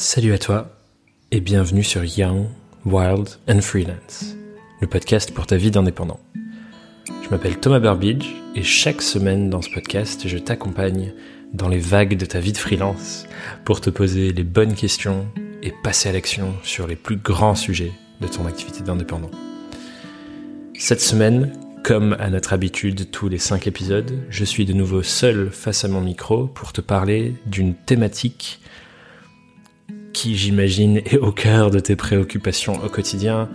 Salut 0.00 0.32
à 0.32 0.38
toi 0.38 0.70
et 1.32 1.40
bienvenue 1.40 1.82
sur 1.82 2.04
Young, 2.04 2.46
Wild 2.84 3.30
and 3.48 3.60
Freelance, 3.62 4.36
le 4.80 4.86
podcast 4.86 5.32
pour 5.32 5.48
ta 5.48 5.56
vie 5.56 5.72
d'indépendant. 5.72 6.20
Je 7.24 7.28
m'appelle 7.30 7.58
Thomas 7.58 7.80
Burbidge 7.80 8.24
et 8.54 8.62
chaque 8.62 9.02
semaine 9.02 9.50
dans 9.50 9.60
ce 9.60 9.70
podcast, 9.70 10.28
je 10.28 10.38
t'accompagne 10.38 11.14
dans 11.52 11.68
les 11.68 11.80
vagues 11.80 12.16
de 12.16 12.26
ta 12.26 12.38
vie 12.38 12.52
de 12.52 12.58
freelance 12.58 13.26
pour 13.64 13.80
te 13.80 13.90
poser 13.90 14.32
les 14.32 14.44
bonnes 14.44 14.76
questions 14.76 15.26
et 15.64 15.74
passer 15.82 16.08
à 16.08 16.12
l'action 16.12 16.54
sur 16.62 16.86
les 16.86 16.94
plus 16.94 17.16
grands 17.16 17.56
sujets 17.56 17.92
de 18.20 18.28
ton 18.28 18.46
activité 18.46 18.84
d'indépendant. 18.84 19.32
Cette 20.78 21.00
semaine, 21.00 21.52
comme 21.82 22.14
à 22.20 22.30
notre 22.30 22.52
habitude 22.52 23.10
tous 23.10 23.28
les 23.28 23.38
cinq 23.38 23.66
épisodes, 23.66 24.12
je 24.30 24.44
suis 24.44 24.64
de 24.64 24.74
nouveau 24.74 25.02
seul 25.02 25.50
face 25.50 25.84
à 25.84 25.88
mon 25.88 26.02
micro 26.02 26.46
pour 26.46 26.72
te 26.72 26.80
parler 26.80 27.34
d'une 27.46 27.74
thématique 27.74 28.60
qui, 30.12 30.36
j'imagine, 30.36 30.98
est 30.98 31.18
au 31.18 31.32
cœur 31.32 31.70
de 31.70 31.80
tes 31.80 31.96
préoccupations 31.96 32.82
au 32.84 32.88
quotidien 32.88 33.48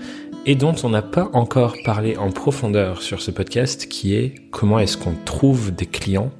et 0.45 0.55
dont 0.55 0.75
on 0.83 0.89
n'a 0.89 1.01
pas 1.01 1.29
encore 1.33 1.75
parlé 1.85 2.17
en 2.17 2.31
profondeur 2.31 3.01
sur 3.01 3.21
ce 3.21 3.31
podcast, 3.31 3.87
qui 3.87 4.15
est 4.15 4.35
comment 4.51 4.79
est-ce 4.79 4.97
qu'on 4.97 5.15
trouve 5.25 5.73
des 5.73 5.85
clients 5.85 6.31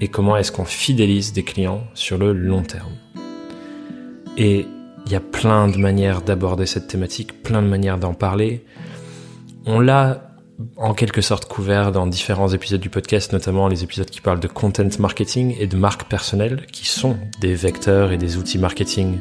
et 0.00 0.08
comment 0.08 0.36
est-ce 0.36 0.52
qu'on 0.52 0.64
fidélise 0.64 1.32
des 1.32 1.42
clients 1.42 1.84
sur 1.94 2.18
le 2.18 2.32
long 2.32 2.62
terme. 2.62 2.92
Et 4.36 4.66
il 5.06 5.12
y 5.12 5.14
a 5.14 5.20
plein 5.20 5.68
de 5.68 5.76
manières 5.76 6.22
d'aborder 6.22 6.66
cette 6.66 6.88
thématique, 6.88 7.42
plein 7.42 7.62
de 7.62 7.68
manières 7.68 7.98
d'en 7.98 8.14
parler. 8.14 8.64
On 9.66 9.80
l'a 9.80 10.33
en 10.76 10.94
quelque 10.94 11.20
sorte 11.20 11.46
couvert 11.46 11.92
dans 11.92 12.06
différents 12.06 12.48
épisodes 12.48 12.80
du 12.80 12.90
podcast, 12.90 13.32
notamment 13.32 13.68
les 13.68 13.84
épisodes 13.84 14.08
qui 14.08 14.20
parlent 14.20 14.40
de 14.40 14.48
content 14.48 14.88
marketing 14.98 15.56
et 15.58 15.66
de 15.66 15.76
marque 15.76 16.08
personnelle, 16.08 16.66
qui 16.72 16.86
sont 16.86 17.16
des 17.40 17.54
vecteurs 17.54 18.12
et 18.12 18.18
des 18.18 18.36
outils 18.36 18.58
marketing 18.58 19.20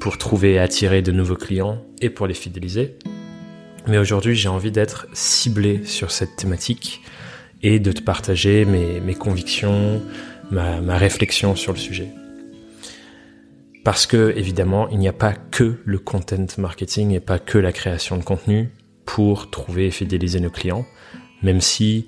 pour 0.00 0.18
trouver 0.18 0.54
et 0.54 0.58
attirer 0.58 1.02
de 1.02 1.12
nouveaux 1.12 1.36
clients 1.36 1.82
et 2.00 2.10
pour 2.10 2.26
les 2.26 2.34
fidéliser. 2.34 2.96
Mais 3.86 3.98
aujourd'hui, 3.98 4.34
j'ai 4.34 4.48
envie 4.48 4.70
d'être 4.70 5.06
ciblé 5.12 5.84
sur 5.84 6.10
cette 6.10 6.36
thématique 6.36 7.02
et 7.62 7.78
de 7.78 7.92
te 7.92 8.02
partager 8.02 8.64
mes, 8.64 9.14
convictions, 9.14 10.02
ma, 10.50 10.80
ma 10.80 10.96
réflexion 10.96 11.56
sur 11.56 11.72
le 11.72 11.78
sujet. 11.78 12.08
Parce 13.84 14.06
que, 14.06 14.32
évidemment, 14.36 14.88
il 14.90 14.98
n'y 14.98 15.08
a 15.08 15.12
pas 15.12 15.32
que 15.32 15.80
le 15.84 15.98
content 15.98 16.46
marketing 16.58 17.12
et 17.12 17.20
pas 17.20 17.38
que 17.38 17.58
la 17.58 17.72
création 17.72 18.16
de 18.16 18.22
contenu 18.22 18.70
pour 19.04 19.50
trouver 19.50 19.86
et 19.86 19.90
fidéliser 19.90 20.40
nos 20.40 20.50
clients. 20.50 20.86
Même 21.42 21.60
si, 21.60 22.06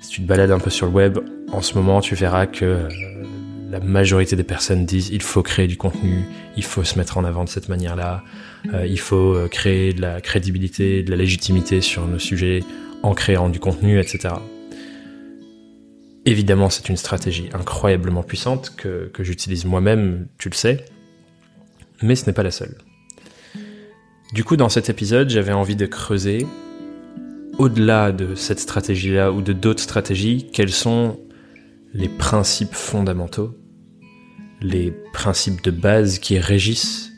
si 0.00 0.10
tu 0.10 0.22
te 0.22 0.26
balades 0.26 0.50
un 0.50 0.58
peu 0.58 0.70
sur 0.70 0.86
le 0.86 0.92
web, 0.92 1.18
en 1.52 1.62
ce 1.62 1.74
moment, 1.74 2.00
tu 2.00 2.14
verras 2.14 2.46
que 2.46 2.64
euh, 2.64 2.88
la 3.70 3.80
majorité 3.80 4.36
des 4.36 4.44
personnes 4.44 4.86
disent 4.86 5.10
il 5.10 5.22
faut 5.22 5.42
créer 5.42 5.66
du 5.66 5.76
contenu, 5.76 6.24
il 6.56 6.64
faut 6.64 6.84
se 6.84 6.98
mettre 6.98 7.18
en 7.18 7.24
avant 7.24 7.44
de 7.44 7.48
cette 7.48 7.68
manière-là, 7.68 8.22
euh, 8.72 8.86
il 8.86 8.98
faut 8.98 9.34
euh, 9.34 9.48
créer 9.48 9.92
de 9.92 10.00
la 10.00 10.20
crédibilité, 10.20 11.02
de 11.02 11.10
la 11.10 11.16
légitimité 11.16 11.80
sur 11.80 12.06
nos 12.06 12.18
sujets 12.18 12.62
en 13.02 13.14
créant 13.14 13.48
du 13.48 13.60
contenu, 13.60 13.98
etc. 14.00 14.34
Évidemment, 16.24 16.70
c'est 16.70 16.88
une 16.88 16.96
stratégie 16.96 17.48
incroyablement 17.52 18.22
puissante 18.22 18.72
que, 18.76 19.10
que 19.12 19.22
j'utilise 19.22 19.64
moi-même, 19.64 20.26
tu 20.38 20.48
le 20.48 20.54
sais, 20.54 20.84
mais 22.02 22.16
ce 22.16 22.26
n'est 22.26 22.32
pas 22.32 22.42
la 22.42 22.50
seule. 22.50 22.76
Du 24.32 24.42
coup, 24.42 24.56
dans 24.56 24.68
cet 24.68 24.90
épisode, 24.90 25.30
j'avais 25.30 25.52
envie 25.52 25.76
de 25.76 25.86
creuser, 25.86 26.46
au-delà 27.58 28.12
de 28.12 28.34
cette 28.34 28.58
stratégie-là 28.58 29.32
ou 29.32 29.40
de 29.40 29.52
d'autres 29.52 29.82
stratégies, 29.82 30.48
quels 30.52 30.72
sont 30.72 31.18
les 31.94 32.08
principes 32.08 32.74
fondamentaux, 32.74 33.56
les 34.60 34.92
principes 35.12 35.62
de 35.62 35.70
base 35.70 36.18
qui 36.18 36.38
régissent 36.38 37.12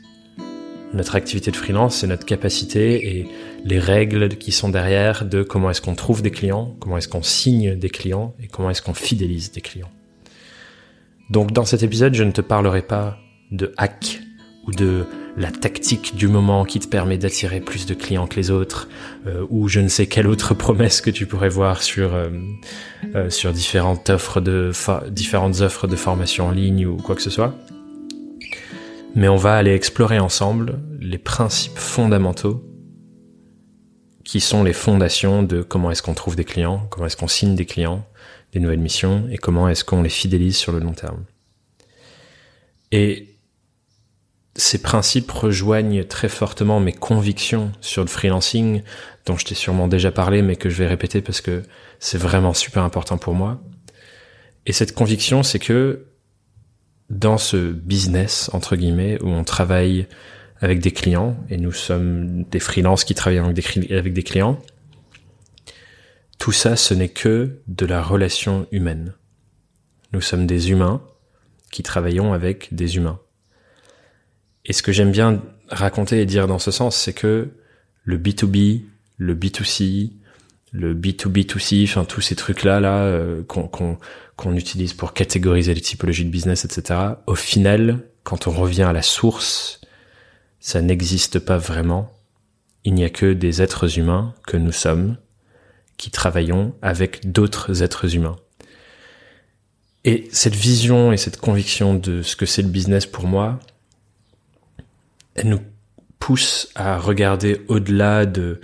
notre 0.93 1.15
activité 1.15 1.51
de 1.51 1.55
freelance 1.55 2.03
et 2.03 2.07
notre 2.07 2.25
capacité 2.25 3.17
et 3.17 3.27
les 3.65 3.79
règles 3.79 4.29
qui 4.29 4.51
sont 4.51 4.69
derrière 4.69 5.25
de 5.25 5.43
comment 5.43 5.69
est-ce 5.69 5.81
qu'on 5.81 5.95
trouve 5.95 6.21
des 6.21 6.31
clients, 6.31 6.75
comment 6.79 6.97
est-ce 6.97 7.07
qu'on 7.07 7.23
signe 7.23 7.75
des 7.75 7.89
clients 7.89 8.33
et 8.41 8.47
comment 8.47 8.69
est-ce 8.69 8.81
qu'on 8.81 8.93
fidélise 8.93 9.51
des 9.51 9.61
clients. 9.61 9.91
Donc 11.29 11.51
dans 11.51 11.65
cet 11.65 11.83
épisode, 11.83 12.13
je 12.13 12.23
ne 12.23 12.31
te 12.31 12.41
parlerai 12.41 12.81
pas 12.81 13.17
de 13.51 13.73
hack 13.77 14.21
ou 14.67 14.71
de 14.71 15.05
la 15.39 15.51
tactique 15.51 16.15
du 16.15 16.27
moment 16.27 16.65
qui 16.65 16.81
te 16.81 16.87
permet 16.87 17.17
d'attirer 17.17 17.61
plus 17.61 17.85
de 17.85 17.93
clients 17.93 18.27
que 18.27 18.35
les 18.35 18.51
autres, 18.51 18.89
euh, 19.25 19.45
ou 19.49 19.69
je 19.69 19.79
ne 19.79 19.87
sais 19.87 20.05
quelle 20.05 20.27
autre 20.27 20.53
promesse 20.65 20.99
que 20.99 21.09
tu 21.09 21.25
pourrais 21.25 21.49
voir 21.49 21.81
sur 21.81 22.13
euh, 22.13 22.29
euh, 23.15 23.29
sur 23.29 23.53
différentes 23.53 24.09
offres 24.09 24.41
de 24.41 24.71
différentes 25.09 25.61
offres 25.61 25.87
de 25.87 25.95
formation 25.95 26.47
en 26.47 26.51
ligne 26.51 26.85
ou 26.85 26.97
quoi 26.97 27.15
que 27.15 27.21
ce 27.21 27.29
soit. 27.29 27.55
Mais 29.15 29.29
on 29.29 29.37
va 29.37 29.55
aller 29.55 29.73
explorer 29.73 30.19
ensemble 30.19 30.77
les 30.99 31.17
principes 31.17 31.77
fondamentaux 31.77 32.63
qui 34.25 34.41
sont 34.41 34.63
les 34.63 34.73
fondations 34.73 35.41
de 35.41 35.63
comment 35.63 35.89
est-ce 35.89 36.03
qu'on 36.03 36.13
trouve 36.13 36.35
des 36.35 36.43
clients, 36.43 36.85
comment 36.89 37.07
est-ce 37.07 37.17
qu'on 37.17 37.29
signe 37.29 37.55
des 37.55 37.65
clients, 37.65 38.05
des 38.51 38.59
nouvelles 38.59 38.79
missions 38.79 39.27
et 39.31 39.37
comment 39.37 39.69
est-ce 39.69 39.85
qu'on 39.85 40.03
les 40.03 40.09
fidélise 40.09 40.57
sur 40.57 40.73
le 40.73 40.79
long 40.79 40.93
terme. 40.93 41.23
Et 42.91 43.38
ces 44.59 44.81
principes 44.81 45.31
rejoignent 45.31 46.03
très 46.03 46.29
fortement 46.29 46.79
mes 46.79 46.91
convictions 46.91 47.71
sur 47.81 48.03
le 48.03 48.09
freelancing, 48.09 48.83
dont 49.25 49.37
je 49.37 49.45
t'ai 49.45 49.55
sûrement 49.55 49.87
déjà 49.87 50.11
parlé, 50.11 50.41
mais 50.41 50.55
que 50.55 50.69
je 50.69 50.75
vais 50.75 50.87
répéter 50.87 51.21
parce 51.21 51.41
que 51.41 51.63
c'est 51.99 52.17
vraiment 52.17 52.53
super 52.53 52.83
important 52.83 53.17
pour 53.17 53.33
moi. 53.33 53.61
Et 54.65 54.73
cette 54.73 54.93
conviction, 54.93 55.43
c'est 55.43 55.59
que 55.59 56.05
dans 57.09 57.37
ce 57.37 57.71
business, 57.71 58.49
entre 58.53 58.75
guillemets, 58.75 59.17
où 59.23 59.29
on 59.29 59.43
travaille 59.43 60.07
avec 60.61 60.79
des 60.79 60.91
clients, 60.91 61.37
et 61.49 61.57
nous 61.57 61.71
sommes 61.71 62.43
des 62.43 62.59
freelances 62.59 63.05
qui 63.05 63.15
travaillent 63.15 63.39
avec 63.39 63.55
des, 63.55 63.95
avec 63.95 64.13
des 64.13 64.23
clients, 64.23 64.59
tout 66.37 66.51
ça, 66.51 66.75
ce 66.75 66.93
n'est 66.93 67.09
que 67.09 67.61
de 67.67 67.85
la 67.85 68.03
relation 68.03 68.67
humaine. 68.71 69.13
Nous 70.11 70.21
sommes 70.21 70.45
des 70.45 70.71
humains 70.71 71.01
qui 71.71 71.83
travaillons 71.83 72.33
avec 72.33 72.73
des 72.73 72.97
humains. 72.97 73.19
Et 74.65 74.73
ce 74.73 74.81
que 74.83 74.91
j'aime 74.91 75.11
bien 75.11 75.41
raconter 75.69 76.21
et 76.21 76.25
dire 76.25 76.47
dans 76.47 76.59
ce 76.59 76.71
sens, 76.71 76.95
c'est 76.95 77.13
que 77.13 77.49
le 78.03 78.17
B2B, 78.17 78.83
le 79.17 79.35
B2C, 79.35 80.11
le 80.71 80.93
B2B2C, 80.93 81.83
enfin 81.85 82.05
tous 82.05 82.21
ces 82.21 82.35
trucs-là 82.35 82.79
là, 82.79 82.97
euh, 83.03 83.43
qu'on 83.43 84.55
utilise 84.55 84.93
pour 84.93 85.13
catégoriser 85.13 85.73
les 85.73 85.81
typologies 85.81 86.25
de 86.25 86.29
business, 86.29 86.65
etc. 86.65 86.99
Au 87.27 87.35
final, 87.35 87.99
quand 88.23 88.47
on 88.47 88.51
revient 88.51 88.83
à 88.83 88.93
la 88.93 89.01
source, 89.01 89.81
ça 90.59 90.81
n'existe 90.81 91.39
pas 91.39 91.57
vraiment. 91.57 92.11
Il 92.83 92.93
n'y 92.93 93.03
a 93.03 93.09
que 93.09 93.33
des 93.33 93.61
êtres 93.61 93.97
humains 93.97 94.33
que 94.47 94.57
nous 94.57 94.71
sommes 94.71 95.17
qui 95.97 96.11
travaillons 96.11 96.73
avec 96.81 97.31
d'autres 97.31 97.83
êtres 97.83 98.15
humains. 98.15 98.37
Et 100.05 100.29
cette 100.31 100.55
vision 100.55 101.11
et 101.11 101.17
cette 101.17 101.37
conviction 101.37 101.93
de 101.93 102.21
ce 102.21 102.35
que 102.35 102.45
c'est 102.45 102.61
le 102.61 102.69
business 102.69 103.05
pour 103.05 103.27
moi, 103.27 103.59
elle 105.39 105.49
nous 105.49 105.61
pousse 106.19 106.69
à 106.75 106.97
regarder 106.97 107.61
au-delà 107.69 108.25
de 108.25 108.59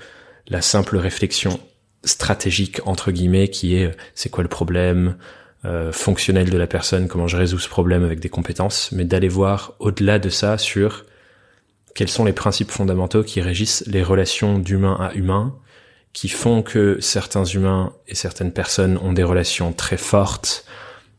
la 0.47 0.61
simple 0.61 0.97
réflexion 0.97 1.59
stratégique 2.03 2.81
entre 2.85 3.11
guillemets 3.11 3.47
qui 3.47 3.75
est 3.75 3.95
c'est 4.13 4.29
quoi 4.29 4.43
le 4.43 4.49
problème 4.49 5.15
euh, 5.63 5.91
fonctionnel 5.91 6.49
de 6.49 6.57
la 6.57 6.67
personne, 6.67 7.07
comment 7.07 7.27
je 7.27 7.37
résous 7.37 7.59
ce 7.59 7.69
problème 7.69 8.03
avec 8.03 8.19
des 8.19 8.29
compétences, 8.29 8.91
mais 8.91 9.05
d'aller 9.05 9.29
voir 9.29 9.73
au-delà 9.79 10.19
de 10.19 10.29
ça 10.29 10.57
sur 10.57 11.05
quels 11.95 12.09
sont 12.09 12.25
les 12.25 12.33
principes 12.33 12.69
fondamentaux 12.69 13.23
qui 13.23 13.41
régissent 13.41 13.83
les 13.87 14.03
relations 14.03 14.59
d'humain 14.59 14.97
à 14.99 15.15
humain, 15.15 15.55
qui 16.13 16.27
font 16.27 16.61
que 16.61 16.97
certains 16.99 17.45
humains 17.45 17.93
et 18.07 18.15
certaines 18.15 18.51
personnes 18.51 18.97
ont 18.97 19.13
des 19.13 19.23
relations 19.23 19.71
très 19.71 19.97
fortes, 19.97 20.65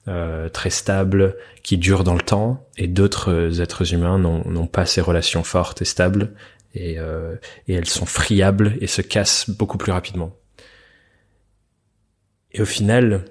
euh, 0.09 0.49
très 0.49 0.71
stables, 0.71 1.37
qui 1.63 1.79
durent 1.79 2.05
dans 2.05 2.15
le 2.15 2.21
temps, 2.21 2.67
et 2.77 2.87
d'autres 2.87 3.61
êtres 3.61 3.93
humains 3.93 4.19
n'ont 4.19 4.67
pas 4.67 4.87
ces 4.87 5.01
relations 5.01 5.43
fortes 5.43 5.83
et 5.83 5.85
stables, 5.85 6.33
et, 6.75 6.99
euh, 6.99 7.37
et 7.69 7.75
elles 7.75 7.89
sont 7.89 8.07
friables 8.07 8.77
et 8.81 8.87
se 8.87 9.03
cassent 9.03 9.51
beaucoup 9.51 9.79
plus 9.79 9.93
rapidement. 9.93 10.33
Et 12.53 12.61
au 12.61 12.67
final, 12.67 13.25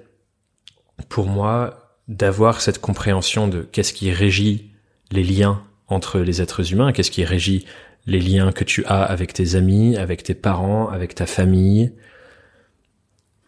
pour 1.08 1.26
moi, 1.26 1.98
d'avoir 2.08 2.60
cette 2.60 2.80
compréhension 2.80 3.48
de 3.48 3.62
qu'est-ce 3.62 3.92
qui 3.92 4.12
régit 4.12 4.70
les 5.10 5.22
liens 5.22 5.62
entre 5.88 6.20
les 6.20 6.42
êtres 6.42 6.72
humains, 6.72 6.92
qu'est-ce 6.92 7.10
qui 7.10 7.24
régit 7.24 7.66
les 8.06 8.20
liens 8.20 8.52
que 8.52 8.64
tu 8.64 8.84
as 8.84 9.02
avec 9.02 9.32
tes 9.32 9.54
amis, 9.54 9.96
avec 9.96 10.22
tes 10.22 10.34
parents, 10.34 10.88
avec 10.88 11.14
ta 11.14 11.26
famille, 11.26 11.92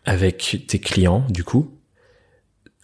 avec 0.04 0.64
tes 0.66 0.78
clients, 0.78 1.24
du 1.28 1.44
coup, 1.44 1.77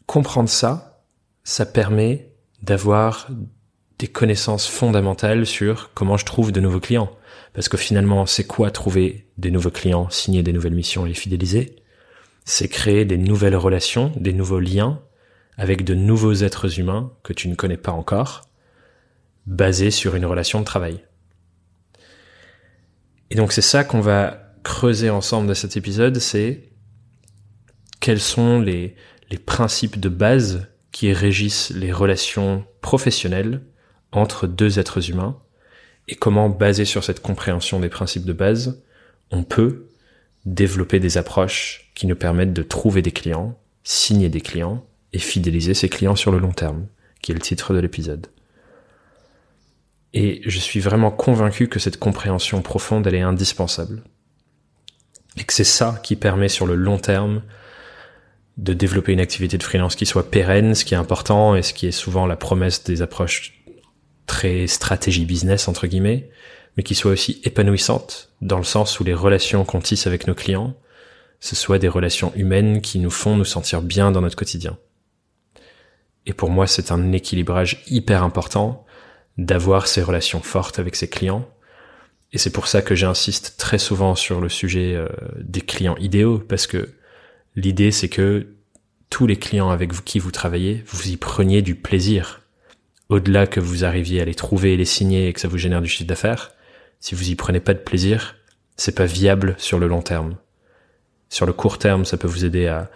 comprendre 0.07 0.49
ça, 0.49 1.03
ça 1.45 1.67
permet 1.67 2.31
d'avoir 2.63 3.29
des 3.99 4.09
connaissances 4.09 4.67
fondamentales 4.67 5.47
sur 5.47 5.93
comment 5.95 6.17
je 6.17 6.25
trouve 6.25 6.53
de 6.53 6.61
nouveaux 6.61 6.81
clients. 6.81 7.11
Parce 7.53 7.69
que 7.69 7.77
finalement, 7.77 8.27
c'est 8.27 8.45
quoi 8.45 8.71
trouver 8.71 9.29
des 9.39 9.51
nouveaux 9.51 9.71
clients, 9.71 10.11
signer 10.11 10.43
des 10.43 10.53
nouvelles 10.53 10.75
missions 10.75 11.07
et 11.07 11.11
les 11.11 11.15
fidéliser? 11.15 11.77
C'est 12.45 12.69
créer 12.69 13.05
des 13.05 13.17
nouvelles 13.17 13.57
relations, 13.57 14.13
des 14.17 14.33
nouveaux 14.33 14.61
liens 14.61 15.01
avec 15.57 15.85
de 15.85 15.95
nouveaux 15.95 16.35
êtres 16.35 16.81
humains 16.81 17.13
que 17.23 17.33
tu 17.33 17.49
ne 17.49 17.55
connais 17.55 17.77
pas 17.77 17.93
encore, 17.93 18.49
basée 19.47 19.91
sur 19.91 20.17
une 20.17 20.27
relation 20.27 20.59
de 20.61 20.65
travail. 20.65 21.05
Et 23.31 23.37
donc 23.37 23.53
c'est 23.53 23.63
ça 23.63 23.85
qu'on 23.85 24.01
va 24.01 24.53
creuser 24.63 25.11
ensemble 25.11 25.47
dans 25.47 25.55
cet 25.55 25.77
épisode, 25.77 26.19
c'est 26.19 26.71
quels 28.01 28.21
sont 28.21 28.61
les, 28.61 28.97
les 29.35 29.39
principes 29.39 29.99
de 29.99 30.09
base 30.09 30.69
qui 30.93 31.13
régissent 31.13 31.71
les 31.71 31.91
relations 31.91 32.65
professionnelles 32.83 33.63
entre 34.13 34.47
deux 34.47 34.79
êtres 34.79 35.11
humains 35.11 35.37
et 36.07 36.15
comment, 36.15 36.49
basé 36.49 36.85
sur 36.85 37.03
cette 37.03 37.21
compréhension 37.21 37.81
des 37.81 37.89
principes 37.89 38.27
de 38.27 38.33
base, 38.33 38.81
on 39.33 39.43
peut 39.43 39.89
développer 40.47 41.01
des 41.01 41.19
approches 41.19 41.91
qui 41.97 42.07
nous 42.07 42.15
permettent 42.15 42.53
de 42.53 42.63
trouver 42.63 43.03
des 43.03 43.11
clients, 43.11 43.59
signer 43.83 44.29
des 44.29 44.41
clients 44.41 44.87
et 45.13 45.19
fidéliser 45.19 45.75
ses 45.75 45.89
clients 45.89 46.15
sur 46.15 46.31
le 46.31 46.39
long 46.39 46.53
terme, 46.53 46.87
qui 47.21 47.33
est 47.33 47.35
le 47.35 47.41
titre 47.41 47.75
de 47.75 47.81
l'épisode. 47.81 48.29
Et 50.13 50.43
je 50.47 50.61
suis 50.61 50.79
vraiment 50.79 51.11
convaincu 51.11 51.67
que 51.67 51.81
cette 51.81 51.99
compréhension 51.99 52.63
profonde, 52.63 53.05
elle 53.09 53.17
est 53.17 53.21
indispensable. 53.21 54.05
Et 55.37 55.43
que 55.43 55.53
c'est 55.53 55.65
ça 55.65 55.99
qui 56.05 56.15
permet 56.15 56.49
sur 56.49 56.67
le 56.67 56.77
long 56.77 56.99
terme 56.99 57.43
de 58.57 58.73
développer 58.73 59.13
une 59.13 59.21
activité 59.21 59.59
de 59.59 59.63
freelance 59.63 59.97
qui 59.97 60.07
soit 60.07 60.31
pérenne, 60.31 60.75
ce 60.75 60.85
qui 60.85 60.95
est 60.95 60.99
important 60.99 61.57
et 61.57 61.63
ce 61.63 61.73
qui 61.73 61.87
est 61.87 61.93
souvent 61.93 62.27
la 62.27 62.37
promesse 62.37 62.85
des 62.85 63.03
approches 63.03 63.65
très 64.27 64.67
stratégie 64.67 65.25
business 65.25 65.69
entre 65.69 65.87
guillemets, 65.87 66.31
mais 66.77 66.83
qui 66.83 66.95
soit 66.95 67.13
aussi 67.13 67.41
épanouissante 67.45 68.31
dans 68.41 68.59
le 68.59 68.65
sens 68.65 69.01
où 69.01 69.05
les 69.05 69.15
relations 69.15 69.65
qu'on 69.65 69.81
tisse 69.81 70.07
avec 70.07 70.27
nos 70.27 70.35
clients, 70.35 70.75
ce 71.41 71.57
soit 71.57 71.79
des 71.79 71.89
relations 71.89 72.33
humaines 72.35 72.81
qui 72.81 72.99
nous 72.99 73.11
font 73.11 73.37
nous 73.37 73.45
sentir 73.45 73.83
bien 73.83 74.11
dans 74.11 74.21
notre 74.21 74.37
quotidien. 74.37 74.79
Et 76.27 76.33
pour 76.33 76.49
moi, 76.49 76.67
c'est 76.67 76.91
un 76.91 77.13
équilibrage 77.13 77.83
hyper 77.89 78.23
important 78.23 78.87
d'avoir 79.37 79.87
ces 79.89 80.03
relations 80.03 80.41
fortes 80.41 80.79
avec 80.79 80.97
ses 80.97 81.09
clients. 81.09 81.47
Et 82.33 82.39
c'est 82.39 82.51
pour 82.51 82.67
ça 82.67 82.83
que 82.83 82.95
j'insiste 82.95 83.57
très 83.59 83.79
souvent 83.79 84.15
sur 84.15 84.41
le 84.41 84.49
sujet 84.49 84.95
euh, 84.95 85.09
des 85.39 85.61
clients 85.61 85.97
idéaux, 85.97 86.39
parce 86.39 86.67
que 86.67 86.95
l'idée 87.57 87.91
c'est 87.91 88.09
que 88.09 88.55
tous 89.11 89.27
les 89.27 89.37
clients 89.37 89.71
avec 89.71 89.93
qui 90.05 90.19
vous 90.19 90.33
travaillez, 90.33 90.83
vous 90.89 91.09
y 91.09 91.17
preniez 91.17 91.63
du 91.63 91.75
plaisir. 91.75 92.43
Au-delà 93.09 93.47
que 93.47 93.61
vous 93.61 93.85
arriviez 93.85 94.21
à 94.21 94.25
les 94.25 94.35
trouver 94.35 94.75
et 94.75 94.77
les 94.77 94.85
signer 94.85 95.29
et 95.29 95.33
que 95.33 95.41
ça 95.41 95.49
vous 95.49 95.59
génère 95.59 95.83
du 95.83 95.89
chiffre 95.89 96.09
d'affaires, 96.09 96.53
si 97.01 97.15
vous 97.15 97.31
y 97.31 97.35
prenez 97.35 97.61
pas 97.61 97.75
de 97.75 97.79
plaisir, 97.79 98.37
c'est 98.77 98.95
pas 98.95 99.05
viable 99.05 99.55
sur 99.59 99.79
le 99.79 99.87
long 99.87 100.03
terme. 100.03 100.37
Sur 101.29 101.47
le 101.47 101.53
court 101.53 101.79
terme, 101.79 102.05
ça 102.05 102.17
peut 102.17 102.27
vous 102.27 102.45
aider 102.45 102.67
à, 102.67 102.91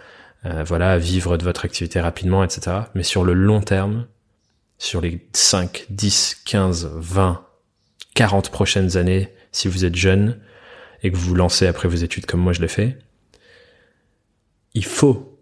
voilà, 0.65 0.91
à 0.91 0.97
vivre 0.97 1.37
de 1.37 1.43
votre 1.43 1.65
activité 1.65 2.01
rapidement, 2.01 2.43
etc. 2.43 2.77
Mais 2.95 3.03
sur 3.03 3.23
le 3.23 3.33
long 3.33 3.61
terme, 3.61 4.07
sur 4.77 5.01
les 5.01 5.25
5, 5.33 5.85
10, 5.89 6.41
15, 6.45 6.91
20, 6.95 7.45
40 8.15 8.49
prochaines 8.49 8.97
années, 8.97 9.29
si 9.51 9.67
vous 9.67 9.85
êtes 9.85 9.95
jeune 9.95 10.39
et 11.03 11.11
que 11.11 11.15
vous 11.15 11.29
vous 11.29 11.35
lancez 11.35 11.67
après 11.67 11.87
vos 11.87 11.95
études 11.95 12.25
comme 12.25 12.41
moi 12.41 12.53
je 12.53 12.61
l'ai 12.61 12.67
fait, 12.67 12.97
il 14.73 14.85
faut, 14.85 15.39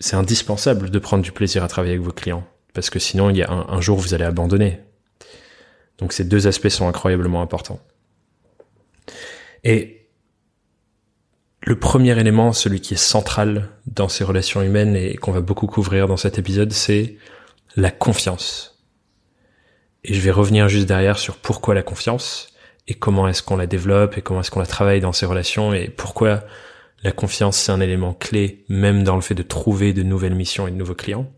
c'est 0.00 0.16
indispensable 0.16 0.90
de 0.90 0.98
prendre 0.98 1.22
du 1.22 1.32
plaisir 1.32 1.64
à 1.64 1.68
travailler 1.68 1.94
avec 1.94 2.04
vos 2.04 2.12
clients. 2.12 2.46
Parce 2.74 2.90
que 2.90 2.98
sinon, 2.98 3.30
il 3.30 3.36
y 3.36 3.42
a 3.42 3.50
un, 3.50 3.68
un 3.68 3.80
jour, 3.80 3.98
vous 3.98 4.14
allez 4.14 4.24
abandonner. 4.24 4.80
Donc 5.98 6.12
ces 6.12 6.24
deux 6.24 6.46
aspects 6.46 6.68
sont 6.68 6.88
incroyablement 6.88 7.40
importants. 7.40 7.80
Et 9.64 10.08
le 11.62 11.78
premier 11.78 12.18
élément, 12.18 12.52
celui 12.52 12.80
qui 12.80 12.94
est 12.94 12.98
central 12.98 13.70
dans 13.86 14.08
ces 14.08 14.24
relations 14.24 14.62
humaines 14.62 14.94
et 14.94 15.16
qu'on 15.16 15.32
va 15.32 15.40
beaucoup 15.40 15.66
couvrir 15.66 16.06
dans 16.06 16.16
cet 16.16 16.38
épisode, 16.38 16.72
c'est 16.72 17.16
la 17.74 17.90
confiance. 17.90 18.84
Et 20.04 20.14
je 20.14 20.20
vais 20.20 20.30
revenir 20.30 20.68
juste 20.68 20.86
derrière 20.86 21.18
sur 21.18 21.36
pourquoi 21.36 21.74
la 21.74 21.82
confiance 21.82 22.52
et 22.86 22.94
comment 22.94 23.26
est-ce 23.26 23.42
qu'on 23.42 23.56
la 23.56 23.66
développe 23.66 24.16
et 24.16 24.22
comment 24.22 24.40
est-ce 24.40 24.52
qu'on 24.52 24.60
la 24.60 24.66
travaille 24.66 25.00
dans 25.00 25.12
ces 25.12 25.26
relations 25.26 25.74
et 25.74 25.88
pourquoi 25.88 26.44
la 27.02 27.12
confiance 27.12 27.56
c'est 27.56 27.72
un 27.72 27.80
élément 27.80 28.14
clé 28.14 28.64
même 28.68 29.04
dans 29.04 29.16
le 29.16 29.22
fait 29.22 29.34
de 29.34 29.42
trouver 29.42 29.92
de 29.92 30.02
nouvelles 30.02 30.34
missions 30.34 30.66
et 30.66 30.70
de 30.70 30.76
nouveaux 30.76 30.94
clients. 30.94 31.30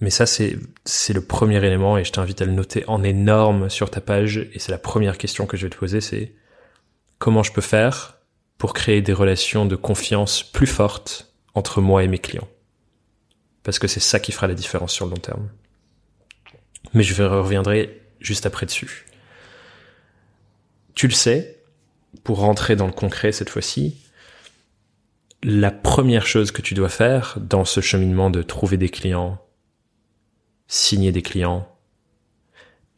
Mais 0.00 0.10
ça, 0.10 0.24
c'est, 0.24 0.56
c'est 0.86 1.12
le 1.12 1.24
premier 1.24 1.62
élément 1.64 1.98
et 1.98 2.04
je 2.04 2.12
t'invite 2.12 2.40
à 2.40 2.46
le 2.46 2.52
noter 2.52 2.84
en 2.88 3.02
énorme 3.02 3.68
sur 3.68 3.90
ta 3.90 4.00
page. 4.00 4.38
Et 4.54 4.58
c'est 4.58 4.72
la 4.72 4.78
première 4.78 5.18
question 5.18 5.46
que 5.46 5.56
je 5.56 5.66
vais 5.66 5.70
te 5.70 5.76
poser, 5.76 6.00
c'est 6.00 6.34
comment 7.18 7.42
je 7.42 7.52
peux 7.52 7.60
faire 7.60 8.16
pour 8.56 8.72
créer 8.72 9.02
des 9.02 9.12
relations 9.12 9.66
de 9.66 9.76
confiance 9.76 10.42
plus 10.42 10.66
fortes 10.66 11.34
entre 11.54 11.82
moi 11.82 12.02
et 12.02 12.08
mes 12.08 12.18
clients? 12.18 12.48
Parce 13.62 13.78
que 13.78 13.88
c'est 13.88 14.00
ça 14.00 14.20
qui 14.20 14.32
fera 14.32 14.46
la 14.46 14.54
différence 14.54 14.92
sur 14.92 15.04
le 15.04 15.10
long 15.10 15.18
terme. 15.18 15.50
Mais 16.94 17.02
je 17.02 17.22
reviendrai 17.22 18.00
juste 18.20 18.46
après 18.46 18.64
dessus. 18.64 19.04
Tu 20.94 21.08
le 21.08 21.12
sais, 21.12 21.59
pour 22.24 22.38
rentrer 22.38 22.76
dans 22.76 22.86
le 22.86 22.92
concret 22.92 23.32
cette 23.32 23.50
fois-ci, 23.50 23.96
la 25.42 25.70
première 25.70 26.26
chose 26.26 26.50
que 26.50 26.62
tu 26.62 26.74
dois 26.74 26.88
faire 26.88 27.38
dans 27.40 27.64
ce 27.64 27.80
cheminement 27.80 28.30
de 28.30 28.42
trouver 28.42 28.76
des 28.76 28.88
clients, 28.88 29.40
signer 30.68 31.12
des 31.12 31.22
clients 31.22 31.68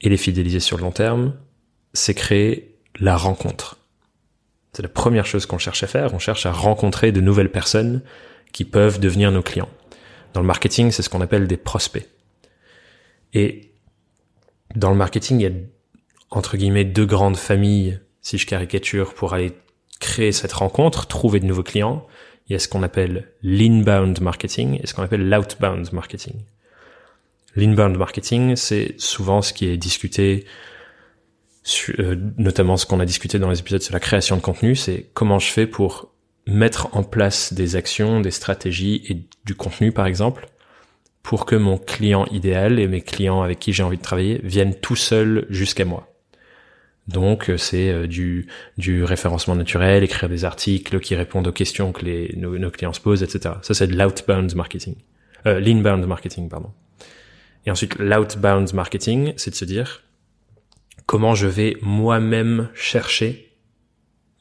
et 0.01 0.09
les 0.09 0.17
fidéliser 0.17 0.61
sur 0.61 0.77
le 0.77 0.83
long 0.83 0.91
terme, 0.91 1.35
c'est 1.93 2.15
créer 2.15 2.77
la 2.99 3.17
rencontre. 3.17 3.79
C'est 4.73 4.83
la 4.83 4.89
première 4.89 5.27
chose 5.27 5.47
qu'on 5.47 5.59
cherche 5.59 5.83
à 5.83 5.87
faire. 5.87 6.15
On 6.15 6.19
cherche 6.19 6.47
à 6.47 6.53
rencontrer 6.53 7.13
de 7.13 7.21
nouvelles 7.21 7.53
personnes 7.53 8.03
qui 8.53 8.65
peuvent 8.65 9.01
devenir 9.01 9.31
nos 9.31 9.43
clients. 9.43 9.69
Dans 10.33 10.41
le 10.41 10.47
marketing, 10.47 10.91
c'est 10.91 11.03
ce 11.03 11.11
qu'on 11.11 11.21
appelle 11.21 11.47
des 11.47 11.57
prospects. 11.57 12.09
Et 13.35 13.73
dans 14.75 14.91
le 14.91 14.97
marketing, 14.97 15.41
il 15.41 15.43
y 15.43 15.47
a 15.47 15.53
entre 16.31 16.57
guillemets 16.57 16.87
deux 16.87 17.05
grandes 17.05 17.37
familles, 17.37 18.01
si 18.23 18.39
je 18.39 18.47
caricature, 18.47 19.15
pour 19.15 19.35
aller 19.35 19.53
créer 20.01 20.33
cette 20.33 20.53
rencontre, 20.53 21.07
trouver 21.07 21.41
de 21.41 21.47
nouveaux 21.47 21.63
clients. 21.63 22.07
Il 22.49 22.53
y 22.53 22.57
a 22.57 22.59
ce 22.59 22.69
qu'on 22.69 22.83
appelle 22.83 23.29
l'inbound 23.43 24.21
marketing 24.21 24.81
et 24.83 24.87
ce 24.87 24.95
qu'on 24.95 25.03
appelle 25.03 25.29
l'outbound 25.29 25.93
marketing. 25.93 26.35
L'inbound 27.55 27.97
marketing, 27.97 28.57
c'est 28.57 28.95
souvent 28.99 29.43
ce 29.43 29.53
qui 29.53 29.67
est 29.67 29.77
discuté 29.77 30.47
euh, 32.01 32.17
notamment 32.39 32.77
ce 32.77 32.87
qu'on 32.87 32.99
a 32.99 33.05
discuté 33.05 33.39
dans 33.39 33.51
les 33.51 33.61
épisodes 33.61 33.83
sur 33.83 33.93
la 33.93 34.01
création 34.01 34.37
de 34.37 34.41
contenu, 34.41 34.75
c'est 34.75 35.11
comment 35.15 35.39
je 35.39 35.47
fais 35.47 35.67
pour 35.67 36.13
mettre 36.47 36.89
en 36.97 37.05
place 37.05 37.53
des 37.53 37.77
actions, 37.77 38.21
des 38.21 38.33
stratégies 38.33 39.03
et 39.09 39.23
du 39.45 39.55
contenu 39.55 39.93
par 39.93 40.07
exemple, 40.07 40.49
pour 41.23 41.47
que 41.47 41.55
mon 41.55 41.79
client 41.79 42.27
idéal 42.33 42.81
et 42.81 42.89
mes 42.89 43.01
clients 43.01 43.43
avec 43.43 43.61
qui 43.61 43.73
j'ai 43.73 43.85
envie 43.85 43.97
de 43.97 44.03
travailler 44.03 44.41
viennent 44.43 44.75
tout 44.75 44.97
seuls 44.97 45.47
jusqu'à 45.51 45.85
moi. 45.85 46.12
Donc 47.09 47.51
euh, 47.51 47.57
c'est 47.57 47.91
euh, 47.91 48.07
du, 48.07 48.47
du 48.79 49.03
référencement 49.03 49.57
naturel, 49.57 50.05
écrire 50.05 50.29
des 50.29 50.45
articles 50.45 51.01
qui 51.01 51.15
répondent 51.15 51.49
aux 51.49 51.53
questions 51.53 51.93
que 51.93 52.05
les, 52.05 52.35
nos, 52.37 52.71
clients 52.71 52.93
se 52.93 53.01
posent, 53.01 53.23
etc. 53.23 53.57
Ça 53.63 53.75
c'est 53.75 53.89
de 53.89 53.97
l'outbound 53.97 54.55
marketing. 54.55 54.95
Euh, 55.47 55.59
l'inbound 55.59 56.07
marketing, 56.07 56.49
pardon. 56.49 56.71
Et 57.67 57.71
ensuite 57.71 57.99
l'outbound 57.99 58.73
marketing, 58.73 59.33
c'est 59.37 59.51
de 59.51 59.57
se 59.57 59.65
dire, 59.65 60.03
comment 61.07 61.35
je 61.35 61.49
vais 61.49 61.77
moi-même 61.83 62.69
chercher 62.75 63.53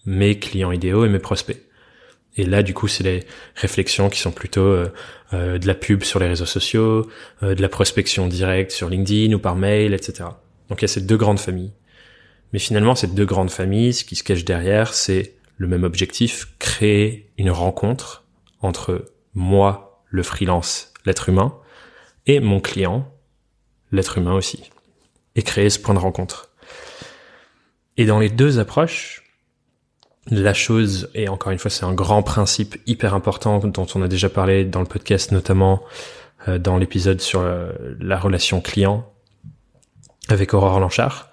mes 0.05 0.37
clients 0.37 0.71
idéaux 0.71 1.05
et 1.05 1.09
mes 1.09 1.19
prospects. 1.19 1.61
Et 2.37 2.45
là, 2.45 2.63
du 2.63 2.73
coup, 2.73 2.87
c'est 2.87 3.03
les 3.03 3.23
réflexions 3.55 4.09
qui 4.09 4.19
sont 4.19 4.31
plutôt 4.31 4.61
euh, 4.61 4.87
euh, 5.33 5.57
de 5.57 5.67
la 5.67 5.75
pub 5.75 6.03
sur 6.03 6.19
les 6.19 6.27
réseaux 6.27 6.45
sociaux, 6.45 7.09
de 7.41 7.61
la 7.61 7.69
prospection 7.69 8.27
directe 8.27 8.71
sur 8.71 8.87
LinkedIn 8.89 9.33
ou 9.33 9.39
par 9.39 9.55
mail, 9.55 9.93
etc. 9.93 10.29
Donc 10.69 10.81
il 10.81 10.83
y 10.83 10.85
a 10.85 10.87
ces 10.87 11.01
deux 11.01 11.17
grandes 11.17 11.39
familles. 11.39 11.71
Mais 12.53 12.59
finalement, 12.59 12.95
ces 12.95 13.07
deux 13.07 13.25
grandes 13.25 13.51
familles, 13.51 13.93
ce 13.93 14.03
qui 14.03 14.15
se 14.15 14.23
cache 14.23 14.45
derrière, 14.45 14.93
c'est 14.93 15.35
le 15.57 15.67
même 15.67 15.83
objectif, 15.83 16.47
créer 16.59 17.31
une 17.37 17.51
rencontre 17.51 18.25
entre 18.61 19.05
moi, 19.33 20.03
le 20.09 20.23
freelance, 20.23 20.93
l'être 21.05 21.29
humain, 21.29 21.55
et 22.25 22.39
mon 22.39 22.59
client, 22.59 23.11
l'être 23.91 24.17
humain 24.17 24.33
aussi. 24.33 24.69
Et 25.35 25.43
créer 25.43 25.69
ce 25.69 25.79
point 25.79 25.93
de 25.93 25.99
rencontre. 25.99 26.49
Et 27.97 28.05
dans 28.05 28.19
les 28.19 28.29
deux 28.29 28.59
approches, 28.59 29.23
la 30.29 30.53
chose, 30.53 31.09
et 31.13 31.29
encore 31.29 31.51
une 31.51 31.57
fois 31.57 31.71
c'est 31.71 31.85
un 31.85 31.93
grand 31.93 32.21
principe 32.21 32.77
hyper 32.85 33.13
important 33.15 33.59
dont 33.59 33.87
on 33.95 34.01
a 34.01 34.07
déjà 34.07 34.29
parlé 34.29 34.65
dans 34.65 34.79
le 34.79 34.85
podcast, 34.85 35.31
notamment 35.31 35.83
euh, 36.47 36.57
dans 36.57 36.77
l'épisode 36.77 37.21
sur 37.21 37.41
euh, 37.41 37.71
la 37.99 38.19
relation 38.19 38.61
client 38.61 39.11
avec 40.27 40.53
Aurore 40.53 40.79
Lanchard. 40.79 41.30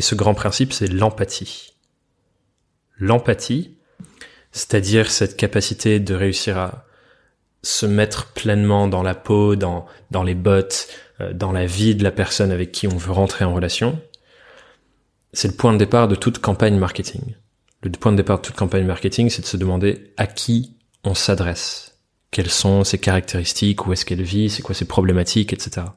Et 0.00 0.02
ce 0.02 0.14
grand 0.14 0.32
principe, 0.32 0.72
c'est 0.72 0.86
l'empathie. 0.86 1.74
L'empathie, 2.98 3.76
c'est-à-dire 4.50 5.10
cette 5.10 5.36
capacité 5.36 6.00
de 6.00 6.14
réussir 6.14 6.56
à 6.56 6.86
se 7.62 7.84
mettre 7.84 8.32
pleinement 8.32 8.88
dans 8.88 9.02
la 9.02 9.14
peau, 9.14 9.56
dans, 9.56 9.84
dans 10.10 10.22
les 10.22 10.34
bottes, 10.34 10.88
euh, 11.20 11.34
dans 11.34 11.52
la 11.52 11.66
vie 11.66 11.94
de 11.94 12.02
la 12.02 12.12
personne 12.12 12.50
avec 12.50 12.72
qui 12.72 12.86
on 12.86 12.96
veut 12.96 13.12
rentrer 13.12 13.44
en 13.44 13.52
relation, 13.52 14.00
c'est 15.34 15.48
le 15.48 15.54
point 15.54 15.74
de 15.74 15.78
départ 15.78 16.08
de 16.08 16.14
toute 16.14 16.38
campagne 16.38 16.78
marketing. 16.78 17.34
Le 17.82 17.90
point 17.90 18.12
de 18.12 18.16
départ 18.16 18.38
de 18.38 18.46
toute 18.46 18.56
campagne 18.56 18.86
marketing, 18.86 19.28
c'est 19.28 19.42
de 19.42 19.46
se 19.46 19.58
demander 19.58 20.14
à 20.16 20.26
qui 20.26 20.78
on 21.04 21.12
s'adresse. 21.12 21.98
Quelles 22.30 22.48
sont 22.48 22.84
ses 22.84 22.96
caractéristiques, 22.96 23.86
où 23.86 23.92
est-ce 23.92 24.06
qu'elle 24.06 24.22
vit, 24.22 24.48
c'est 24.48 24.62
quoi 24.62 24.74
ses 24.74 24.86
problématiques, 24.86 25.52
etc. 25.52 25.88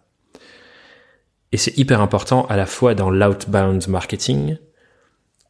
Et 1.53 1.57
c'est 1.57 1.77
hyper 1.77 2.01
important 2.01 2.47
à 2.47 2.57
la 2.57 2.65
fois 2.65 2.95
dans 2.95 3.11
l'outbound 3.11 3.87
marketing 3.87 4.57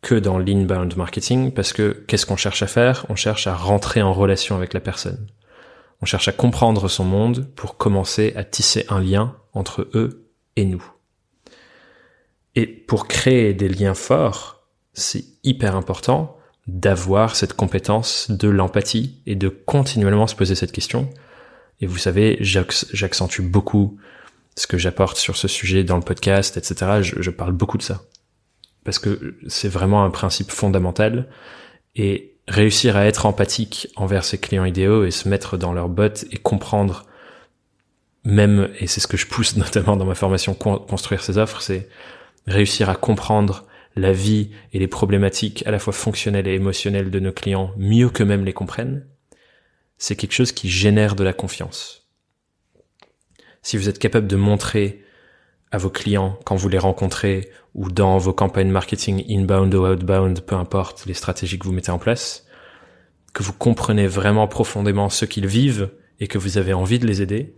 que 0.02 0.16
dans 0.16 0.38
l'inbound 0.38 0.98
marketing 0.98 1.54
parce 1.54 1.72
que 1.72 2.04
qu'est-ce 2.08 2.26
qu'on 2.26 2.36
cherche 2.36 2.62
à 2.62 2.68
faire? 2.68 3.06
On 3.08 3.16
cherche 3.16 3.48
à 3.48 3.56
rentrer 3.56 4.02
en 4.02 4.12
relation 4.12 4.58
avec 4.58 4.74
la 4.74 4.82
personne. 4.82 5.28
On 6.02 6.06
cherche 6.06 6.28
à 6.28 6.34
comprendre 6.34 6.90
son 6.90 7.06
monde 7.06 7.48
pour 7.56 7.78
commencer 7.78 8.34
à 8.36 8.44
tisser 8.44 8.86
un 8.90 9.00
lien 9.00 9.38
entre 9.54 9.88
eux 9.94 10.28
et 10.58 10.66
nous. 10.66 10.84
Et 12.56 12.68
pour 12.68 13.08
créer 13.08 13.54
des 13.54 13.70
liens 13.70 13.96
forts, 13.96 14.68
c'est 14.92 15.24
hyper 15.46 15.78
important 15.78 16.36
d'avoir 16.68 17.38
cette 17.38 17.54
compétence 17.54 18.30
de 18.30 18.50
l'empathie 18.50 19.22
et 19.26 19.36
de 19.36 19.48
continuellement 19.48 20.28
se 20.28 20.36
poser 20.36 20.56
cette 20.56 20.74
question. 20.74 21.10
Et 21.80 21.86
vous 21.86 21.98
savez, 21.98 22.38
j'accentue 22.42 23.42
beaucoup 23.42 23.98
ce 24.56 24.68
que 24.68 24.78
j'apporte 24.78 25.18
sur 25.18 25.36
ce 25.36 25.48
sujet 25.48 25.84
dans 25.84 25.98
le 25.98 26.04
podcast, 26.04 26.58
etc. 26.58 27.02
Je, 27.02 27.30
parle 27.30 27.54
beaucoup 27.54 27.78
de 27.78 27.84
ça. 27.84 28.04
Parce 28.84 29.00
que 29.00 29.38
c'est 29.48 29.70
vraiment 29.70 30.04
un 30.04 30.10
principe 30.10 30.52
fondamental. 30.52 31.28
Et 31.96 32.36
réussir 32.48 32.98
à 32.98 33.06
être 33.06 33.26
empathique 33.26 33.88
envers 33.96 34.26
ses 34.26 34.38
clients 34.38 34.66
idéaux 34.66 35.06
et 35.06 35.12
se 35.12 35.30
mettre 35.30 35.58
dans 35.58 35.74
leur 35.74 35.90
bottes 35.90 36.26
et 36.32 36.38
comprendre 36.38 37.06
même, 38.26 38.70
et 38.80 38.88
c'est 38.88 39.00
ce 39.00 39.08
que 39.08 39.18
je 39.18 39.28
pousse 39.28 39.56
notamment 39.58 39.98
dans 39.98 40.06
ma 40.06 40.16
formation 40.16 40.54
construire 40.54 41.24
ses 41.24 41.38
offres, 41.38 41.62
c'est 41.62 41.88
réussir 42.48 42.90
à 42.90 42.96
comprendre 42.96 43.66
la 43.96 44.12
vie 44.12 44.50
et 44.74 44.80
les 44.80 44.88
problématiques 44.88 45.66
à 45.68 45.72
la 45.72 45.80
fois 45.80 45.94
fonctionnelles 45.94 46.48
et 46.48 46.54
émotionnelles 46.54 47.12
de 47.12 47.20
nos 47.20 47.32
clients 47.32 47.72
mieux 47.78 48.10
que 48.10 48.24
même 48.24 48.44
les 48.44 48.54
comprennent, 48.54 49.06
c'est 49.98 50.16
quelque 50.16 50.34
chose 50.34 50.52
qui 50.52 50.70
génère 50.70 51.16
de 51.16 51.24
la 51.24 51.34
confiance. 51.34 52.03
Si 53.64 53.78
vous 53.78 53.90
êtes 53.90 53.98
capable 53.98 54.28
de 54.28 54.36
montrer 54.36 55.04
à 55.72 55.78
vos 55.78 55.90
clients 55.90 56.38
quand 56.46 56.56
vous 56.56 56.70
les 56.70 56.78
rencontrez 56.78 57.50
ou 57.74 57.90
dans 57.90 58.18
vos 58.20 58.34
campagnes 58.34 58.70
marketing 58.70 59.24
inbound 59.28 59.74
ou 59.74 59.88
outbound, 59.88 60.42
peu 60.42 60.56
importe 60.56 61.06
les 61.08 61.16
stratégies 61.16 61.58
que 61.58 61.66
vous 61.66 61.72
mettez 61.72 61.90
en 61.90 61.98
place, 61.98 62.46
que 63.34 63.42
vous 63.42 63.54
comprenez 63.54 64.06
vraiment 64.06 64.48
profondément 64.48 65.10
ce 65.10 65.26
qu'ils 65.26 65.48
vivent 65.48 65.90
et 66.20 66.28
que 66.28 66.38
vous 66.38 66.58
avez 66.58 66.74
envie 66.74 67.00
de 67.00 67.08
les 67.08 67.22
aider, 67.22 67.56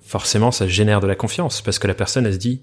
forcément 0.00 0.50
ça 0.50 0.66
génère 0.66 1.00
de 1.00 1.06
la 1.06 1.14
confiance 1.14 1.60
parce 1.60 1.78
que 1.78 1.86
la 1.86 1.94
personne 1.94 2.26
elle 2.26 2.32
se 2.32 2.38
dit 2.38 2.62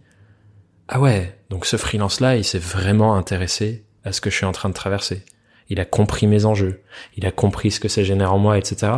ah 0.87 0.99
ouais 0.99 1.39
donc 1.49 1.65
ce 1.65 1.77
freelance 1.77 2.19
là 2.19 2.35
il 2.35 2.43
s'est 2.43 2.59
vraiment 2.59 3.15
intéressé 3.15 3.85
à 4.03 4.11
ce 4.11 4.19
que 4.19 4.29
je 4.29 4.35
suis 4.35 4.45
en 4.45 4.51
train 4.51 4.69
de 4.69 4.73
traverser, 4.73 5.23
il 5.69 5.79
a 5.79 5.85
compris 5.85 6.27
mes 6.27 6.45
enjeux, 6.45 6.81
il 7.15 7.25
a 7.25 7.31
compris 7.31 7.71
ce 7.71 7.79
que 7.79 7.87
ça 7.87 8.03
génère 8.03 8.33
en 8.33 8.39
moi 8.39 8.57
etc. 8.57 8.91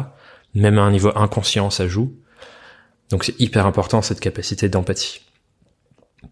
Même 0.55 0.79
à 0.79 0.81
un 0.81 0.91
niveau 0.91 1.11
inconscient 1.15 1.69
ça 1.69 1.87
joue, 1.87 2.15
donc 3.11 3.25
c'est 3.25 3.39
hyper 3.39 3.65
important 3.65 4.01
cette 4.01 4.19
capacité 4.19 4.69
d'empathie 4.69 5.21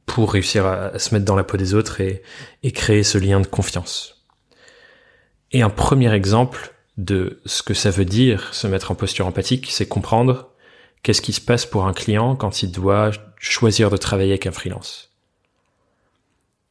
pour 0.06 0.34
réussir 0.34 0.66
à, 0.66 0.98
se 0.98 1.14
mettre 1.14 1.26
dans 1.26 1.36
la 1.36 1.44
peau 1.44 1.58
des 1.58 1.74
autres 1.74 2.02
et, 2.02 2.22
créer 2.72 3.04
ce 3.04 3.18
lien 3.18 3.40
de 3.40 3.48
confiance. 3.48 4.26
Et 5.52 5.62
un 5.62 5.70
premier 5.70 6.14
exemple 6.14 6.74
de 6.98 7.42
ce 7.46 7.64
que 7.64 7.74
ça 7.74 7.90
veut 7.90 8.06
dire 8.06 8.54
se 8.54 8.68
mettre 8.68 8.92
en 8.92 8.96
posture 8.96 9.26
empathique, 9.28 9.68
c'est 9.72 9.88
comprendre 9.88 10.50
qu'est-ce 11.04 11.22
qui 11.22 11.34
se 11.34 11.42
passe 11.42 11.66
pour 11.66 11.86
un 11.86 11.94
client 11.94 12.36
quand 12.36 12.62
il 12.62 12.72
doit 12.72 13.12
choisir 13.38 13.90
de 13.90 13.98
travailler 13.98 14.32
avec 14.32 14.48
un 14.48 14.52
freelance. 14.52 15.10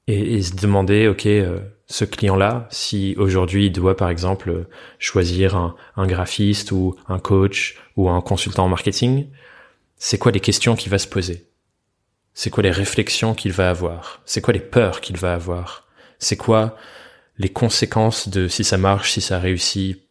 Et, 0.06 0.42
se 0.42 0.54
demander, 0.54 1.06
ok, 1.08 1.26
euh, 1.26 1.60
ce 1.86 2.04
client-là, 2.04 2.66
si 2.70 3.14
aujourd'hui 3.18 3.66
il 3.66 3.72
doit 3.72 3.96
par 3.96 4.08
exemple 4.08 4.66
choisir 4.98 5.54
un, 5.56 6.06
graphiste 6.06 6.72
ou 6.72 6.96
un 7.08 7.18
coach 7.18 7.78
ou 7.96 8.08
un 8.08 8.20
consultant 8.22 8.64
en 8.64 8.68
marketing, 8.68 9.26
c'est 9.98 10.18
quoi 10.18 10.32
les 10.32 10.40
questions 10.40 10.76
qu'il 10.76 10.90
va 10.90 10.98
se 10.98 11.08
poser? 11.08 11.48
C'est 12.34 12.50
quoi 12.50 12.62
les 12.62 12.70
réflexions 12.70 13.34
qu'il 13.34 13.52
va 13.52 13.70
avoir? 13.70 14.22
C'est 14.24 14.40
quoi 14.40 14.54
les 14.54 14.60
peurs 14.60 15.00
qu'il 15.00 15.16
va 15.16 15.34
avoir? 15.34 15.88
C'est 16.18 16.36
quoi 16.36 16.76
les 17.36 17.48
conséquences 17.48 18.28
de 18.28 18.48
si 18.48 18.64
ça 18.64 18.78
marche, 18.78 19.12
si 19.12 19.20
ça 19.20 19.38
réussit 19.38 20.02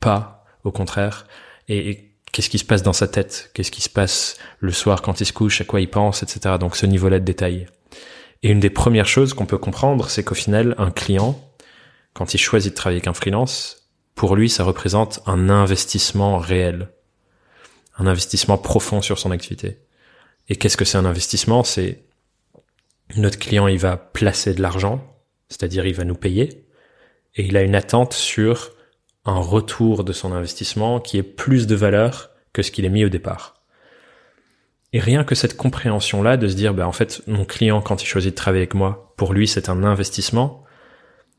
pas, 0.00 0.44
au 0.64 0.72
contraire? 0.72 1.26
Et, 1.68 2.12
qu'est-ce 2.32 2.50
qui 2.50 2.58
se 2.58 2.64
passe 2.64 2.82
dans 2.82 2.92
sa 2.92 3.08
tête? 3.08 3.50
Qu'est-ce 3.54 3.70
qui 3.70 3.82
se 3.82 3.88
passe 3.88 4.36
le 4.60 4.72
soir 4.72 5.00
quand 5.02 5.20
il 5.20 5.26
se 5.26 5.32
couche? 5.32 5.60
À 5.60 5.64
quoi 5.64 5.80
il 5.80 5.90
pense, 5.90 6.22
etc. 6.22 6.56
Donc 6.58 6.76
ce 6.76 6.86
niveau-là 6.86 7.18
de 7.18 7.24
détail. 7.24 7.66
Et 8.42 8.50
une 8.50 8.60
des 8.60 8.70
premières 8.70 9.06
choses 9.06 9.34
qu'on 9.34 9.46
peut 9.46 9.58
comprendre, 9.58 10.10
c'est 10.10 10.22
qu'au 10.22 10.34
final, 10.34 10.74
un 10.78 10.90
client, 10.90 11.40
quand 12.12 12.34
il 12.34 12.38
choisit 12.38 12.72
de 12.72 12.76
travailler 12.76 12.98
avec 12.98 13.08
un 13.08 13.14
freelance, 13.14 13.88
pour 14.14 14.36
lui, 14.36 14.48
ça 14.48 14.64
représente 14.64 15.20
un 15.26 15.50
investissement 15.50 16.38
réel, 16.38 16.88
un 17.98 18.06
investissement 18.06 18.58
profond 18.58 19.02
sur 19.02 19.18
son 19.18 19.30
activité. 19.30 19.78
Et 20.48 20.56
qu'est-ce 20.56 20.76
que 20.76 20.84
c'est 20.84 20.98
un 20.98 21.04
investissement? 21.04 21.64
C'est 21.64 22.04
notre 23.16 23.38
client, 23.38 23.66
il 23.68 23.78
va 23.78 23.96
placer 23.96 24.54
de 24.54 24.62
l'argent, 24.62 25.16
c'est-à-dire 25.48 25.86
il 25.86 25.94
va 25.94 26.04
nous 26.04 26.14
payer, 26.14 26.66
et 27.36 27.46
il 27.46 27.56
a 27.56 27.62
une 27.62 27.74
attente 27.74 28.12
sur 28.12 28.72
un 29.24 29.38
retour 29.38 30.04
de 30.04 30.12
son 30.12 30.32
investissement 30.32 31.00
qui 31.00 31.18
est 31.18 31.22
plus 31.22 31.66
de 31.66 31.74
valeur 31.74 32.30
que 32.52 32.62
ce 32.62 32.70
qu'il 32.70 32.84
est 32.84 32.90
mis 32.90 33.04
au 33.04 33.08
départ. 33.08 33.62
Et 34.92 35.00
rien 35.00 35.24
que 35.24 35.34
cette 35.34 35.56
compréhension-là 35.56 36.36
de 36.36 36.48
se 36.48 36.54
dire, 36.54 36.72
bah, 36.72 36.86
en 36.86 36.92
fait, 36.92 37.22
mon 37.26 37.44
client, 37.44 37.82
quand 37.82 38.02
il 38.02 38.06
choisit 38.06 38.32
de 38.32 38.36
travailler 38.36 38.62
avec 38.62 38.74
moi, 38.74 39.12
pour 39.16 39.32
lui, 39.32 39.48
c'est 39.48 39.68
un 39.68 39.84
investissement, 39.84 40.64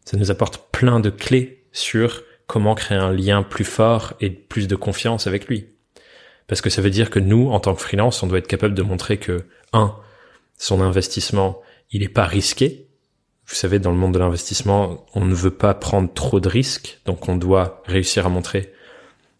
ça 0.05 0.17
nous 0.17 0.31
apporte 0.31 0.71
plein 0.71 0.99
de 0.99 1.09
clés 1.09 1.65
sur 1.71 2.23
comment 2.45 2.75
créer 2.75 2.97
un 2.97 3.11
lien 3.11 3.43
plus 3.43 3.65
fort 3.65 4.13
et 4.19 4.29
plus 4.29 4.67
de 4.67 4.75
confiance 4.75 5.27
avec 5.27 5.47
lui. 5.47 5.76
Parce 6.47 6.61
que 6.61 6.69
ça 6.69 6.81
veut 6.81 6.89
dire 6.89 7.09
que 7.09 7.19
nous, 7.19 7.49
en 7.49 7.59
tant 7.59 7.75
que 7.75 7.81
freelance, 7.81 8.23
on 8.23 8.27
doit 8.27 8.39
être 8.39 8.47
capable 8.47 8.73
de 8.73 8.81
montrer 8.81 9.17
que, 9.17 9.45
un, 9.73 9.95
son 10.57 10.81
investissement, 10.81 11.61
il 11.91 12.01
n'est 12.01 12.09
pas 12.09 12.25
risqué. 12.25 12.87
Vous 13.45 13.55
savez, 13.55 13.79
dans 13.79 13.91
le 13.91 13.97
monde 13.97 14.13
de 14.13 14.19
l'investissement, 14.19 15.05
on 15.13 15.25
ne 15.25 15.35
veut 15.35 15.51
pas 15.51 15.73
prendre 15.73 16.11
trop 16.13 16.39
de 16.39 16.49
risques, 16.49 16.99
donc 17.05 17.29
on 17.29 17.35
doit 17.35 17.81
réussir 17.85 18.25
à 18.25 18.29
montrer, 18.29 18.73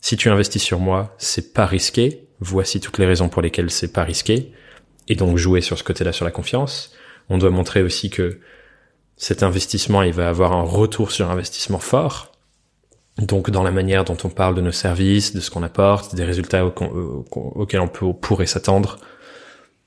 si 0.02 0.16
tu 0.16 0.30
investis 0.30 0.64
sur 0.64 0.80
moi, 0.80 1.14
c'est 1.18 1.54
pas 1.54 1.66
risqué, 1.66 2.28
voici 2.40 2.80
toutes 2.80 2.98
les 2.98 3.06
raisons 3.06 3.30
pour 3.30 3.42
lesquelles 3.42 3.72
c'est 3.72 3.92
pas 3.92 4.04
risqué, 4.04 4.54
et 5.08 5.16
donc 5.16 5.38
jouer 5.38 5.62
sur 5.62 5.78
ce 5.78 5.84
côté-là 5.84 6.14
sur 6.14 6.26
la 6.26 6.32
confiance. 6.32 6.94
On 7.30 7.38
doit 7.38 7.50
montrer 7.50 7.82
aussi 7.82 8.10
que 8.10 8.40
cet 9.18 9.44
investissement, 9.44 10.04
il 10.04 10.14
va 10.14 10.30
avoir 10.30 10.54
un 10.54 10.62
retour 10.62 11.12
sur 11.12 11.30
investissement 11.30 11.80
fort, 11.80 12.32
donc 13.20 13.50
dans 13.50 13.64
la 13.64 13.72
manière 13.72 14.04
dont 14.04 14.18
on 14.24 14.30
parle 14.30 14.56
de 14.56 14.62
nos 14.62 14.72
services, 14.72 15.34
de 15.34 15.40
ce 15.40 15.50
qu'on 15.50 15.64
apporte, 15.64 16.14
des 16.16 16.24
résultats 16.24 16.66
auxquels 16.66 17.80
on 17.80 17.88
pourrait 17.88 18.46
s'attendre, 18.46 19.00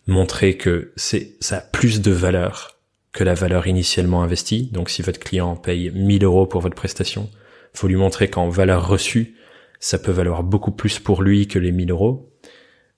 montrer 0.07 0.57
que 0.57 0.93
c'est 0.97 1.37
ça 1.41 1.59
a 1.59 1.61
plus 1.61 2.01
de 2.01 2.11
valeur 2.11 2.79
que 3.13 3.25
la 3.25 3.35
valeur 3.35 3.67
initialement 3.67 4.23
investie. 4.23 4.69
Donc 4.73 4.91
si 4.91 5.03
votre 5.03 5.21
client 5.21 5.57
paye 5.57 5.91
1000 5.91 6.25
euros 6.25 6.47
pour 6.47 6.61
votre 6.61 6.75
prestation, 6.75 7.31
faut 7.73 7.87
lui 7.87 7.97
montrer 7.97 8.29
qu'en 8.29 8.49
valeur 8.49 8.89
reçue, 8.89 9.37
ça 9.79 9.99
peut 9.99 10.13
valoir 10.13 10.43
beaucoup 10.43 10.73
plus 10.73 10.99
pour 10.99 11.23
lui 11.23 11.47
que 11.47 11.59
les 11.59 11.73
1000 11.73 11.91
euros. 11.93 12.33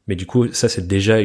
Mais 0.06 0.16
du 0.16 0.26
coup, 0.26 0.52
ça 0.52 0.68
c'est 0.68 0.86
déjà 0.86 1.18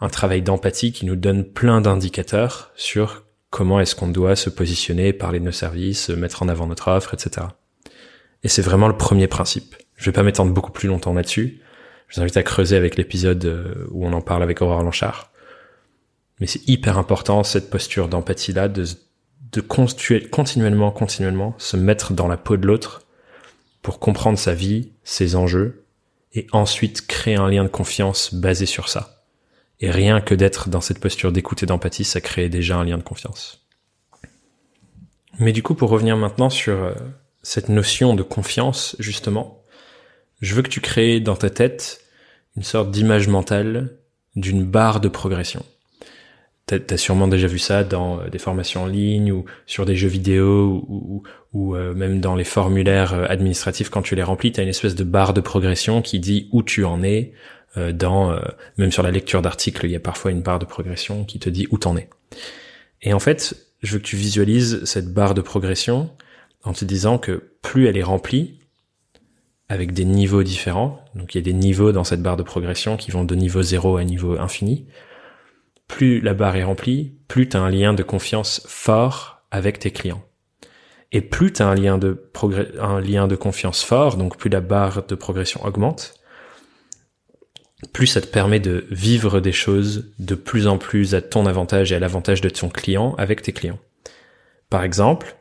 un 0.00 0.08
travail 0.08 0.42
d'empathie 0.42 0.92
qui 0.92 1.06
nous 1.06 1.16
donne 1.16 1.44
plein 1.44 1.80
d'indicateurs 1.80 2.72
sur 2.76 3.24
comment 3.50 3.80
est-ce 3.80 3.94
qu'on 3.94 4.08
doit 4.08 4.36
se 4.36 4.50
positionner, 4.50 5.14
parler 5.14 5.40
de 5.40 5.46
nos 5.46 5.52
services, 5.52 6.10
mettre 6.10 6.42
en 6.42 6.48
avant 6.48 6.66
notre 6.66 6.88
offre, 6.88 7.14
etc. 7.14 7.46
Et 8.44 8.48
c'est 8.48 8.62
vraiment 8.62 8.88
le 8.88 8.96
premier 8.96 9.26
principe. 9.26 9.76
Je 9.96 10.04
vais 10.06 10.12
pas 10.12 10.22
m'étendre 10.22 10.52
beaucoup 10.52 10.72
plus 10.72 10.88
longtemps 10.88 11.12
là-dessus. 11.12 11.60
Je 12.08 12.16
vous 12.16 12.22
invite 12.22 12.36
à 12.36 12.42
creuser 12.42 12.76
avec 12.76 12.96
l'épisode 12.96 13.44
euh, 13.44 13.86
où 13.90 14.06
on 14.06 14.12
en 14.12 14.20
parle 14.20 14.42
avec 14.42 14.62
Aurore 14.62 14.82
Lanchard. 14.82 15.30
Mais 16.40 16.46
c'est 16.46 16.66
hyper 16.68 16.98
important, 16.98 17.42
cette 17.42 17.68
posture 17.68 18.08
d'empathie-là, 18.08 18.68
de, 18.68 18.84
de 19.52 19.60
continuellement, 19.60 20.90
continuellement 20.90 21.54
se 21.58 21.76
mettre 21.76 22.12
dans 22.12 22.28
la 22.28 22.36
peau 22.36 22.56
de 22.56 22.66
l'autre 22.66 23.02
pour 23.82 23.98
comprendre 23.98 24.38
sa 24.38 24.54
vie, 24.54 24.92
ses 25.02 25.34
enjeux, 25.34 25.84
et 26.34 26.46
ensuite 26.52 27.06
créer 27.06 27.36
un 27.36 27.48
lien 27.48 27.64
de 27.64 27.68
confiance 27.68 28.34
basé 28.34 28.66
sur 28.66 28.88
ça. 28.88 29.24
Et 29.80 29.90
rien 29.90 30.20
que 30.20 30.34
d'être 30.34 30.68
dans 30.68 30.80
cette 30.80 31.00
posture 31.00 31.32
d'écoute 31.32 31.62
et 31.62 31.66
d'empathie, 31.66 32.04
ça 32.04 32.20
crée 32.20 32.48
déjà 32.48 32.76
un 32.76 32.84
lien 32.84 32.98
de 32.98 33.02
confiance. 33.02 33.66
Mais 35.38 35.52
du 35.52 35.62
coup, 35.62 35.74
pour 35.74 35.90
revenir 35.90 36.16
maintenant 36.16 36.50
sur 36.50 36.74
euh, 36.74 36.92
cette 37.48 37.70
notion 37.70 38.12
de 38.12 38.22
confiance, 38.22 38.94
justement, 38.98 39.64
je 40.42 40.54
veux 40.54 40.60
que 40.60 40.68
tu 40.68 40.82
crées 40.82 41.18
dans 41.18 41.34
ta 41.34 41.48
tête 41.48 42.02
une 42.58 42.62
sorte 42.62 42.90
d'image 42.90 43.26
mentale 43.26 43.96
d'une 44.36 44.66
barre 44.66 45.00
de 45.00 45.08
progression. 45.08 45.64
T'as 46.66 46.76
as 46.90 46.98
sûrement 46.98 47.26
déjà 47.26 47.46
vu 47.46 47.58
ça 47.58 47.84
dans 47.84 48.20
euh, 48.20 48.28
des 48.28 48.38
formations 48.38 48.82
en 48.82 48.86
ligne 48.86 49.32
ou 49.32 49.46
sur 49.64 49.86
des 49.86 49.96
jeux 49.96 50.08
vidéo 50.08 50.84
ou, 50.86 51.22
ou, 51.54 51.74
euh, 51.74 51.94
même 51.94 52.20
dans 52.20 52.36
les 52.36 52.44
formulaires 52.44 53.14
euh, 53.14 53.24
administratifs 53.30 53.88
quand 53.88 54.02
tu 54.02 54.14
les 54.14 54.22
remplis, 54.22 54.52
t'as 54.52 54.62
une 54.62 54.68
espèce 54.68 54.94
de 54.94 55.04
barre 55.04 55.32
de 55.32 55.40
progression 55.40 56.02
qui 56.02 56.20
dit 56.20 56.50
où 56.52 56.62
tu 56.62 56.84
en 56.84 57.02
es. 57.02 57.32
dans 57.94 58.38
même 58.76 58.92
sur 58.92 59.02
la 59.02 59.10
lecture 59.10 59.40
d'articles, 59.40 59.86
il 59.86 59.92
y 59.92 59.96
a 59.96 60.00
parfois 60.00 60.32
une 60.32 60.42
barre 60.42 60.58
de 60.58 60.66
progression 60.66 61.24
qui 61.24 61.38
te 61.38 61.48
dit 61.48 61.66
où 61.70 61.78
t'en 61.78 61.96
es. 61.96 62.10
Et 63.00 63.14
en 63.14 63.20
fait, 63.20 63.54
je 63.82 63.94
veux 63.94 64.00
que 64.00 64.04
tu 64.04 64.16
visualises 64.16 64.84
cette 64.84 65.14
barre 65.14 65.32
de 65.32 65.40
progression 65.40 66.10
en 66.64 66.72
te 66.72 66.84
disant 66.84 67.18
que 67.18 67.52
plus 67.62 67.86
elle 67.86 67.96
est 67.96 68.02
remplie, 68.02 68.58
avec 69.68 69.92
des 69.92 70.04
niveaux 70.04 70.42
différents, 70.42 71.04
donc 71.14 71.34
il 71.34 71.38
y 71.38 71.40
a 71.40 71.44
des 71.44 71.52
niveaux 71.52 71.92
dans 71.92 72.04
cette 72.04 72.22
barre 72.22 72.38
de 72.38 72.42
progression 72.42 72.96
qui 72.96 73.10
vont 73.10 73.24
de 73.24 73.34
niveau 73.34 73.62
0 73.62 73.98
à 73.98 74.04
niveau 74.04 74.38
infini, 74.38 74.86
plus 75.86 76.20
la 76.20 76.34
barre 76.34 76.56
est 76.56 76.64
remplie, 76.64 77.18
plus 77.28 77.48
tu 77.48 77.56
as 77.56 77.60
un 77.60 77.70
lien 77.70 77.92
de 77.92 78.02
confiance 78.02 78.62
fort 78.66 79.42
avec 79.50 79.78
tes 79.78 79.90
clients. 79.90 80.22
Et 81.12 81.20
plus 81.20 81.52
tu 81.52 81.62
as 81.62 81.68
un 81.68 81.74
lien 81.74 81.98
de 81.98 82.30
un 82.78 83.00
lien 83.00 83.26
de 83.26 83.36
confiance 83.36 83.82
fort, 83.82 84.16
donc 84.16 84.36
plus 84.36 84.50
la 84.50 84.60
barre 84.60 85.06
de 85.06 85.14
progression 85.14 85.64
augmente, 85.64 86.14
plus 87.92 88.06
ça 88.06 88.20
te 88.20 88.26
permet 88.26 88.60
de 88.60 88.86
vivre 88.90 89.40
des 89.40 89.52
choses 89.52 90.12
de 90.18 90.34
plus 90.34 90.66
en 90.66 90.78
plus 90.78 91.14
à 91.14 91.22
ton 91.22 91.46
avantage 91.46 91.92
et 91.92 91.96
à 91.96 91.98
l'avantage 91.98 92.40
de 92.40 92.48
ton 92.48 92.68
client 92.68 93.14
avec 93.16 93.42
tes 93.42 93.52
clients. 93.52 93.78
Par 94.68 94.82
exemple, 94.82 95.37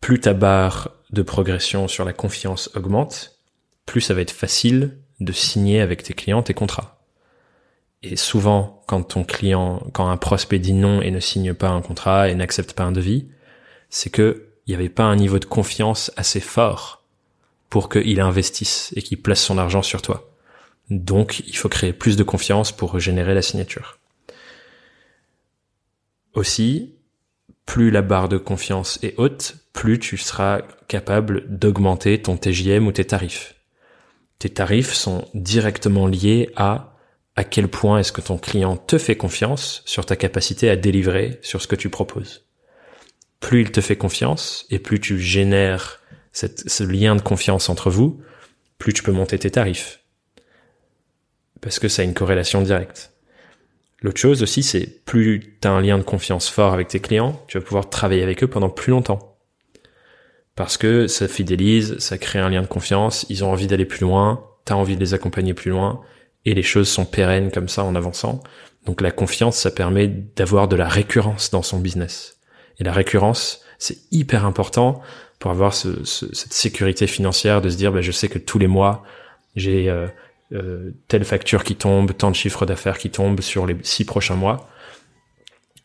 plus 0.00 0.20
ta 0.20 0.34
barre 0.34 0.90
de 1.10 1.22
progression 1.22 1.88
sur 1.88 2.04
la 2.04 2.12
confiance 2.12 2.70
augmente, 2.74 3.38
plus 3.86 4.00
ça 4.00 4.14
va 4.14 4.20
être 4.20 4.30
facile 4.30 4.98
de 5.20 5.32
signer 5.32 5.80
avec 5.80 6.02
tes 6.02 6.14
clients 6.14 6.42
tes 6.42 6.54
contrats. 6.54 6.98
Et 8.02 8.16
souvent, 8.16 8.82
quand 8.86 9.02
ton 9.02 9.24
client, 9.24 9.82
quand 9.92 10.08
un 10.08 10.16
prospect 10.16 10.60
dit 10.60 10.72
non 10.72 11.02
et 11.02 11.10
ne 11.10 11.20
signe 11.20 11.54
pas 11.54 11.68
un 11.68 11.82
contrat 11.82 12.28
et 12.28 12.34
n'accepte 12.34 12.74
pas 12.74 12.84
un 12.84 12.92
devis, 12.92 13.28
c'est 13.90 14.10
que 14.10 14.44
il 14.66 14.70
n'y 14.72 14.74
avait 14.74 14.90
pas 14.90 15.04
un 15.04 15.16
niveau 15.16 15.38
de 15.38 15.46
confiance 15.46 16.12
assez 16.16 16.40
fort 16.40 17.02
pour 17.70 17.88
qu'il 17.88 18.20
investisse 18.20 18.92
et 18.94 19.02
qu'il 19.02 19.20
place 19.20 19.42
son 19.42 19.58
argent 19.58 19.82
sur 19.82 20.02
toi. 20.02 20.30
Donc, 20.90 21.40
il 21.46 21.56
faut 21.56 21.68
créer 21.68 21.92
plus 21.92 22.16
de 22.16 22.22
confiance 22.22 22.70
pour 22.70 22.98
générer 22.98 23.34
la 23.34 23.42
signature. 23.42 23.98
Aussi, 26.34 26.94
plus 27.66 27.90
la 27.90 28.02
barre 28.02 28.28
de 28.28 28.38
confiance 28.38 28.98
est 29.02 29.14
haute, 29.18 29.56
plus 29.78 30.00
tu 30.00 30.16
seras 30.16 30.62
capable 30.88 31.44
d'augmenter 31.56 32.20
ton 32.20 32.36
TJM 32.36 32.88
ou 32.88 32.90
tes 32.90 33.04
tarifs. 33.04 33.54
Tes 34.40 34.48
tarifs 34.48 34.92
sont 34.92 35.24
directement 35.34 36.08
liés 36.08 36.50
à 36.56 36.96
à 37.36 37.44
quel 37.44 37.68
point 37.68 38.00
est-ce 38.00 38.10
que 38.10 38.20
ton 38.20 38.38
client 38.38 38.76
te 38.76 38.98
fait 38.98 39.14
confiance 39.14 39.82
sur 39.86 40.04
ta 40.04 40.16
capacité 40.16 40.68
à 40.68 40.74
délivrer 40.74 41.38
sur 41.42 41.62
ce 41.62 41.68
que 41.68 41.76
tu 41.76 41.90
proposes. 41.90 42.44
Plus 43.38 43.60
il 43.60 43.70
te 43.70 43.80
fait 43.80 43.94
confiance 43.94 44.66
et 44.68 44.80
plus 44.80 44.98
tu 44.98 45.20
génères 45.20 46.00
ce 46.32 46.82
lien 46.82 47.14
de 47.14 47.22
confiance 47.22 47.68
entre 47.68 47.88
vous, 47.88 48.20
plus 48.78 48.92
tu 48.92 49.04
peux 49.04 49.12
monter 49.12 49.38
tes 49.38 49.52
tarifs 49.52 50.00
parce 51.60 51.78
que 51.78 51.86
ça 51.86 52.02
a 52.02 52.04
une 52.04 52.14
corrélation 52.14 52.62
directe. 52.62 53.12
L'autre 54.02 54.18
chose 54.18 54.42
aussi, 54.42 54.64
c'est 54.64 55.04
plus 55.04 55.56
tu 55.62 55.68
as 55.68 55.70
un 55.70 55.82
lien 55.82 55.98
de 55.98 56.02
confiance 56.02 56.48
fort 56.48 56.72
avec 56.72 56.88
tes 56.88 56.98
clients, 56.98 57.40
tu 57.46 57.60
vas 57.60 57.64
pouvoir 57.64 57.88
travailler 57.88 58.24
avec 58.24 58.42
eux 58.42 58.48
pendant 58.48 58.70
plus 58.70 58.90
longtemps. 58.90 59.37
Parce 60.58 60.76
que 60.76 61.06
ça 61.06 61.28
fidélise, 61.28 61.96
ça 62.00 62.18
crée 62.18 62.40
un 62.40 62.48
lien 62.48 62.62
de 62.62 62.66
confiance, 62.66 63.24
ils 63.28 63.44
ont 63.44 63.52
envie 63.52 63.68
d'aller 63.68 63.84
plus 63.84 64.00
loin, 64.00 64.44
tu 64.66 64.72
as 64.72 64.76
envie 64.76 64.96
de 64.96 65.00
les 65.00 65.14
accompagner 65.14 65.54
plus 65.54 65.70
loin, 65.70 66.00
et 66.44 66.52
les 66.52 66.64
choses 66.64 66.88
sont 66.88 67.04
pérennes 67.04 67.52
comme 67.52 67.68
ça 67.68 67.84
en 67.84 67.94
avançant. 67.94 68.42
Donc 68.84 69.00
la 69.00 69.12
confiance, 69.12 69.56
ça 69.56 69.70
permet 69.70 70.08
d'avoir 70.08 70.66
de 70.66 70.74
la 70.74 70.88
récurrence 70.88 71.52
dans 71.52 71.62
son 71.62 71.78
business. 71.78 72.40
Et 72.80 72.82
la 72.82 72.92
récurrence, 72.92 73.62
c'est 73.78 73.98
hyper 74.10 74.44
important 74.44 75.00
pour 75.38 75.52
avoir 75.52 75.74
ce, 75.74 76.02
cette 76.02 76.52
sécurité 76.52 77.06
financière 77.06 77.62
de 77.62 77.70
se 77.70 77.76
dire, 77.76 77.92
bah, 77.92 78.00
je 78.00 78.10
sais 78.10 78.28
que 78.28 78.40
tous 78.40 78.58
les 78.58 78.66
mois, 78.66 79.04
j'ai 79.54 79.88
euh, 79.88 80.08
euh, 80.54 80.90
telle 81.06 81.24
facture 81.24 81.62
qui 81.62 81.76
tombe, 81.76 82.16
tant 82.16 82.32
de 82.32 82.36
chiffres 82.36 82.66
d'affaires 82.66 82.98
qui 82.98 83.10
tombent 83.10 83.42
sur 83.42 83.64
les 83.64 83.76
six 83.82 84.04
prochains 84.04 84.34
mois. 84.34 84.68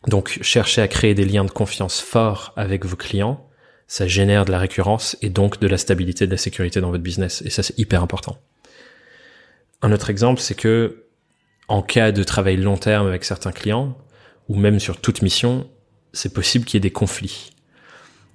Donc, 0.08 0.36
cherchez 0.42 0.82
à 0.82 0.88
créer 0.88 1.14
des 1.14 1.24
liens 1.24 1.44
de 1.44 1.52
confiance 1.52 2.00
forts 2.00 2.52
avec 2.56 2.84
vos 2.84 2.96
clients. 2.96 3.48
Ça 3.86 4.06
génère 4.06 4.44
de 4.44 4.50
la 4.50 4.58
récurrence 4.58 5.16
et 5.22 5.28
donc 5.28 5.60
de 5.60 5.66
la 5.66 5.78
stabilité, 5.78 6.26
de 6.26 6.30
la 6.30 6.38
sécurité 6.38 6.80
dans 6.80 6.90
votre 6.90 7.02
business. 7.02 7.42
Et 7.44 7.50
ça, 7.50 7.62
c'est 7.62 7.78
hyper 7.78 8.02
important. 8.02 8.38
Un 9.82 9.92
autre 9.92 10.10
exemple, 10.10 10.40
c'est 10.40 10.54
que 10.54 11.04
en 11.68 11.82
cas 11.82 12.12
de 12.12 12.22
travail 12.22 12.56
long 12.56 12.76
terme 12.76 13.06
avec 13.06 13.24
certains 13.24 13.52
clients, 13.52 13.96
ou 14.48 14.56
même 14.56 14.80
sur 14.80 15.00
toute 15.00 15.22
mission, 15.22 15.68
c'est 16.12 16.32
possible 16.32 16.64
qu'il 16.64 16.74
y 16.74 16.78
ait 16.78 16.80
des 16.80 16.90
conflits. 16.90 17.50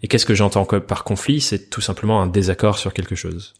Et 0.01 0.07
qu'est-ce 0.07 0.25
que 0.25 0.33
j'entends 0.33 0.65
par 0.65 1.03
conflit? 1.03 1.41
C'est 1.41 1.69
tout 1.69 1.81
simplement 1.81 2.21
un 2.21 2.27
désaccord 2.27 2.77
sur 2.77 2.93
quelque 2.93 3.15
chose. 3.15 3.53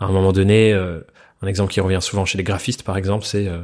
À 0.00 0.06
un 0.06 0.12
moment 0.12 0.32
donné, 0.32 0.72
euh, 0.72 1.00
un 1.42 1.46
exemple 1.46 1.72
qui 1.72 1.80
revient 1.80 2.00
souvent 2.00 2.24
chez 2.24 2.38
les 2.38 2.44
graphistes, 2.44 2.82
par 2.82 2.96
exemple, 2.96 3.24
c'est 3.24 3.48
euh, 3.48 3.62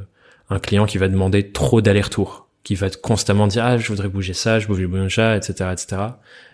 un 0.50 0.58
client 0.58 0.86
qui 0.86 0.98
va 0.98 1.08
demander 1.08 1.50
trop 1.50 1.80
d'aller-retour, 1.80 2.43
qui 2.64 2.74
va 2.74 2.90
constamment 2.90 3.46
dire 3.46 3.64
ah 3.64 3.78
je 3.78 3.88
voudrais 3.88 4.08
bouger 4.08 4.34
ça, 4.34 4.58
je 4.58 4.66
bouge 4.66 4.84
bouger 4.86 5.08
ça, 5.10 5.36
etc., 5.36 5.70
etc. 5.72 6.02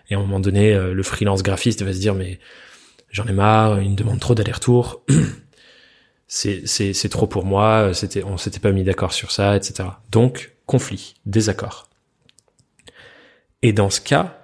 Et 0.09 0.15
à 0.15 0.17
un 0.17 0.21
moment 0.21 0.39
donné, 0.39 0.73
euh, 0.73 0.93
le 0.93 1.03
freelance 1.03 1.41
graphiste 1.41 1.81
va 1.81 1.93
se 1.93 1.99
dire 1.99 2.13
mais 2.13 2.39
j'en 3.09 3.25
ai 3.25 3.33
marre, 3.33 3.81
il 3.81 3.91
me 3.91 3.95
demande 3.95 4.19
trop 4.19 4.35
d'aller-retour, 4.35 5.03
c'est 6.27 6.67
c'est 6.67 6.93
c'est 6.93 7.09
trop 7.09 7.27
pour 7.27 7.45
moi, 7.45 7.93
c'était 7.93 8.23
on 8.23 8.37
s'était 8.37 8.59
pas 8.59 8.71
mis 8.71 8.83
d'accord 8.83 9.13
sur 9.13 9.31
ça, 9.31 9.55
etc. 9.55 9.89
Donc 10.11 10.51
conflit, 10.67 11.15
désaccord. 11.25 11.89
Et 13.63 13.73
dans 13.73 13.89
ce 13.89 14.01
cas, 14.01 14.40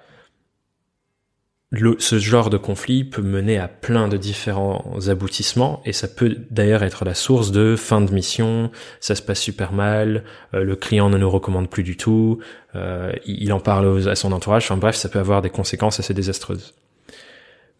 ce 1.72 2.18
genre 2.18 2.48
de 2.48 2.56
conflit 2.56 3.04
peut 3.04 3.20
mener 3.20 3.58
à 3.58 3.68
plein 3.68 4.08
de 4.08 4.16
différents 4.16 4.96
aboutissements 5.08 5.82
et 5.84 5.92
ça 5.92 6.08
peut 6.08 6.36
d'ailleurs 6.50 6.82
être 6.82 7.04
la 7.04 7.14
source 7.14 7.50
de 7.50 7.76
fin 7.76 8.00
de 8.00 8.12
mission, 8.12 8.70
ça 9.00 9.14
se 9.14 9.20
passe 9.20 9.40
super 9.40 9.72
mal, 9.72 10.24
euh, 10.54 10.64
le 10.64 10.76
client 10.76 11.10
ne 11.10 11.18
nous 11.18 11.28
recommande 11.28 11.68
plus 11.68 11.82
du 11.82 11.96
tout, 11.96 12.38
euh, 12.74 13.12
il 13.26 13.52
en 13.52 13.60
parle 13.60 14.08
à 14.08 14.14
son 14.14 14.32
entourage, 14.32 14.64
enfin 14.64 14.78
bref, 14.78 14.96
ça 14.96 15.10
peut 15.10 15.18
avoir 15.18 15.42
des 15.42 15.50
conséquences 15.50 16.00
assez 16.00 16.14
désastreuses. 16.14 16.74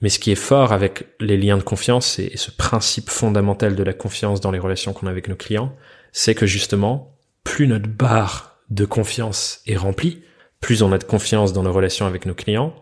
Mais 0.03 0.11
ce 0.11 0.19
qui 0.19 0.31
est 0.31 0.37
fort 0.37 0.73
avec 0.73 1.07
les 1.19 1.39
liens 1.39 1.57
de 1.57 1.63
confiance 1.63 2.19
et 2.19 2.37
ce 2.37 2.51
principe 2.51 3.09
fondamental 3.09 3.75
de 3.75 3.83
la 3.83 3.95
confiance 3.95 4.41
dans 4.41 4.51
les 4.51 4.59
relations 4.59 4.93
qu'on 4.93 5.07
a 5.07 5.11
avec 5.11 5.29
nos 5.29 5.35
clients, 5.35 5.75
c'est 6.13 6.35
que 6.35 6.47
justement, 6.47 7.17
plus 7.43 7.67
notre 7.67 7.89
barre 7.89 8.59
de 8.71 8.85
confiance 8.85 9.61
est 9.67 9.77
remplie, 9.77 10.23
plus 10.61 10.83
on 10.83 10.93
a 10.93 10.99
de 10.99 11.05
confiance 11.05 11.53
dans 11.53 11.63
nos 11.63 11.73
relations 11.73 12.07
avec 12.07 12.27
nos 12.27 12.35
clients, 12.35 12.75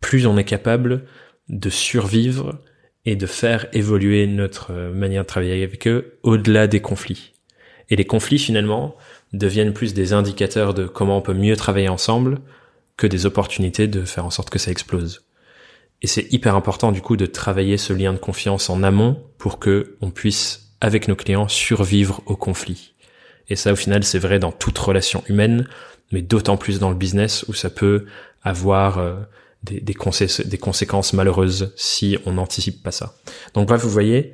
plus 0.00 0.26
on 0.26 0.36
est 0.36 0.44
capable 0.44 1.04
de 1.48 1.70
survivre 1.70 2.58
et 3.06 3.16
de 3.16 3.26
faire 3.26 3.66
évoluer 3.72 4.26
notre 4.26 4.72
euh, 4.72 4.92
manière 4.92 5.22
de 5.22 5.28
travailler 5.28 5.64
avec 5.64 5.86
eux 5.86 6.18
au-delà 6.22 6.66
des 6.66 6.80
conflits. 6.80 7.32
Et 7.88 7.96
les 7.96 8.04
conflits 8.04 8.38
finalement 8.38 8.96
deviennent 9.32 9.72
plus 9.72 9.94
des 9.94 10.12
indicateurs 10.12 10.74
de 10.74 10.86
comment 10.86 11.18
on 11.18 11.22
peut 11.22 11.34
mieux 11.34 11.56
travailler 11.56 11.88
ensemble 11.88 12.40
que 12.96 13.06
des 13.06 13.26
opportunités 13.26 13.88
de 13.88 14.04
faire 14.04 14.26
en 14.26 14.30
sorte 14.30 14.50
que 14.50 14.58
ça 14.58 14.70
explose. 14.70 15.24
Et 16.02 16.06
c'est 16.06 16.32
hyper 16.32 16.54
important 16.54 16.92
du 16.92 17.00
coup 17.00 17.16
de 17.16 17.26
travailler 17.26 17.76
ce 17.76 17.92
lien 17.92 18.12
de 18.12 18.18
confiance 18.18 18.70
en 18.70 18.82
amont 18.82 19.22
pour 19.38 19.58
que 19.58 19.96
on 20.00 20.10
puisse 20.10 20.74
avec 20.80 21.08
nos 21.08 21.16
clients 21.16 21.48
survivre 21.48 22.22
aux 22.26 22.36
conflits. 22.36 22.94
Et 23.48 23.56
ça 23.56 23.72
au 23.72 23.76
final 23.76 24.04
c'est 24.04 24.18
vrai 24.18 24.38
dans 24.38 24.52
toute 24.52 24.78
relation 24.78 25.22
humaine, 25.28 25.66
mais 26.12 26.22
d'autant 26.22 26.56
plus 26.56 26.78
dans 26.78 26.90
le 26.90 26.96
business 26.96 27.44
où 27.48 27.54
ça 27.54 27.70
peut 27.70 28.06
avoir 28.42 28.98
euh, 28.98 29.16
des, 29.62 29.80
des, 29.80 29.94
des 30.44 30.58
conséquences 30.58 31.12
malheureuses 31.12 31.72
si 31.76 32.18
on 32.26 32.32
n'anticipe 32.32 32.82
pas 32.82 32.92
ça. 32.92 33.16
Donc 33.54 33.68
bref, 33.68 33.82
vous 33.82 33.90
voyez, 33.90 34.32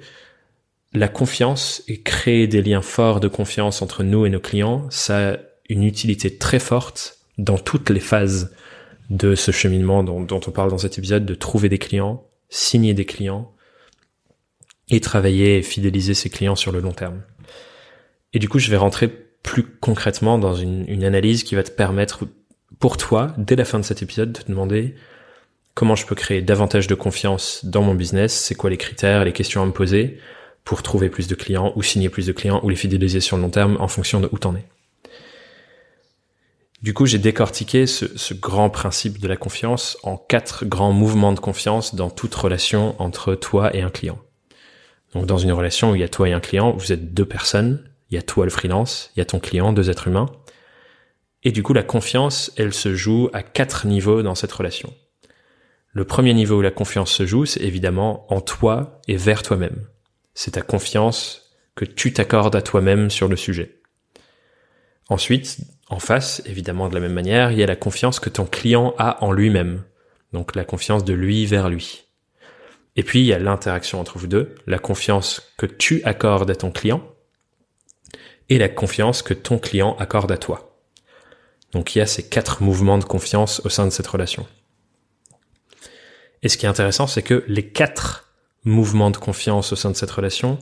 la 0.93 1.09
confiance 1.09 1.83
et 1.89 2.01
créer 2.01 2.47
des 2.47 2.63
liens 2.63 2.83
forts 2.83 3.21
de 3.21 3.29
confiance 3.29 3.83
entre 3.83 4.03
nous 4.03 4.25
et 4.27 4.31
nos 4.31 4.41
clients, 4.41 4.87
ça 4.91 5.33
a 5.33 5.37
une 5.69 5.83
utilité 5.83 6.39
très 6.39 6.59
forte 6.59 7.19
dans 7.39 7.59
toutes 7.59 7.91
les 7.91 8.01
phases 8.01 8.55
de 9.11 9.35
ce 9.35 9.51
cheminement 9.51 10.03
dont, 10.03 10.21
dont 10.21 10.41
on 10.47 10.51
parle 10.51 10.71
dans 10.71 10.79
cet 10.79 10.99
épisode, 10.99 11.27
de 11.27 11.35
trouver 11.35 11.69
des 11.69 11.79
clients, 11.79 12.25
signer 12.49 12.95
des 12.95 13.05
clients 13.05 13.53
et 14.89 15.01
travailler 15.01 15.59
et 15.59 15.63
fidéliser 15.63 16.15
ses 16.15 16.31
clients 16.31 16.57
sur 16.57 16.73
le 16.73 16.81
long 16.81 16.93
terme. 16.93 17.23
Et 18.33 18.39
du 18.39 18.49
coup, 18.49 18.59
je 18.59 18.71
vais 18.71 18.77
rentrer 18.77 19.09
plus 19.43 19.65
concrètement 19.65 20.39
dans 20.39 20.55
une, 20.55 20.89
une 20.89 21.05
analyse 21.05 21.45
qui 21.45 21.55
va 21.55 21.63
te 21.63 21.71
permettre 21.71 22.25
pour 22.79 22.97
toi, 22.97 23.35
dès 23.39 23.57
la 23.57 23.65
fin 23.65 23.79
de 23.79 23.85
cet 23.85 24.03
épisode, 24.03 24.33
de 24.33 24.41
te 24.41 24.49
demander 24.49 24.95
comment 25.77 25.95
je 25.95 26.07
peux 26.07 26.15
créer 26.15 26.41
davantage 26.41 26.87
de 26.87 26.95
confiance 26.95 27.61
dans 27.65 27.83
mon 27.83 27.95
business, 27.95 28.35
c'est 28.35 28.55
quoi 28.55 28.71
les 28.71 28.79
critères, 28.79 29.25
les 29.25 29.35
questions 29.35 29.63
à 29.63 29.67
me 29.67 29.73
poser 29.73 30.19
pour 30.65 30.83
trouver 30.83 31.11
plus 31.11 31.29
de 31.29 31.35
clients 31.35 31.73
ou 31.77 31.83
signer 31.83 32.09
plus 32.09 32.27
de 32.27 32.33
clients 32.33 32.61
ou 32.65 32.71
les 32.71 32.77
fidéliser 32.77 33.21
sur 33.21 33.37
le 33.37 33.43
long 33.43 33.51
terme 33.51 33.77
en 33.79 33.87
fonction 33.87 34.19
de 34.19 34.29
où 34.33 34.39
t'en 34.39 34.57
es. 34.57 34.65
Du 36.83 36.95
coup, 36.95 37.05
j'ai 37.05 37.19
décortiqué 37.19 37.87
ce, 37.87 38.07
ce, 38.17 38.33
grand 38.33 38.71
principe 38.71 39.21
de 39.21 39.29
la 39.29 39.37
confiance 39.37 39.99
en 40.03 40.17
quatre 40.17 40.65
grands 40.65 40.93
mouvements 40.93 41.33
de 41.33 41.41
confiance 41.41 41.95
dans 41.95 42.11
toute 42.11 42.35
relation 42.35 43.01
entre 43.01 43.35
toi 43.35 43.75
et 43.77 43.83
un 43.83 43.91
client. 43.91 44.19
Donc, 45.13 45.27
dans 45.27 45.39
une 45.39 45.53
relation 45.53 45.91
où 45.91 45.95
il 45.95 46.01
y 46.01 46.05
a 46.05 46.09
toi 46.09 46.29
et 46.29 46.33
un 46.33 46.41
client, 46.41 46.73
vous 46.73 46.93
êtes 46.93 47.13
deux 47.13 47.27
personnes, 47.27 47.85
il 48.11 48.15
y 48.15 48.19
a 48.19 48.23
toi 48.23 48.45
le 48.45 48.51
freelance, 48.51 49.11
il 49.15 49.19
y 49.19 49.23
a 49.23 49.27
ton 49.27 49.41
client, 49.41 49.75
deux 49.75 49.91
êtres 49.91 50.09
humains. 50.09 50.31
Et 51.43 51.53
du 51.53 51.63
coup, 51.63 51.75
la 51.75 51.83
confiance, 51.83 52.51
elle 52.57 52.73
se 52.73 52.95
joue 52.95 53.29
à 53.35 53.43
quatre 53.43 53.87
niveaux 53.87 54.23
dans 54.23 54.35
cette 54.35 54.53
relation. 54.53 54.95
Le 55.97 56.05
premier 56.05 56.35
niveau 56.35 56.59
où 56.59 56.61
la 56.61 56.71
confiance 56.71 57.11
se 57.11 57.25
joue, 57.25 57.47
c'est 57.47 57.63
évidemment 57.63 58.31
en 58.31 58.43
toi 58.43 59.01
et 59.09 59.17
vers 59.17 59.43
toi-même. 59.43 59.87
C'est 60.35 60.51
ta 60.51 60.61
confiance 60.61 61.55
que 61.75 61.87
tu 61.87 62.13
t'accordes 62.13 62.55
à 62.55 62.61
toi-même 62.61 63.09
sur 63.09 63.29
le 63.29 63.37
sujet. 63.37 63.81
Ensuite, 65.09 65.57
en 65.89 65.99
face, 65.99 66.43
évidemment 66.45 66.91
de 66.91 66.95
la 66.95 67.01
même 67.01 67.15
manière, 67.15 67.51
il 67.51 67.57
y 67.57 67.63
a 67.63 67.67
la 67.67 67.77
confiance 67.77 68.21
que 68.21 68.29
ton 68.29 68.45
client 68.45 68.95
a 68.99 69.25
en 69.25 69.33
lui-même. 69.33 69.85
Donc 70.35 70.55
la 70.55 70.67
confiance 70.67 71.03
de 71.03 71.15
lui 71.15 71.47
vers 71.47 71.71
lui. 71.71 72.05
Et 72.97 73.03
puis 73.03 73.21
il 73.21 73.27
y 73.27 73.33
a 73.33 73.39
l'interaction 73.39 73.99
entre 73.99 74.19
vous 74.19 74.27
deux, 74.27 74.55
la 74.67 74.79
confiance 74.79 75.55
que 75.57 75.65
tu 75.65 76.03
accordes 76.05 76.51
à 76.51 76.57
ton 76.57 76.73
client. 76.73 77.03
et 78.51 78.59
la 78.59 78.69
confiance 78.69 79.23
que 79.23 79.33
ton 79.33 79.59
client 79.59 79.97
accorde 79.99 80.31
à 80.31 80.37
toi. 80.37 80.79
Donc 81.73 81.95
il 81.95 82.01
y 82.01 82.03
a 82.03 82.07
ces 82.07 82.29
quatre 82.29 82.63
mouvements 82.63 82.99
de 82.99 83.05
confiance 83.05 83.63
au 83.65 83.71
sein 83.71 83.87
de 83.87 83.91
cette 83.91 84.07
relation. 84.07 84.47
Et 86.47 86.49
ce 86.49 86.57
qui 86.57 86.65
est 86.65 86.69
intéressant, 86.69 87.09
c'est 87.09 87.25
que 87.25 87.43
les 87.49 87.67
quatre 87.67 88.31
mouvements 88.63 89.11
de 89.11 89.17
confiance 89.17 89.73
au 89.73 89.77
sein 89.77 89.91
de 89.91 89.97
cette 89.97 90.13
relation 90.13 90.61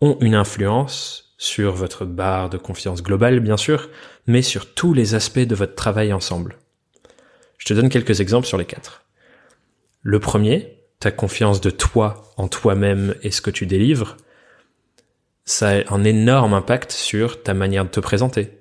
ont 0.00 0.16
une 0.22 0.34
influence 0.34 1.34
sur 1.36 1.74
votre 1.74 2.06
barre 2.06 2.48
de 2.48 2.56
confiance 2.56 3.02
globale, 3.02 3.40
bien 3.40 3.58
sûr, 3.58 3.90
mais 4.26 4.40
sur 4.40 4.72
tous 4.72 4.94
les 4.94 5.14
aspects 5.14 5.40
de 5.40 5.54
votre 5.54 5.74
travail 5.74 6.14
ensemble. 6.14 6.56
Je 7.58 7.66
te 7.66 7.74
donne 7.74 7.90
quelques 7.90 8.22
exemples 8.22 8.46
sur 8.46 8.56
les 8.56 8.64
quatre. 8.64 9.04
Le 10.00 10.20
premier, 10.20 10.78
ta 11.00 11.10
confiance 11.10 11.60
de 11.60 11.68
toi 11.68 12.32
en 12.38 12.48
toi-même 12.48 13.14
et 13.20 13.30
ce 13.30 13.42
que 13.42 13.50
tu 13.50 13.66
délivres, 13.66 14.16
ça 15.44 15.68
a 15.68 15.94
un 15.94 16.02
énorme 16.04 16.54
impact 16.54 16.92
sur 16.92 17.42
ta 17.42 17.52
manière 17.52 17.84
de 17.84 17.90
te 17.90 18.00
présenter, 18.00 18.52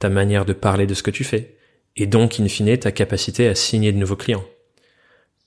ta 0.00 0.08
manière 0.08 0.44
de 0.44 0.54
parler 0.54 0.88
de 0.88 0.94
ce 0.94 1.04
que 1.04 1.12
tu 1.12 1.22
fais, 1.22 1.56
et 1.94 2.08
donc, 2.08 2.40
in 2.40 2.48
fine, 2.48 2.76
ta 2.78 2.90
capacité 2.90 3.46
à 3.46 3.54
signer 3.54 3.92
de 3.92 3.98
nouveaux 3.98 4.16
clients. 4.16 4.44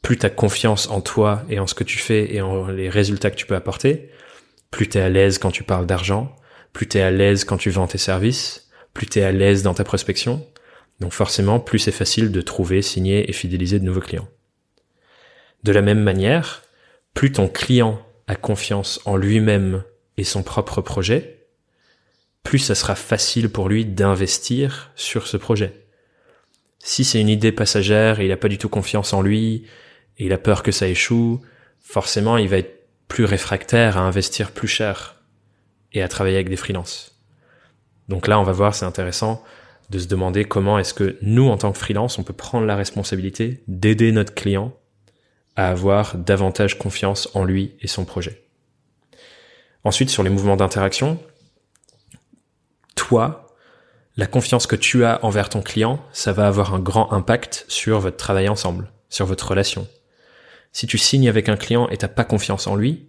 Plus 0.02 0.18
tu 0.18 0.26
as 0.26 0.30
confiance 0.30 0.90
en 0.90 1.02
toi 1.02 1.44
et 1.50 1.60
en 1.60 1.68
ce 1.68 1.76
que 1.76 1.84
tu 1.84 1.98
fais 1.98 2.34
et 2.34 2.42
en 2.42 2.68
les 2.68 2.90
résultats 2.90 3.32
que 3.32 3.36
tu 3.36 3.46
peux 3.46 3.56
apporter, 3.56 4.10
plus 4.72 4.88
tu 4.88 4.98
es 4.98 5.02
à 5.02 5.10
l'aise 5.10 5.38
quand 5.38 5.52
tu 5.52 5.64
parles 5.64 5.86
d'argent, 5.86 6.36
plus 6.74 6.88
tu 6.88 6.98
es 6.98 7.02
à 7.02 7.12
l'aise 7.12 7.44
quand 7.44 7.58
tu 7.58 7.70
vends 7.70 7.88
tes 7.88 7.98
services, 7.98 8.70
plus 8.94 9.08
tu 9.08 9.20
es 9.20 9.24
à 9.24 9.32
l'aise 9.32 9.64
dans 9.64 9.74
ta 9.74 9.84
prospection. 9.84 10.46
Donc 11.00 11.14
forcément, 11.14 11.60
plus 11.60 11.80
c'est 11.80 11.92
facile 11.92 12.32
de 12.32 12.42
trouver, 12.42 12.82
signer 12.82 13.30
et 13.30 13.34
fidéliser 13.34 13.80
de 13.80 13.86
nouveaux 13.86 14.02
clients. 14.02 14.28
De 15.64 15.72
la 15.72 15.82
même 15.82 16.02
manière, 16.02 16.64
plus 17.14 17.32
ton 17.32 17.48
client 17.48 18.02
a 18.28 18.36
confiance 18.36 19.02
en 19.06 19.18
lui-même 19.18 19.84
et 20.18 20.24
son 20.24 20.44
propre 20.44 20.82
projet, 20.82 21.46
plus 22.44 22.60
ça 22.60 22.76
sera 22.76 22.96
facile 22.96 23.50
pour 23.50 23.70
lui 23.70 23.86
d'investir 23.86 24.92
sur 24.96 25.28
ce 25.28 25.38
projet. 25.38 25.86
Si 26.80 27.04
c'est 27.04 27.20
une 27.20 27.30
idée 27.30 27.52
passagère 27.52 28.20
et 28.20 28.26
il 28.26 28.30
n'a 28.30 28.38
pas 28.38 28.48
du 28.48 28.58
tout 28.58 28.70
confiance 28.70 29.14
en 29.14 29.22
lui, 29.22 29.66
et 30.20 30.26
il 30.26 30.34
a 30.34 30.38
peur 30.38 30.62
que 30.62 30.72
ça 30.72 30.88
échoue, 30.88 31.42
forcément 31.80 32.38
il 32.38 32.48
va 32.48 32.58
être 32.58 32.80
plus 33.08 33.26
réfractaire 33.26 33.98
à 33.98 34.02
investir 34.02 34.52
plus 34.52 34.68
cher 34.68 35.16
et 35.94 36.02
à 36.02 36.08
travailler 36.08 36.36
avec 36.36 36.50
des 36.50 36.56
freelances. 36.56 37.20
Donc 38.08 38.28
là, 38.28 38.40
on 38.40 38.44
va 38.44 38.52
voir, 38.52 38.76
c'est 38.76 38.86
intéressant 38.86 39.44
de 39.90 40.00
se 40.00 40.08
demander 40.08 40.46
comment 40.46 40.78
est-ce 40.78 40.94
que 40.94 41.18
nous, 41.22 41.48
en 41.50 41.58
tant 41.58 41.72
que 41.72 41.78
freelance, 41.78 42.20
on 42.20 42.24
peut 42.24 42.34
prendre 42.34 42.66
la 42.66 42.76
responsabilité 42.76 43.64
d'aider 43.68 44.12
notre 44.12 44.36
client 44.36 44.74
à 45.56 45.70
avoir 45.70 46.18
davantage 46.18 46.78
confiance 46.78 47.30
en 47.34 47.44
lui 47.44 47.76
et 47.82 47.88
son 47.88 48.06
projet. 48.06 48.44
Ensuite, 49.84 50.10
sur 50.10 50.24
les 50.24 50.30
mouvements 50.30 50.58
d'interaction, 50.58 51.20
toi, 52.96 53.48
la 54.16 54.28
confiance 54.28 54.68
que 54.68 54.76
tu 54.76 55.06
as 55.06 55.24
envers 55.24 55.50
ton 55.50 55.62
client, 55.62 56.04
ça 56.12 56.34
va 56.34 56.48
avoir 56.48 56.74
un 56.74 56.80
grand 56.80 57.12
impact 57.14 57.66
sur 57.68 58.00
votre 58.00 58.18
travail 58.18 58.50
ensemble, 58.50 58.92
sur 59.10 59.26
votre 59.26 59.50
relation. 59.50 59.88
Si 60.72 60.88
tu 60.88 60.98
signes 60.98 61.30
avec 61.30 61.50
un 61.50 61.58
client 61.58 61.90
et 61.90 61.98
t'as 61.98 62.08
pas 62.08 62.24
confiance 62.24 62.68
en 62.68 62.76
lui, 62.76 63.08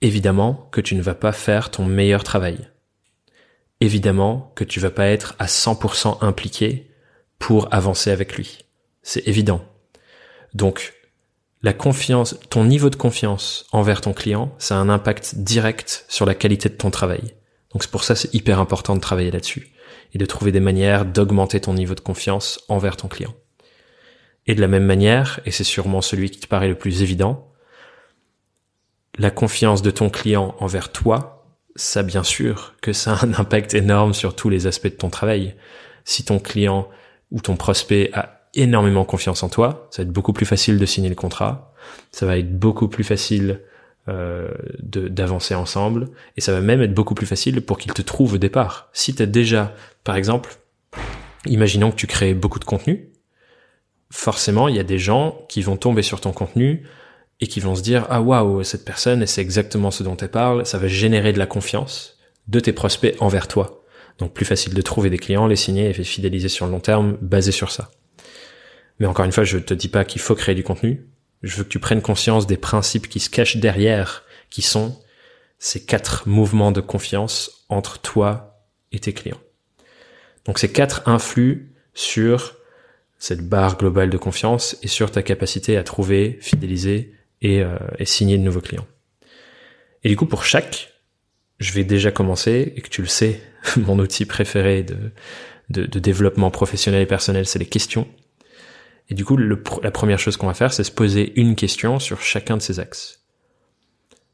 évidemment 0.00 0.68
que 0.72 0.80
tu 0.80 0.94
ne 0.94 1.02
vas 1.02 1.14
pas 1.14 1.32
faire 1.32 1.70
ton 1.70 1.84
meilleur 1.84 2.24
travail. 2.24 2.68
Évidemment 3.80 4.52
que 4.54 4.64
tu 4.64 4.80
vas 4.80 4.90
pas 4.90 5.06
être 5.06 5.34
à 5.38 5.46
100% 5.46 6.18
impliqué 6.22 6.90
pour 7.38 7.72
avancer 7.74 8.10
avec 8.10 8.36
lui. 8.36 8.58
C'est 9.02 9.26
évident. 9.26 9.64
Donc, 10.54 10.94
la 11.62 11.72
confiance, 11.72 12.38
ton 12.50 12.64
niveau 12.64 12.90
de 12.90 12.96
confiance 12.96 13.66
envers 13.72 14.00
ton 14.00 14.12
client, 14.12 14.54
ça 14.58 14.76
a 14.76 14.78
un 14.78 14.88
impact 14.88 15.36
direct 15.36 16.04
sur 16.08 16.26
la 16.26 16.34
qualité 16.34 16.68
de 16.68 16.74
ton 16.74 16.90
travail. 16.90 17.34
Donc 17.72 17.82
c'est 17.82 17.90
pour 17.90 18.04
ça 18.04 18.14
c'est 18.14 18.34
hyper 18.34 18.58
important 18.58 18.94
de 18.94 19.00
travailler 19.00 19.30
là-dessus 19.30 19.72
et 20.12 20.18
de 20.18 20.26
trouver 20.26 20.52
des 20.52 20.60
manières 20.60 21.04
d'augmenter 21.04 21.60
ton 21.60 21.74
niveau 21.74 21.94
de 21.94 22.00
confiance 22.00 22.60
envers 22.68 22.96
ton 22.96 23.08
client. 23.08 23.34
Et 24.46 24.54
de 24.54 24.60
la 24.60 24.68
même 24.68 24.84
manière, 24.84 25.40
et 25.46 25.50
c'est 25.50 25.64
sûrement 25.64 26.00
celui 26.00 26.30
qui 26.30 26.40
te 26.40 26.46
paraît 26.46 26.68
le 26.68 26.74
plus 26.74 27.02
évident, 27.02 27.48
la 29.18 29.30
confiance 29.30 29.82
de 29.82 29.90
ton 29.90 30.10
client 30.10 30.54
envers 30.58 30.90
toi, 30.90 31.44
ça 31.76 32.02
bien 32.02 32.22
sûr 32.22 32.74
que 32.82 32.92
ça 32.92 33.14
a 33.14 33.26
un 33.26 33.34
impact 33.34 33.74
énorme 33.74 34.14
sur 34.14 34.34
tous 34.34 34.48
les 34.48 34.66
aspects 34.66 34.88
de 34.88 34.90
ton 34.90 35.10
travail. 35.10 35.54
Si 36.04 36.24
ton 36.24 36.38
client 36.38 36.88
ou 37.30 37.40
ton 37.40 37.56
prospect 37.56 38.10
a 38.14 38.48
énormément 38.54 39.04
confiance 39.04 39.42
en 39.42 39.48
toi, 39.48 39.88
ça 39.90 40.02
va 40.02 40.08
être 40.08 40.12
beaucoup 40.12 40.32
plus 40.32 40.46
facile 40.46 40.78
de 40.78 40.86
signer 40.86 41.08
le 41.08 41.14
contrat, 41.14 41.72
ça 42.10 42.26
va 42.26 42.36
être 42.38 42.58
beaucoup 42.58 42.88
plus 42.88 43.04
facile 43.04 43.60
euh, 44.08 44.48
d'avancer 44.82 45.54
ensemble, 45.54 46.10
et 46.36 46.40
ça 46.40 46.52
va 46.52 46.60
même 46.60 46.82
être 46.82 46.92
beaucoup 46.92 47.14
plus 47.14 47.26
facile 47.26 47.60
pour 47.62 47.78
qu'il 47.78 47.92
te 47.92 48.02
trouve 48.02 48.34
au 48.34 48.38
départ. 48.38 48.90
Si 48.92 49.14
tu 49.14 49.26
déjà, 49.26 49.74
par 50.04 50.16
exemple, 50.16 50.56
imaginons 51.46 51.90
que 51.90 51.96
tu 51.96 52.06
crées 52.06 52.34
beaucoup 52.34 52.58
de 52.58 52.64
contenu, 52.64 53.11
forcément 54.12 54.68
il 54.68 54.76
y 54.76 54.78
a 54.78 54.84
des 54.84 54.98
gens 54.98 55.44
qui 55.48 55.62
vont 55.62 55.76
tomber 55.76 56.02
sur 56.02 56.20
ton 56.20 56.32
contenu 56.32 56.86
et 57.40 57.46
qui 57.46 57.60
vont 57.60 57.74
se 57.74 57.82
dire 57.82 58.06
ah 58.10 58.20
waouh 58.20 58.62
cette 58.62 58.84
personne 58.84 59.22
et 59.22 59.26
c'est 59.26 59.40
exactement 59.40 59.90
ce 59.90 60.02
dont 60.02 60.16
elle 60.18 60.30
parle, 60.30 60.66
ça 60.66 60.78
va 60.78 60.86
générer 60.86 61.32
de 61.32 61.38
la 61.38 61.46
confiance 61.46 62.18
de 62.46 62.60
tes 62.60 62.72
prospects 62.72 63.16
envers 63.20 63.48
toi. 63.48 63.82
Donc 64.18 64.34
plus 64.34 64.44
facile 64.44 64.74
de 64.74 64.82
trouver 64.82 65.08
des 65.08 65.18
clients, 65.18 65.46
les 65.46 65.56
signer 65.56 65.88
et 65.88 66.04
fidéliser 66.04 66.48
sur 66.48 66.66
le 66.66 66.72
long 66.72 66.80
terme 66.80 67.16
basé 67.22 67.52
sur 67.52 67.70
ça. 67.70 67.90
Mais 68.98 69.06
encore 69.06 69.24
une 69.24 69.32
fois, 69.32 69.44
je 69.44 69.58
te 69.58 69.72
dis 69.72 69.88
pas 69.88 70.04
qu'il 70.04 70.20
faut 70.20 70.34
créer 70.34 70.54
du 70.54 70.62
contenu. 70.62 71.06
Je 71.42 71.56
veux 71.56 71.64
que 71.64 71.70
tu 71.70 71.78
prennes 71.78 72.02
conscience 72.02 72.46
des 72.46 72.58
principes 72.58 73.08
qui 73.08 73.18
se 73.18 73.30
cachent 73.30 73.56
derrière, 73.56 74.24
qui 74.50 74.62
sont 74.62 75.00
ces 75.58 75.84
quatre 75.84 76.28
mouvements 76.28 76.70
de 76.70 76.80
confiance 76.80 77.64
entre 77.68 77.98
toi 77.98 78.60
et 78.92 78.98
tes 78.98 79.14
clients. 79.14 79.40
Donc 80.44 80.58
ces 80.58 80.70
quatre 80.70 81.08
influent 81.08 81.62
sur 81.94 82.56
cette 83.22 83.48
barre 83.48 83.78
globale 83.78 84.10
de 84.10 84.16
confiance 84.16 84.76
et 84.82 84.88
sur 84.88 85.12
ta 85.12 85.22
capacité 85.22 85.76
à 85.76 85.84
trouver, 85.84 86.38
fidéliser 86.40 87.12
et, 87.40 87.62
euh, 87.62 87.78
et 88.00 88.04
signer 88.04 88.36
de 88.36 88.42
nouveaux 88.42 88.60
clients. 88.60 88.88
Et 90.02 90.08
du 90.08 90.16
coup, 90.16 90.26
pour 90.26 90.44
chaque, 90.44 90.92
je 91.60 91.72
vais 91.72 91.84
déjà 91.84 92.10
commencer, 92.10 92.72
et 92.74 92.80
que 92.80 92.88
tu 92.88 93.00
le 93.00 93.06
sais, 93.06 93.40
mon 93.76 94.00
outil 94.00 94.24
préféré 94.24 94.82
de 94.82 95.98
développement 96.00 96.50
professionnel 96.50 97.00
et 97.00 97.06
personnel, 97.06 97.46
c'est 97.46 97.60
les 97.60 97.66
questions. 97.66 98.08
Et 99.08 99.14
du 99.14 99.24
coup, 99.24 99.36
la 99.36 99.90
première 99.92 100.18
chose 100.18 100.36
qu'on 100.36 100.48
va 100.48 100.54
faire, 100.54 100.72
c'est 100.72 100.82
se 100.82 100.90
poser 100.90 101.32
une 101.40 101.54
question 101.54 102.00
sur 102.00 102.22
chacun 102.22 102.56
de 102.56 102.62
ces 102.62 102.80
axes. 102.80 103.20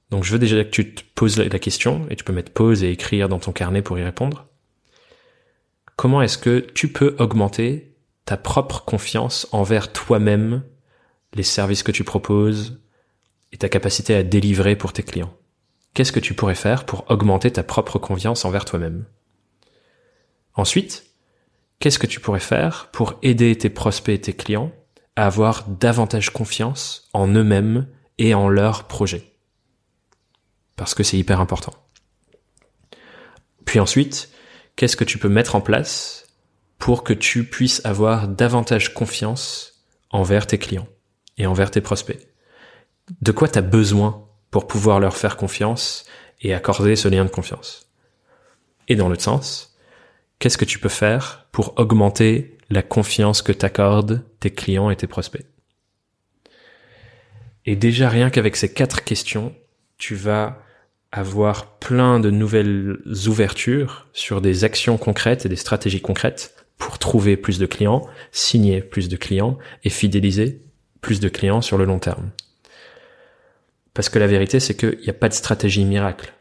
Donc 0.08 0.24
je 0.24 0.32
veux 0.32 0.38
déjà 0.38 0.64
que 0.64 0.70
tu 0.70 0.94
te 0.94 1.02
poses 1.14 1.36
la 1.36 1.58
question, 1.58 2.06
et 2.08 2.16
tu 2.16 2.24
peux 2.24 2.32
mettre 2.32 2.52
pause 2.52 2.82
et 2.84 2.90
écrire 2.90 3.28
dans 3.28 3.38
ton 3.38 3.52
carnet 3.52 3.82
pour 3.82 3.98
y 3.98 4.02
répondre. 4.02 4.48
Comment 5.96 6.22
est-ce 6.22 6.38
que 6.38 6.60
tu 6.60 6.88
peux 6.88 7.16
augmenter 7.18 7.88
ta 8.28 8.36
propre 8.36 8.84
confiance 8.84 9.48
envers 9.52 9.90
toi-même, 9.90 10.62
les 11.32 11.42
services 11.42 11.82
que 11.82 11.92
tu 11.92 12.04
proposes 12.04 12.78
et 13.52 13.56
ta 13.56 13.70
capacité 13.70 14.14
à 14.14 14.22
délivrer 14.22 14.76
pour 14.76 14.92
tes 14.92 15.02
clients. 15.02 15.34
Qu'est-ce 15.94 16.12
que 16.12 16.20
tu 16.20 16.34
pourrais 16.34 16.54
faire 16.54 16.84
pour 16.84 17.10
augmenter 17.10 17.50
ta 17.50 17.62
propre 17.62 17.98
confiance 17.98 18.44
envers 18.44 18.66
toi-même? 18.66 19.06
Ensuite, 20.52 21.06
qu'est-ce 21.78 21.98
que 21.98 22.06
tu 22.06 22.20
pourrais 22.20 22.38
faire 22.38 22.90
pour 22.92 23.18
aider 23.22 23.56
tes 23.56 23.70
prospects 23.70 24.14
et 24.14 24.20
tes 24.20 24.34
clients 24.34 24.72
à 25.16 25.24
avoir 25.24 25.66
davantage 25.66 26.28
confiance 26.28 27.08
en 27.14 27.28
eux-mêmes 27.28 27.88
et 28.18 28.34
en 28.34 28.50
leurs 28.50 28.84
projets? 28.84 29.24
Parce 30.76 30.92
que 30.92 31.02
c'est 31.02 31.16
hyper 31.16 31.40
important. 31.40 31.72
Puis 33.64 33.80
ensuite, 33.80 34.28
qu'est-ce 34.76 34.98
que 34.98 35.04
tu 35.04 35.16
peux 35.16 35.30
mettre 35.30 35.54
en 35.54 35.62
place 35.62 36.27
pour 36.78 37.04
que 37.04 37.12
tu 37.12 37.44
puisses 37.44 37.84
avoir 37.84 38.28
davantage 38.28 38.94
confiance 38.94 39.84
envers 40.10 40.46
tes 40.46 40.58
clients 40.58 40.88
et 41.36 41.46
envers 41.46 41.70
tes 41.70 41.80
prospects. 41.80 42.28
De 43.20 43.32
quoi 43.32 43.48
tu 43.48 43.58
as 43.58 43.62
besoin 43.62 44.26
pour 44.50 44.66
pouvoir 44.66 45.00
leur 45.00 45.16
faire 45.16 45.36
confiance 45.36 46.06
et 46.40 46.54
accorder 46.54 46.96
ce 46.96 47.08
lien 47.08 47.24
de 47.24 47.30
confiance? 47.30 47.90
Et 48.88 48.96
dans 48.96 49.08
l'autre 49.08 49.22
sens, 49.22 49.76
qu'est-ce 50.38 50.58
que 50.58 50.64
tu 50.64 50.78
peux 50.78 50.88
faire 50.88 51.46
pour 51.52 51.78
augmenter 51.78 52.56
la 52.70 52.82
confiance 52.82 53.42
que 53.42 53.52
t'accordent 53.52 54.24
tes 54.40 54.50
clients 54.50 54.90
et 54.90 54.96
tes 54.96 55.06
prospects? 55.06 55.46
Et 57.66 57.76
déjà 57.76 58.08
rien 58.08 58.30
qu'avec 58.30 58.56
ces 58.56 58.72
quatre 58.72 59.04
questions, 59.04 59.54
tu 59.98 60.14
vas 60.14 60.62
avoir 61.12 61.78
plein 61.78 62.20
de 62.20 62.30
nouvelles 62.30 62.98
ouvertures 63.26 64.06
sur 64.12 64.40
des 64.40 64.64
actions 64.64 64.96
concrètes 64.96 65.44
et 65.44 65.48
des 65.48 65.56
stratégies 65.56 66.00
concrètes 66.00 66.54
pour 66.78 66.98
trouver 66.98 67.36
plus 67.36 67.58
de 67.58 67.66
clients, 67.66 68.06
signer 68.32 68.80
plus 68.80 69.08
de 69.08 69.16
clients 69.16 69.58
et 69.84 69.90
fidéliser 69.90 70.62
plus 71.00 71.20
de 71.20 71.28
clients 71.28 71.60
sur 71.60 71.76
le 71.76 71.84
long 71.84 71.98
terme. 71.98 72.30
Parce 73.94 74.08
que 74.08 74.18
la 74.18 74.26
vérité, 74.26 74.60
c'est 74.60 74.76
qu'il 74.76 74.98
n'y 75.00 75.10
a 75.10 75.14
pas 75.14 75.28
de 75.28 75.34
stratégie 75.34 75.84
miracle 75.84 76.32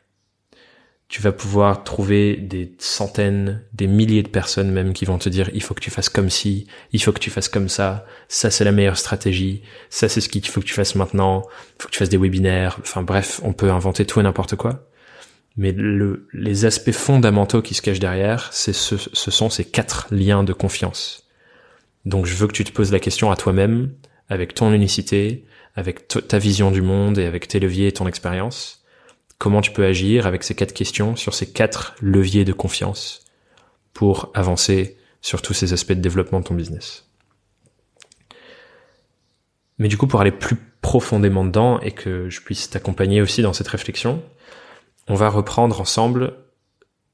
tu 1.10 1.22
vas 1.22 1.32
pouvoir 1.32 1.84
trouver 1.84 2.36
des 2.36 2.76
centaines, 2.80 3.64
des 3.74 3.88
milliers 3.88 4.24
de 4.24 4.28
personnes 4.28 4.72
même 4.72 4.94
qui 4.94 5.06
vont 5.06 5.18
te 5.18 5.30
dire 5.30 5.50
il 5.54 5.64
faut 5.64 5.74
que 5.74 5.80
tu 5.80 5.90
fasses 5.90 6.10
comme 6.10 6.30
ci, 6.30 6.68
il 6.92 7.02
faut 7.02 7.14
que 7.14 7.20
tu 7.20 7.30
fasses 7.30 7.48
comme 7.48 7.70
ça, 7.70 8.06
ça 8.28 8.52
c'est 8.52 8.66
la 8.66 8.74
meilleure 8.74 8.98
stratégie, 8.98 9.62
ça 9.90 10.10
c'est 10.10 10.20
ce 10.20 10.28
qu'il 10.28 10.46
faut 10.46 10.60
que 10.60 10.66
tu 10.66 10.74
fasses 10.74 10.96
maintenant, 10.96 11.44
il 11.46 11.82
faut 11.84 11.88
que 11.88 11.94
tu 11.94 12.00
fasses 12.00 12.10
des 12.10 12.18
webinaires, 12.18 12.78
enfin 12.82 13.04
bref, 13.04 13.40
on 13.44 13.54
peut 13.54 13.72
inventer 13.72 14.06
tout 14.06 14.20
et 14.20 14.24
n'importe 14.24 14.56
quoi. 14.58 14.90
Mais 15.58 15.72
le, 15.72 16.28
les 16.34 16.66
aspects 16.66 16.92
fondamentaux 16.92 17.64
qui 17.64 17.74
se 17.74 17.82
cachent 17.82 18.00
derrière, 18.00 18.54
c'est 18.54 18.74
ce, 18.74 18.96
ce 18.96 19.32
sont 19.32 19.50
ces 19.50 19.66
quatre 19.66 20.08
liens 20.12 20.44
de 20.44 20.54
confiance. 20.54 21.28
Donc 22.06 22.26
je 22.26 22.36
veux 22.36 22.48
que 22.48 22.54
tu 22.54 22.64
te 22.64 22.72
poses 22.72 22.92
la 22.92 23.00
question 23.00 23.32
à 23.32 23.36
toi-même, 23.36 23.92
avec 24.30 24.54
ton 24.54 24.72
unicité, 24.72 25.46
avec 25.76 26.08
ta 26.08 26.38
vision 26.38 26.72
du 26.72 26.82
monde 26.82 27.18
et 27.18 27.26
avec 27.26 27.48
tes 27.48 27.60
leviers 27.60 27.88
et 27.88 27.92
ton 27.92 28.08
expérience. 28.08 28.84
Comment 29.40 29.62
tu 29.62 29.72
peux 29.72 29.86
agir 29.86 30.26
avec 30.26 30.44
ces 30.44 30.56
quatre 30.56 30.74
questions 30.74 31.16
sur 31.16 31.34
ces 31.34 31.52
quatre 31.52 31.96
leviers 32.02 32.46
de 32.46 32.54
confiance 32.54 33.26
pour 33.94 34.32
avancer 34.34 34.98
sur 35.22 35.42
tous 35.42 35.54
ces 35.54 35.74
aspects 35.74 35.94
de 35.94 36.02
développement 36.02 36.40
de 36.40 36.46
ton 36.46 36.56
business? 36.56 37.10
Mais 39.80 39.88
du 39.88 39.98
coup, 39.98 40.08
pour 40.08 40.22
aller 40.22 40.32
plus 40.32 40.58
profondément 40.82 41.46
dedans 41.46 41.80
et 41.82 41.92
que 41.92 42.30
je 42.30 42.42
puisse 42.42 42.70
t'accompagner 42.70 43.22
aussi 43.22 43.42
dans 43.42 43.54
cette 43.54 43.68
réflexion, 43.68 44.24
on 45.08 45.16
va 45.16 45.30
reprendre 45.30 45.80
ensemble 45.82 46.34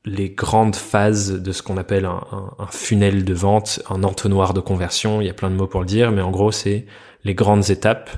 les 0.05 0.29
grandes 0.29 0.75
phases 0.75 1.31
de 1.31 1.51
ce 1.51 1.63
qu'on 1.63 1.77
appelle 1.77 2.05
un, 2.05 2.21
un, 2.59 2.67
funnel 2.67 3.23
de 3.23 3.33
vente, 3.33 3.81
un 3.89 4.03
entonnoir 4.03 4.53
de 4.53 4.59
conversion. 4.59 5.21
Il 5.21 5.27
y 5.27 5.29
a 5.29 5.33
plein 5.33 5.49
de 5.49 5.55
mots 5.55 5.67
pour 5.67 5.79
le 5.79 5.85
dire, 5.85 6.11
mais 6.11 6.21
en 6.21 6.31
gros, 6.31 6.51
c'est 6.51 6.85
les 7.23 7.35
grandes 7.35 7.69
étapes 7.69 8.09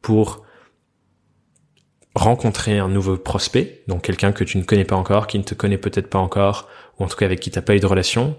pour 0.00 0.42
rencontrer 2.14 2.78
un 2.78 2.88
nouveau 2.88 3.16
prospect, 3.16 3.82
donc 3.86 4.02
quelqu'un 4.02 4.32
que 4.32 4.44
tu 4.44 4.58
ne 4.58 4.64
connais 4.64 4.84
pas 4.84 4.96
encore, 4.96 5.26
qui 5.26 5.38
ne 5.38 5.44
te 5.44 5.54
connaît 5.54 5.78
peut-être 5.78 6.10
pas 6.10 6.18
encore, 6.18 6.68
ou 6.98 7.04
en 7.04 7.08
tout 7.08 7.16
cas 7.16 7.26
avec 7.26 7.40
qui 7.40 7.50
tu 7.50 7.58
n'as 7.58 7.62
pas 7.62 7.76
eu 7.76 7.80
de 7.80 7.86
relation, 7.86 8.36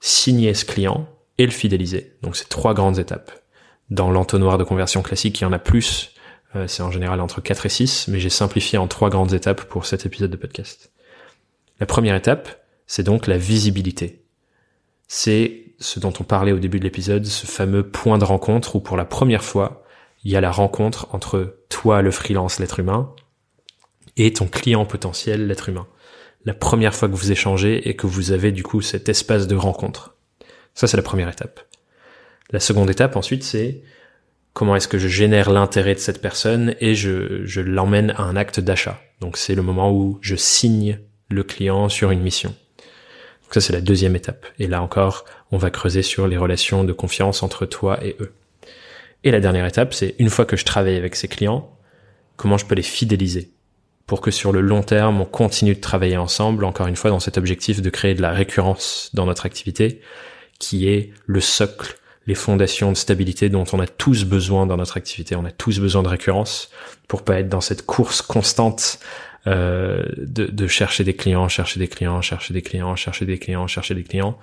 signer 0.00 0.54
ce 0.54 0.64
client 0.64 1.06
et 1.38 1.44
le 1.44 1.52
fidéliser. 1.52 2.16
Donc 2.22 2.36
c'est 2.36 2.48
trois 2.48 2.74
grandes 2.74 2.98
étapes. 2.98 3.32
Dans 3.90 4.10
l'entonnoir 4.10 4.56
de 4.56 4.64
conversion 4.64 5.02
classique, 5.02 5.40
il 5.40 5.44
y 5.44 5.46
en 5.46 5.52
a 5.52 5.58
plus, 5.58 6.13
c'est 6.66 6.82
en 6.82 6.90
général 6.90 7.20
entre 7.20 7.40
4 7.40 7.66
et 7.66 7.68
6, 7.68 8.08
mais 8.08 8.20
j'ai 8.20 8.30
simplifié 8.30 8.78
en 8.78 8.86
trois 8.86 9.10
grandes 9.10 9.32
étapes 9.32 9.64
pour 9.64 9.86
cet 9.86 10.06
épisode 10.06 10.30
de 10.30 10.36
podcast. 10.36 10.92
La 11.80 11.86
première 11.86 12.14
étape, 12.14 12.64
c'est 12.86 13.02
donc 13.02 13.26
la 13.26 13.38
visibilité. 13.38 14.24
C'est 15.08 15.74
ce 15.78 16.00
dont 16.00 16.12
on 16.20 16.24
parlait 16.24 16.52
au 16.52 16.58
début 16.58 16.78
de 16.78 16.84
l'épisode, 16.84 17.24
ce 17.26 17.46
fameux 17.46 17.88
point 17.88 18.18
de 18.18 18.24
rencontre 18.24 18.76
où 18.76 18.80
pour 18.80 18.96
la 18.96 19.04
première 19.04 19.44
fois, 19.44 19.84
il 20.22 20.30
y 20.30 20.36
a 20.36 20.40
la 20.40 20.50
rencontre 20.50 21.08
entre 21.12 21.58
toi, 21.68 22.02
le 22.02 22.10
freelance, 22.10 22.58
l'être 22.58 22.80
humain, 22.80 23.14
et 24.16 24.32
ton 24.32 24.46
client 24.46 24.86
potentiel, 24.86 25.46
l'être 25.46 25.68
humain. 25.68 25.86
La 26.44 26.54
première 26.54 26.94
fois 26.94 27.08
que 27.08 27.14
vous 27.14 27.32
échangez 27.32 27.88
et 27.88 27.96
que 27.96 28.06
vous 28.06 28.32
avez 28.32 28.52
du 28.52 28.62
coup 28.62 28.80
cet 28.80 29.08
espace 29.08 29.46
de 29.46 29.56
rencontre. 29.56 30.16
Ça, 30.74 30.86
c'est 30.86 30.96
la 30.96 31.02
première 31.02 31.28
étape. 31.28 31.60
La 32.50 32.60
seconde 32.60 32.90
étape 32.90 33.16
ensuite, 33.16 33.42
c'est 33.42 33.82
comment 34.54 34.76
est-ce 34.76 34.88
que 34.88 34.98
je 34.98 35.08
génère 35.08 35.50
l'intérêt 35.50 35.94
de 35.94 36.00
cette 36.00 36.22
personne 36.22 36.74
et 36.80 36.94
je, 36.94 37.60
l'emmène 37.60 38.12
à 38.16 38.22
un 38.22 38.36
acte 38.36 38.60
d'achat. 38.60 39.00
Donc 39.20 39.36
c'est 39.36 39.54
le 39.54 39.62
moment 39.62 39.92
où 39.92 40.18
je 40.22 40.36
signe 40.36 40.98
le 41.28 41.42
client 41.42 41.88
sur 41.88 42.10
une 42.10 42.20
mission. 42.20 42.54
Donc 43.42 43.52
ça, 43.52 43.60
c'est 43.60 43.72
la 43.72 43.80
deuxième 43.80 44.16
étape. 44.16 44.46
Et 44.58 44.66
là 44.66 44.80
encore, 44.80 45.26
on 45.50 45.58
va 45.58 45.70
creuser 45.70 46.02
sur 46.02 46.26
les 46.26 46.38
relations 46.38 46.84
de 46.84 46.92
confiance 46.92 47.42
entre 47.42 47.66
toi 47.66 48.02
et 48.02 48.16
eux. 48.20 48.32
Et 49.24 49.30
la 49.30 49.40
dernière 49.40 49.66
étape, 49.66 49.92
c'est 49.92 50.14
une 50.18 50.30
fois 50.30 50.46
que 50.46 50.56
je 50.56 50.64
travaille 50.64 50.96
avec 50.96 51.16
ces 51.16 51.28
clients, 51.28 51.70
comment 52.36 52.56
je 52.56 52.66
peux 52.66 52.74
les 52.74 52.82
fidéliser 52.82 53.50
pour 54.06 54.20
que 54.20 54.30
sur 54.30 54.52
le 54.52 54.60
long 54.60 54.82
terme, 54.82 55.20
on 55.20 55.24
continue 55.24 55.74
de 55.74 55.80
travailler 55.80 56.16
ensemble, 56.16 56.64
encore 56.64 56.86
une 56.88 56.96
fois, 56.96 57.10
dans 57.10 57.20
cet 57.20 57.38
objectif 57.38 57.80
de 57.80 57.90
créer 57.90 58.14
de 58.14 58.22
la 58.22 58.32
récurrence 58.32 59.10
dans 59.14 59.24
notre 59.24 59.46
activité, 59.46 60.00
qui 60.58 60.88
est 60.88 61.12
le 61.26 61.40
socle, 61.40 61.96
les 62.26 62.34
fondations 62.34 62.90
de 62.90 62.96
stabilité 62.96 63.48
dont 63.48 63.64
on 63.72 63.80
a 63.80 63.86
tous 63.86 64.24
besoin 64.24 64.66
dans 64.66 64.76
notre 64.76 64.96
activité. 64.96 65.36
On 65.36 65.44
a 65.44 65.50
tous 65.50 65.78
besoin 65.78 66.02
de 66.02 66.08
récurrence 66.08 66.70
pour 67.08 67.22
pas 67.22 67.40
être 67.40 67.48
dans 67.48 67.60
cette 67.60 67.84
course 67.84 68.22
constante 68.22 68.98
euh, 69.46 70.04
de, 70.16 70.46
de 70.46 70.66
chercher 70.66 71.04
des 71.04 71.14
clients, 71.14 71.48
chercher 71.48 71.78
des 71.78 71.88
clients, 71.88 72.22
chercher 72.22 72.54
des 72.54 72.62
clients, 72.62 72.96
chercher 72.96 73.26
des 73.26 73.38
clients, 73.38 73.66
chercher 73.66 73.94
des 73.94 74.04
clients, 74.04 74.38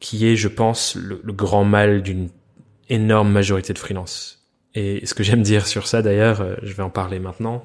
qui 0.00 0.26
est, 0.26 0.36
je 0.36 0.48
pense, 0.48 0.96
le, 0.96 1.20
le 1.24 1.32
grand 1.32 1.64
mal 1.64 2.02
d'une 2.02 2.28
énorme 2.90 3.30
majorité 3.30 3.72
de 3.72 3.78
freelance. 3.78 4.44
Et 4.74 5.04
ce 5.06 5.14
que 5.14 5.22
j'aime 5.22 5.42
dire 5.42 5.66
sur 5.66 5.86
ça 5.86 6.02
d'ailleurs, 6.02 6.40
euh, 6.40 6.56
je 6.62 6.72
vais 6.72 6.82
en 6.82 6.90
parler 6.90 7.18
maintenant, 7.18 7.64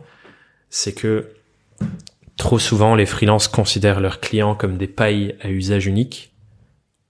c'est 0.69 0.93
que 0.93 1.31
trop 2.37 2.59
souvent 2.59 2.95
les 2.95 3.05
freelances 3.05 3.47
considèrent 3.47 3.99
leurs 3.99 4.19
clients 4.19 4.55
comme 4.55 4.77
des 4.77 4.87
pailles 4.87 5.35
à 5.41 5.49
usage 5.49 5.87
unique. 5.87 6.31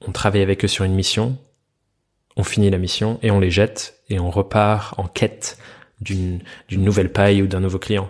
On 0.06 0.12
travaille 0.12 0.42
avec 0.42 0.64
eux 0.64 0.68
sur 0.68 0.84
une 0.86 0.94
mission, 0.94 1.38
on 2.36 2.44
finit 2.44 2.70
la 2.70 2.78
mission 2.78 3.20
et 3.24 3.32
on 3.32 3.40
les 3.40 3.52
jette 3.52 4.02
et 4.10 4.20
on 4.20 4.30
repart 4.30 4.98
en 5.00 5.08
quête 5.08 5.58
d'une 6.02 6.42
nouvelle 6.70 7.12
paille 7.12 7.42
ou 7.42 7.48
d'un 7.48 7.60
nouveau 7.60 7.80
client. 7.80 8.10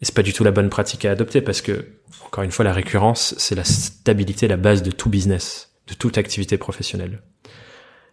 Et 0.00 0.06
c'est 0.06 0.14
pas 0.14 0.22
du 0.22 0.32
tout 0.32 0.44
la 0.44 0.50
bonne 0.50 0.70
pratique 0.70 1.04
à 1.04 1.10
adopter 1.10 1.42
parce 1.42 1.60
que 1.60 2.00
encore 2.24 2.44
une 2.44 2.52
fois 2.52 2.64
la 2.64 2.72
récurrence 2.72 3.34
c'est 3.36 3.54
la 3.54 3.64
stabilité, 3.64 4.48
la 4.48 4.56
base 4.56 4.82
de 4.82 4.90
tout 4.90 5.10
business, 5.10 5.72
de 5.88 5.94
toute 5.94 6.16
activité 6.16 6.56
professionnelle. 6.56 7.20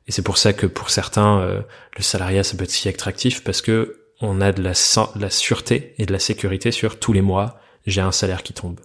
Et 0.08 0.12
c'est 0.12 0.22
pour 0.22 0.38
ça 0.38 0.54
que 0.54 0.66
pour 0.66 0.90
certains, 0.90 1.40
euh, 1.40 1.62
le 1.96 2.02
salariat, 2.02 2.44
ça 2.44 2.56
peut 2.58 2.64
être 2.64 2.72
si 2.72 2.88
attractif 2.88 3.44
parce 3.44 3.62
que 3.62 4.06
on 4.22 4.42
a 4.42 4.52
de 4.52 4.64
la, 4.64 4.72
de 4.72 5.22
la 5.22 5.30
sûreté 5.30 5.94
et 5.98 6.06
de 6.06 6.14
la 6.14 6.20
sécurité 6.20 6.72
sur 6.72 6.98
tous 6.98 7.14
les 7.14 7.22
mois, 7.22 7.60
j'ai 7.86 8.02
un 8.02 8.12
salaire 8.12 8.42
qui 8.42 8.54
tombe. 8.54 8.80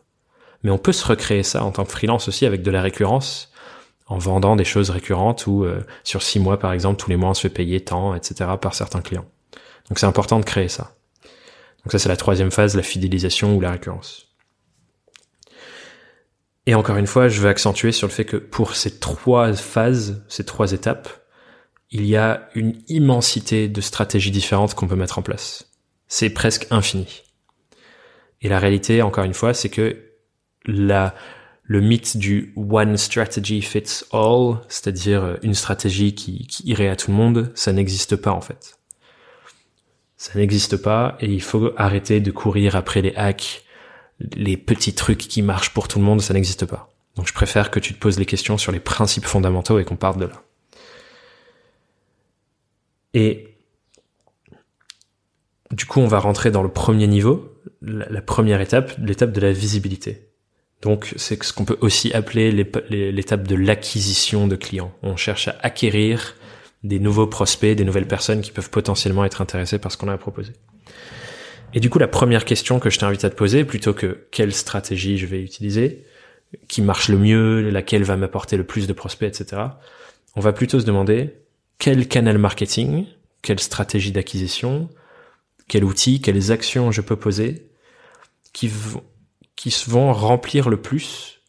Mais 0.63 0.71
on 0.71 0.79
peut 0.79 0.93
se 0.93 1.07
recréer 1.07 1.43
ça 1.43 1.65
en 1.65 1.73
tant 1.73 1.85
que 1.85 1.91
freelance 1.91 2.29
aussi 2.29 2.45
avec 2.45 2.63
de 2.63 2.71
la 2.71 2.83
récurrence, 2.83 3.52
en 4.13 4.19
vendant 4.19 4.57
des 4.57 4.65
choses 4.65 4.91
récurrentes 4.91 5.47
ou 5.47 5.65
euh, 5.65 5.81
sur 6.05 6.23
six 6.23 6.39
mois 6.39 6.59
par 6.59 6.73
exemple, 6.73 7.01
tous 7.01 7.09
les 7.09 7.17
mois 7.17 7.31
on 7.31 7.35
se 7.35 7.41
fait 7.41 7.49
payer 7.49 7.81
tant, 7.81 8.15
etc. 8.15 8.51
par 8.61 8.75
certains 8.75 9.01
clients. 9.01 9.25
Donc 9.89 9.99
c'est 9.99 10.07
important 10.07 10.39
de 10.39 10.45
créer 10.45 10.69
ça. 10.69 10.95
Donc 11.85 11.93
ça 11.93 11.99
c'est 11.99 12.11
la 12.11 12.17
troisième 12.17 12.51
phase, 12.51 12.77
la 12.77 12.83
fidélisation 12.83 13.57
ou 13.57 13.61
la 13.61 13.71
récurrence. 13.73 14.29
Et 16.67 16.75
encore 16.75 16.97
une 16.97 17.09
fois, 17.09 17.29
je 17.29 17.41
veux 17.41 17.49
accentuer 17.49 17.91
sur 17.91 18.07
le 18.07 18.13
fait 18.13 18.25
que 18.25 18.37
pour 18.37 18.77
ces 18.77 19.01
trois 19.01 19.53
phases, 19.53 20.23
ces 20.29 20.45
trois 20.45 20.73
étapes, 20.73 21.09
il 21.91 22.07
y 22.07 22.17
a 22.17 22.49
une 22.55 22.81
immensité 22.89 23.69
de 23.69 23.81
stratégies 23.81 24.31
différentes 24.31 24.75
qu'on 24.75 24.87
peut 24.87 24.95
mettre 24.95 25.19
en 25.19 25.23
place. 25.23 25.73
C'est 26.07 26.31
presque 26.31 26.67
infini. 26.71 27.23
Et 28.43 28.49
la 28.49 28.59
réalité, 28.59 29.03
encore 29.03 29.25
une 29.25 29.35
fois, 29.35 29.55
c'est 29.55 29.71
que 29.71 29.97
la, 30.65 31.15
le 31.65 31.81
mythe 31.81 32.17
du 32.17 32.53
one 32.57 32.97
strategy 32.97 33.63
fits 33.63 34.05
all, 34.13 34.57
c'est-à-dire 34.69 35.39
une 35.43 35.55
stratégie 35.55 36.15
qui, 36.15 36.47
qui 36.47 36.65
irait 36.65 36.89
à 36.89 36.97
tout 36.97 37.11
le 37.11 37.17
monde, 37.17 37.53
ça 37.55 37.73
n'existe 37.73 38.17
pas 38.17 38.33
en 38.33 38.41
fait. 38.41 38.79
Ça 40.17 40.39
n'existe 40.39 40.77
pas 40.77 41.17
et 41.21 41.27
il 41.27 41.43
faut 41.43 41.73
arrêter 41.77 42.21
de 42.21 42.31
courir 42.31 42.77
après 42.77 43.03
les 43.03 43.15
hacks, 43.17 43.65
les 44.35 44.57
petits 44.57 44.95
trucs 44.95 45.19
qui 45.19 45.43
marchent 45.43 45.75
pour 45.75 45.89
tout 45.89 45.99
le 45.99 46.05
monde, 46.05 46.21
ça 46.21 46.35
n'existe 46.35 46.67
pas. 46.67 46.93
Donc 47.17 47.27
je 47.27 47.33
préfère 47.33 47.71
que 47.71 47.81
tu 47.81 47.95
te 47.95 47.99
poses 47.99 48.19
les 48.19 48.27
questions 48.27 48.59
sur 48.59 48.73
les 48.73 48.81
principes 48.81 49.25
fondamentaux 49.25 49.79
et 49.79 49.85
qu'on 49.85 49.97
parte 49.97 50.19
de 50.19 50.27
là. 50.27 50.43
Et 53.15 53.53
du 55.71 55.87
coup, 55.87 56.01
on 56.01 56.07
va 56.07 56.19
rentrer 56.19 56.51
dans 56.51 56.63
le 56.63 56.69
premier 56.69 57.07
niveau, 57.07 57.53
la, 57.81 58.23
première 58.23 58.61
étape, 58.61 58.93
l'étape 58.99 59.33
de 59.33 59.41
la 59.41 59.53
visibilité. 59.53 60.32
Donc 60.83 61.15
c'est 61.17 61.43
ce 61.43 61.53
qu'on 61.53 61.65
peut 61.65 61.79
aussi 61.81 62.13
appeler 62.13 62.51
l'étape 62.53 63.47
de 63.47 63.55
l'acquisition 63.55 64.49
de 64.49 64.57
clients. 64.57 64.93
On 65.03 65.17
cherche 65.17 65.49
à 65.49 65.57
acquérir 65.63 66.35
des 66.83 66.99
nouveaux 66.99 67.29
prospects, 67.29 67.77
des 67.77 67.85
nouvelles 67.85 68.09
personnes 68.09 68.41
qui 68.41 68.51
peuvent 68.51 68.71
potentiellement 68.71 69.25
être 69.25 69.41
intéressées 69.41 69.79
par 69.79 69.93
ce 69.93 69.97
qu'on 69.97 70.09
a 70.09 70.13
à 70.13 70.19
proposer. 70.19 70.53
Et 71.75 71.81
du 71.81 71.89
coup, 71.89 72.01
la 72.01 72.09
première 72.09 72.45
question 72.45 72.81
que 72.81 72.91
je 72.91 72.99
t'invite 72.99 73.25
à 73.25 73.31
te 73.31 73.37
poser, 73.37 73.65
plutôt 73.65 73.95
que 73.95 74.27
quelle 74.33 74.53
stratégie 74.53 75.17
je 75.19 75.27
vais 75.27 75.41
utiliser, 75.41 76.05
qui 76.69 76.83
marche 76.83 77.09
le 77.09 77.17
mieux, 77.17 77.71
laquelle 77.71 78.03
va 78.03 78.17
m'apporter 78.17 78.57
le 78.57 78.65
plus 78.65 78.89
de 78.89 78.93
prospects, 78.93 79.29
etc., 79.29 79.63
on 80.35 80.41
va 80.41 80.53
plutôt 80.53 80.81
se 80.81 80.85
demander 80.85 81.35
quel 81.79 82.09
canal 82.09 82.39
marketing, 82.39 83.07
quelle 83.41 83.61
stratégie 83.61 84.13
d'acquisition, 84.13 84.91
quel 85.69 85.85
outil, 85.85 86.21
quelles 86.21 86.51
actions 86.51 86.91
je 86.91 87.01
peux 87.01 87.17
poser 87.17 87.71
qui 88.53 88.69
vont, 88.69 89.03
qui 89.63 89.73
vont 89.87 90.13
remplir 90.13 90.69
le 90.69 90.77
plus 90.77 91.41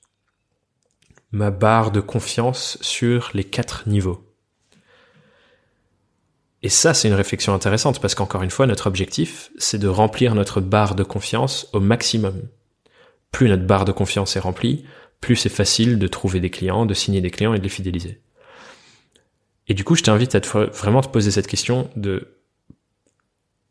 ma 1.32 1.50
barre 1.50 1.90
de 1.90 2.00
confiance 2.00 2.78
sur 2.80 3.32
les 3.34 3.44
quatre 3.44 3.90
niveaux. 3.90 4.24
Et 6.62 6.70
ça, 6.70 6.94
c'est 6.94 7.08
une 7.08 7.16
réflexion 7.16 7.56
intéressante 7.56 8.00
parce 8.00 8.14
qu'encore 8.14 8.44
une 8.44 8.52
fois, 8.52 8.68
notre 8.68 8.86
objectif, 8.86 9.50
c'est 9.58 9.80
de 9.80 9.88
remplir 9.88 10.36
notre 10.36 10.62
barre 10.62 10.94
de 10.94 11.02
confiance 11.02 11.68
au 11.74 11.80
maximum. 11.80 12.50
Plus 13.32 13.50
notre 13.50 13.66
barre 13.66 13.84
de 13.84 13.92
confiance 13.92 14.36
est 14.36 14.40
remplie, 14.40 14.86
plus 15.20 15.36
c'est 15.36 15.50
facile 15.50 15.98
de 15.98 16.08
trouver 16.08 16.40
des 16.40 16.52
clients, 16.52 16.86
de 16.86 16.94
signer 16.94 17.20
des 17.20 17.32
clients 17.32 17.56
et 17.56 17.58
de 17.58 17.64
les 17.64 17.70
fidéliser. 17.70 18.22
Et 19.68 19.74
du 19.74 19.84
coup, 19.84 19.96
je 19.96 20.04
t'invite 20.04 20.36
à 20.36 20.40
vraiment 20.40 21.02
te 21.02 21.10
poser 21.10 21.32
cette 21.32 21.48
question 21.48 21.90
de 21.96 22.38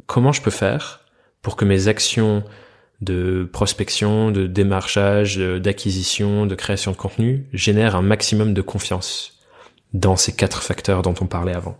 comment 0.06 0.32
je 0.32 0.42
peux 0.42 0.50
faire 0.50 1.06
pour 1.42 1.54
que 1.54 1.64
mes 1.64 1.86
actions 1.86 2.42
de 3.02 3.48
prospection, 3.52 4.30
de 4.30 4.46
démarchage, 4.46 5.36
d'acquisition, 5.36 6.46
de 6.46 6.54
création 6.54 6.92
de 6.92 6.96
contenu 6.96 7.46
génèrent 7.52 7.96
un 7.96 8.02
maximum 8.02 8.54
de 8.54 8.62
confiance 8.62 9.40
dans 9.92 10.16
ces 10.16 10.34
quatre 10.34 10.62
facteurs 10.62 11.02
dont 11.02 11.14
on 11.20 11.26
parlait 11.26 11.54
avant. 11.54 11.76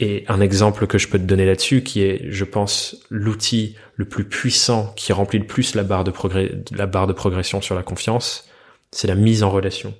Et 0.00 0.24
un 0.28 0.40
exemple 0.40 0.86
que 0.86 0.96
je 0.96 1.08
peux 1.08 1.18
te 1.18 1.24
donner 1.24 1.44
là-dessus, 1.44 1.82
qui 1.82 2.02
est, 2.02 2.30
je 2.30 2.44
pense, 2.44 3.04
l'outil 3.10 3.74
le 3.96 4.04
plus 4.04 4.24
puissant 4.24 4.92
qui 4.94 5.12
remplit 5.12 5.40
le 5.40 5.46
plus 5.46 5.74
la 5.74 5.82
barre 5.82 6.04
de, 6.04 6.12
progrès, 6.12 6.52
la 6.70 6.86
barre 6.86 7.08
de 7.08 7.12
progression 7.12 7.60
sur 7.60 7.74
la 7.74 7.82
confiance, 7.82 8.48
c'est 8.92 9.08
la 9.08 9.16
mise 9.16 9.42
en 9.42 9.50
relation 9.50 9.92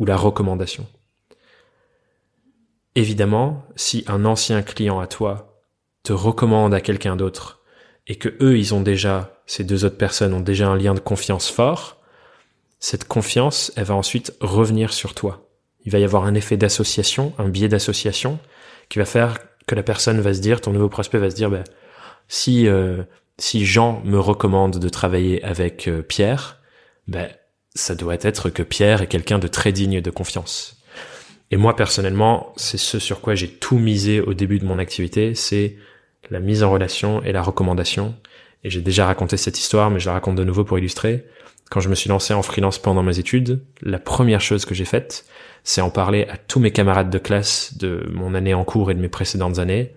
ou 0.00 0.06
la 0.06 0.16
recommandation. 0.16 0.86
Évidemment, 2.96 3.64
si 3.76 4.04
un 4.08 4.24
ancien 4.24 4.62
client 4.62 4.98
à 4.98 5.06
toi 5.06 5.62
te 6.02 6.12
recommande 6.12 6.74
à 6.74 6.80
quelqu'un 6.80 7.14
d'autre 7.14 7.57
et 8.08 8.16
que 8.16 8.30
eux, 8.40 8.58
ils 8.58 8.74
ont 8.74 8.80
déjà, 8.80 9.40
ces 9.46 9.64
deux 9.64 9.84
autres 9.84 9.96
personnes 9.96 10.34
ont 10.34 10.40
déjà 10.40 10.68
un 10.68 10.76
lien 10.76 10.94
de 10.94 11.00
confiance 11.00 11.50
fort, 11.50 12.00
cette 12.80 13.06
confiance, 13.06 13.72
elle 13.76 13.84
va 13.84 13.94
ensuite 13.94 14.34
revenir 14.40 14.92
sur 14.92 15.14
toi. 15.14 15.48
Il 15.84 15.92
va 15.92 15.98
y 15.98 16.04
avoir 16.04 16.24
un 16.24 16.34
effet 16.34 16.56
d'association, 16.56 17.32
un 17.38 17.48
biais 17.48 17.68
d'association, 17.68 18.38
qui 18.88 18.98
va 18.98 19.04
faire 19.04 19.38
que 19.66 19.74
la 19.74 19.82
personne 19.82 20.20
va 20.20 20.34
se 20.34 20.40
dire, 20.40 20.60
ton 20.60 20.72
nouveau 20.72 20.88
prospect 20.88 21.18
va 21.18 21.30
se 21.30 21.36
dire, 21.36 21.50
bah, 21.50 21.64
si 22.28 22.66
euh, 22.66 23.02
si 23.38 23.64
Jean 23.64 24.02
me 24.04 24.18
recommande 24.18 24.78
de 24.78 24.88
travailler 24.88 25.42
avec 25.44 25.88
euh, 25.88 26.02
Pierre, 26.02 26.58
ben 27.06 27.28
ça 27.74 27.94
doit 27.94 28.16
être 28.20 28.50
que 28.50 28.62
Pierre 28.62 29.02
est 29.02 29.06
quelqu'un 29.06 29.38
de 29.38 29.46
très 29.46 29.72
digne 29.72 30.00
de 30.00 30.10
confiance. 30.10 30.82
Et 31.50 31.56
moi 31.56 31.76
personnellement, 31.76 32.52
c'est 32.56 32.78
ce 32.78 32.98
sur 32.98 33.20
quoi 33.20 33.34
j'ai 33.34 33.48
tout 33.48 33.78
misé 33.78 34.20
au 34.20 34.34
début 34.34 34.58
de 34.58 34.66
mon 34.66 34.78
activité, 34.78 35.34
c'est 35.34 35.76
la 36.30 36.40
mise 36.40 36.62
en 36.62 36.70
relation 36.70 37.22
et 37.22 37.32
la 37.32 37.42
recommandation. 37.42 38.14
Et 38.64 38.70
j'ai 38.70 38.80
déjà 38.80 39.06
raconté 39.06 39.36
cette 39.36 39.58
histoire, 39.58 39.90
mais 39.90 40.00
je 40.00 40.06
la 40.06 40.14
raconte 40.14 40.36
de 40.36 40.44
nouveau 40.44 40.64
pour 40.64 40.78
illustrer. 40.78 41.26
Quand 41.70 41.80
je 41.80 41.88
me 41.88 41.94
suis 41.94 42.08
lancé 42.08 42.34
en 42.34 42.42
freelance 42.42 42.78
pendant 42.78 43.02
mes 43.02 43.18
études, 43.18 43.62
la 43.82 43.98
première 43.98 44.40
chose 44.40 44.64
que 44.64 44.74
j'ai 44.74 44.84
faite, 44.84 45.26
c'est 45.64 45.80
en 45.80 45.90
parler 45.90 46.26
à 46.30 46.36
tous 46.36 46.60
mes 46.60 46.70
camarades 46.70 47.10
de 47.10 47.18
classe 47.18 47.76
de 47.76 48.08
mon 48.12 48.34
année 48.34 48.54
en 48.54 48.64
cours 48.64 48.90
et 48.90 48.94
de 48.94 49.00
mes 49.00 49.08
précédentes 49.08 49.58
années 49.58 49.92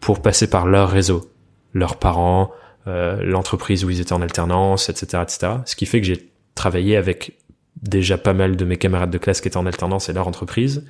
pour 0.00 0.22
passer 0.22 0.48
par 0.48 0.66
leur 0.66 0.90
réseau, 0.90 1.30
leurs 1.74 1.96
parents, 1.96 2.52
euh, 2.86 3.20
l'entreprise 3.22 3.84
où 3.84 3.90
ils 3.90 4.00
étaient 4.00 4.12
en 4.12 4.22
alternance, 4.22 4.88
etc., 4.88 5.22
etc. 5.22 5.52
Ce 5.66 5.74
qui 5.74 5.84
fait 5.84 6.00
que 6.00 6.06
j'ai 6.06 6.30
travaillé 6.54 6.96
avec 6.96 7.36
déjà 7.82 8.18
pas 8.18 8.32
mal 8.32 8.56
de 8.56 8.64
mes 8.64 8.76
camarades 8.76 9.10
de 9.10 9.18
classe 9.18 9.40
qui 9.40 9.48
étaient 9.48 9.56
en 9.56 9.66
alternance 9.66 10.08
et 10.08 10.12
leur 10.12 10.28
entreprise, 10.28 10.86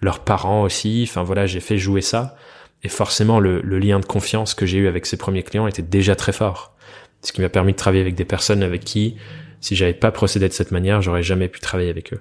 leurs 0.00 0.20
parents 0.20 0.62
aussi. 0.62 1.04
Enfin 1.08 1.22
voilà, 1.22 1.46
j'ai 1.46 1.60
fait 1.60 1.78
jouer 1.78 2.00
ça. 2.00 2.36
Et 2.82 2.88
forcément, 2.88 3.40
le, 3.40 3.60
lien 3.60 4.00
de 4.00 4.06
confiance 4.06 4.54
que 4.54 4.66
j'ai 4.66 4.78
eu 4.78 4.86
avec 4.86 5.06
ces 5.06 5.16
premiers 5.16 5.42
clients 5.42 5.66
était 5.66 5.82
déjà 5.82 6.14
très 6.14 6.32
fort. 6.32 6.76
Ce 7.22 7.32
qui 7.32 7.40
m'a 7.40 7.48
permis 7.48 7.72
de 7.72 7.76
travailler 7.76 8.02
avec 8.02 8.14
des 8.14 8.24
personnes 8.24 8.62
avec 8.62 8.84
qui, 8.84 9.16
si 9.60 9.74
j'avais 9.74 9.94
pas 9.94 10.12
procédé 10.12 10.48
de 10.48 10.52
cette 10.52 10.70
manière, 10.70 11.02
j'aurais 11.02 11.22
jamais 11.24 11.48
pu 11.48 11.58
travailler 11.60 11.90
avec 11.90 12.12
eux. 12.12 12.20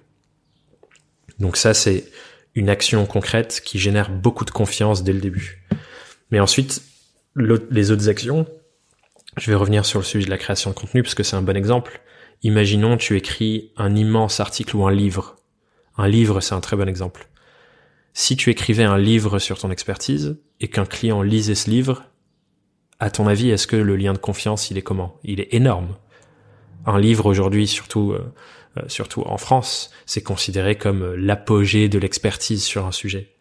Donc 1.39 1.57
ça, 1.57 1.75
c'est 1.75 2.05
une 2.55 2.69
action 2.69 3.05
concrète 3.05 3.61
qui 3.63 3.77
génère 3.77 4.09
beaucoup 4.09 4.45
de 4.45 4.49
confiance 4.49 5.03
dès 5.03 5.13
le 5.13 5.19
début. 5.19 5.63
Mais 6.31 6.39
ensuite, 6.39 6.81
les 7.35 7.91
autres 7.91 8.09
actions, 8.09 8.47
je 9.37 9.51
vais 9.51 9.55
revenir 9.55 9.85
sur 9.85 9.99
le 9.99 10.05
sujet 10.05 10.25
de 10.25 10.31
la 10.31 10.39
création 10.39 10.71
de 10.71 10.75
contenu 10.75 11.03
parce 11.03 11.13
que 11.13 11.21
c'est 11.21 11.35
un 11.35 11.43
bon 11.43 11.55
exemple. 11.55 12.01
Imaginons 12.41 12.97
tu 12.97 13.15
écris 13.15 13.71
un 13.77 13.95
immense 13.95 14.39
article 14.39 14.75
ou 14.75 14.87
un 14.87 14.91
livre. 14.91 15.35
Un 15.97 16.07
livre, 16.07 16.41
c'est 16.41 16.55
un 16.55 16.61
très 16.61 16.75
bon 16.75 16.89
exemple. 16.89 17.27
Si 18.19 18.35
tu 18.35 18.49
écrivais 18.49 18.83
un 18.83 18.97
livre 18.97 19.37
sur 19.37 19.59
ton 19.59 19.69
expertise 19.69 20.39
et 20.59 20.69
qu'un 20.69 20.87
client 20.87 21.21
lisait 21.21 21.53
ce 21.53 21.69
livre, 21.69 22.05
à 22.99 23.11
ton 23.11 23.27
avis, 23.27 23.51
est-ce 23.51 23.67
que 23.67 23.75
le 23.75 23.95
lien 23.95 24.11
de 24.13 24.17
confiance, 24.17 24.71
il 24.71 24.77
est 24.79 24.81
comment? 24.81 25.19
Il 25.23 25.39
est 25.39 25.53
énorme. 25.53 25.95
Un 26.87 26.97
livre 26.97 27.27
aujourd'hui, 27.27 27.67
surtout 27.67 28.13
euh, 28.13 28.33
euh, 28.77 28.81
surtout 28.87 29.21
en 29.27 29.37
France, 29.37 29.91
c'est 30.07 30.23
considéré 30.23 30.75
comme 30.75 31.03
euh, 31.03 31.15
l'apogée 31.15 31.89
de 31.89 31.99
l'expertise 31.99 32.63
sur 32.63 32.87
un 32.87 32.91
sujet. 32.91 33.35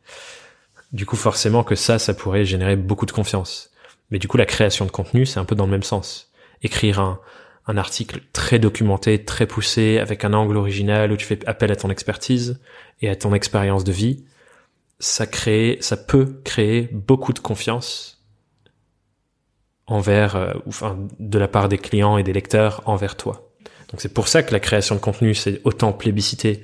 Du 0.92 1.06
coup, 1.06 1.16
forcément 1.16 1.64
que 1.64 1.74
ça, 1.74 1.98
ça 1.98 2.12
pourrait 2.12 2.44
générer 2.44 2.76
beaucoup 2.76 3.06
de 3.06 3.12
confiance. 3.12 3.70
Mais 4.10 4.18
du 4.18 4.28
coup, 4.28 4.36
la 4.36 4.44
création 4.44 4.84
de 4.84 4.90
contenu, 4.90 5.24
c'est 5.24 5.40
un 5.40 5.46
peu 5.46 5.54
dans 5.54 5.64
le 5.64 5.72
même 5.72 5.82
sens. 5.82 6.34
Écrire 6.60 7.00
un, 7.00 7.18
un 7.66 7.78
article 7.78 8.20
très 8.34 8.58
documenté, 8.58 9.24
très 9.24 9.46
poussé, 9.46 9.96
avec 9.96 10.22
un 10.22 10.34
angle 10.34 10.58
original 10.58 11.12
où 11.12 11.16
tu 11.16 11.24
fais 11.24 11.38
appel 11.48 11.72
à 11.72 11.76
ton 11.76 11.88
expertise 11.88 12.60
et 13.00 13.08
à 13.08 13.16
ton 13.16 13.32
expérience 13.32 13.82
de 13.82 13.92
vie, 13.92 14.26
ça 14.98 15.26
crée, 15.26 15.78
ça 15.80 15.96
peut 15.96 16.40
créer 16.44 16.88
beaucoup 16.92 17.32
de 17.32 17.38
confiance 17.38 18.24
envers, 19.86 20.36
euh, 20.36 20.54
enfin, 20.66 20.98
de 21.18 21.38
la 21.38 21.48
part 21.48 21.68
des 21.68 21.78
clients 21.78 22.18
et 22.18 22.22
des 22.22 22.32
lecteurs 22.32 22.82
envers 22.86 23.16
toi. 23.16 23.52
Donc 23.90 24.00
c'est 24.00 24.12
pour 24.12 24.28
ça 24.28 24.42
que 24.42 24.52
la 24.52 24.60
création 24.60 24.94
de 24.94 25.00
contenu 25.00 25.34
c'est 25.34 25.60
autant 25.64 25.92
plébiscité 25.92 26.62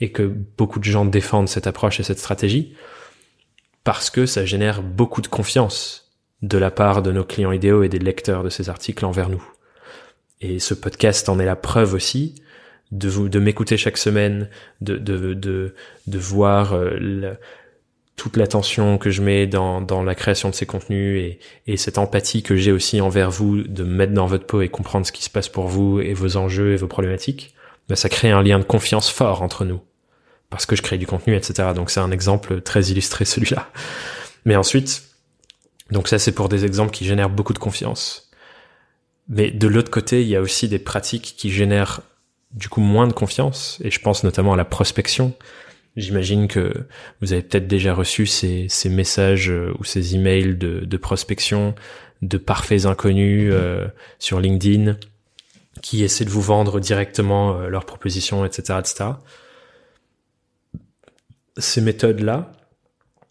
et 0.00 0.10
que 0.10 0.22
beaucoup 0.22 0.80
de 0.80 0.84
gens 0.84 1.04
défendent 1.04 1.48
cette 1.48 1.68
approche 1.68 2.00
et 2.00 2.02
cette 2.02 2.18
stratégie 2.18 2.74
parce 3.84 4.10
que 4.10 4.26
ça 4.26 4.44
génère 4.44 4.82
beaucoup 4.82 5.20
de 5.20 5.28
confiance 5.28 6.12
de 6.42 6.58
la 6.58 6.70
part 6.70 7.02
de 7.02 7.12
nos 7.12 7.24
clients 7.24 7.52
idéaux 7.52 7.82
et 7.82 7.88
des 7.88 7.98
lecteurs 7.98 8.42
de 8.42 8.50
ces 8.50 8.68
articles 8.68 9.04
envers 9.04 9.28
nous. 9.28 9.46
Et 10.40 10.58
ce 10.58 10.74
podcast 10.74 11.28
en 11.28 11.38
est 11.38 11.46
la 11.46 11.56
preuve 11.56 11.94
aussi 11.94 12.34
de 12.90 13.08
vous, 13.08 13.28
de 13.28 13.38
m'écouter 13.38 13.76
chaque 13.76 13.96
semaine, 13.96 14.48
de, 14.80 14.96
de, 14.96 15.34
de, 15.34 15.74
de 16.06 16.18
voir 16.18 16.74
euh, 16.74 17.34
toute 18.16 18.36
l'attention 18.36 18.96
que 18.98 19.10
je 19.10 19.22
mets 19.22 19.46
dans, 19.46 19.80
dans 19.80 20.02
la 20.02 20.14
création 20.14 20.48
de 20.48 20.54
ces 20.54 20.66
contenus 20.66 21.20
et, 21.20 21.38
et 21.66 21.76
cette 21.76 21.98
empathie 21.98 22.42
que 22.42 22.56
j'ai 22.56 22.70
aussi 22.70 23.00
envers 23.00 23.30
vous, 23.30 23.62
de 23.62 23.82
me 23.82 23.94
mettre 23.94 24.12
dans 24.12 24.26
votre 24.26 24.46
peau 24.46 24.62
et 24.62 24.68
comprendre 24.68 25.06
ce 25.06 25.12
qui 25.12 25.24
se 25.24 25.30
passe 25.30 25.48
pour 25.48 25.66
vous 25.66 26.00
et 26.00 26.14
vos 26.14 26.36
enjeux 26.36 26.72
et 26.72 26.76
vos 26.76 26.86
problématiques, 26.86 27.54
ben 27.88 27.96
ça 27.96 28.08
crée 28.08 28.30
un 28.30 28.42
lien 28.42 28.58
de 28.58 28.64
confiance 28.64 29.10
fort 29.10 29.42
entre 29.42 29.64
nous 29.64 29.80
parce 30.54 30.66
que 30.66 30.76
je 30.76 30.82
crée 30.82 30.98
du 30.98 31.06
contenu, 31.06 31.34
etc. 31.34 31.70
Donc 31.74 31.90
c'est 31.90 31.98
un 31.98 32.12
exemple 32.12 32.60
très 32.60 32.84
illustré 32.84 33.24
celui-là. 33.24 33.70
Mais 34.44 34.54
ensuite, 34.54 35.02
donc 35.90 36.06
ça 36.06 36.20
c'est 36.20 36.32
pour 36.32 36.48
des 36.48 36.64
exemples 36.64 36.92
qui 36.92 37.04
génèrent 37.04 37.30
beaucoup 37.30 37.52
de 37.54 37.58
confiance. 37.58 38.30
Mais 39.28 39.50
de 39.50 39.66
l'autre 39.66 39.90
côté, 39.90 40.22
il 40.22 40.28
y 40.28 40.36
a 40.36 40.40
aussi 40.40 40.68
des 40.68 40.78
pratiques 40.78 41.34
qui 41.36 41.50
génèrent 41.50 42.02
du 42.52 42.68
coup 42.68 42.80
moins 42.80 43.08
de 43.08 43.12
confiance, 43.12 43.80
et 43.82 43.90
je 43.90 43.98
pense 44.00 44.22
notamment 44.22 44.52
à 44.52 44.56
la 44.56 44.64
prospection. 44.64 45.34
J'imagine 45.96 46.48
que 46.48 46.72
vous 47.20 47.32
avez 47.32 47.42
peut-être 47.42 47.68
déjà 47.68 47.94
reçu 47.94 48.26
ces, 48.26 48.66
ces 48.68 48.88
messages 48.88 49.50
euh, 49.50 49.72
ou 49.78 49.84
ces 49.84 50.14
emails 50.16 50.56
de, 50.56 50.80
de 50.80 50.96
prospection 50.96 51.74
de 52.22 52.38
parfaits 52.38 52.86
inconnus 52.86 53.50
euh, 53.52 53.86
sur 54.18 54.40
LinkedIn 54.40 54.96
qui 55.82 56.02
essaient 56.02 56.24
de 56.24 56.30
vous 56.30 56.40
vendre 56.40 56.80
directement 56.80 57.58
euh, 57.58 57.68
leurs 57.68 57.84
propositions, 57.84 58.44
etc., 58.44 58.78
etc 58.80 59.10
ces 61.58 61.80
méthodes-là, 61.80 62.52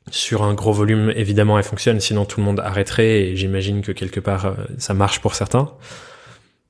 sur 0.09 0.43
un 0.43 0.53
gros 0.53 0.73
volume, 0.73 1.11
évidemment, 1.15 1.57
elles 1.57 1.63
fonctionnent, 1.63 1.99
sinon 1.99 2.25
tout 2.25 2.39
le 2.39 2.45
monde 2.45 2.59
arrêterait, 2.59 3.21
et 3.21 3.35
j'imagine 3.35 3.81
que 3.81 3.91
quelque 3.91 4.19
part, 4.19 4.45
euh, 4.45 4.53
ça 4.77 4.93
marche 4.93 5.21
pour 5.21 5.35
certains. 5.35 5.73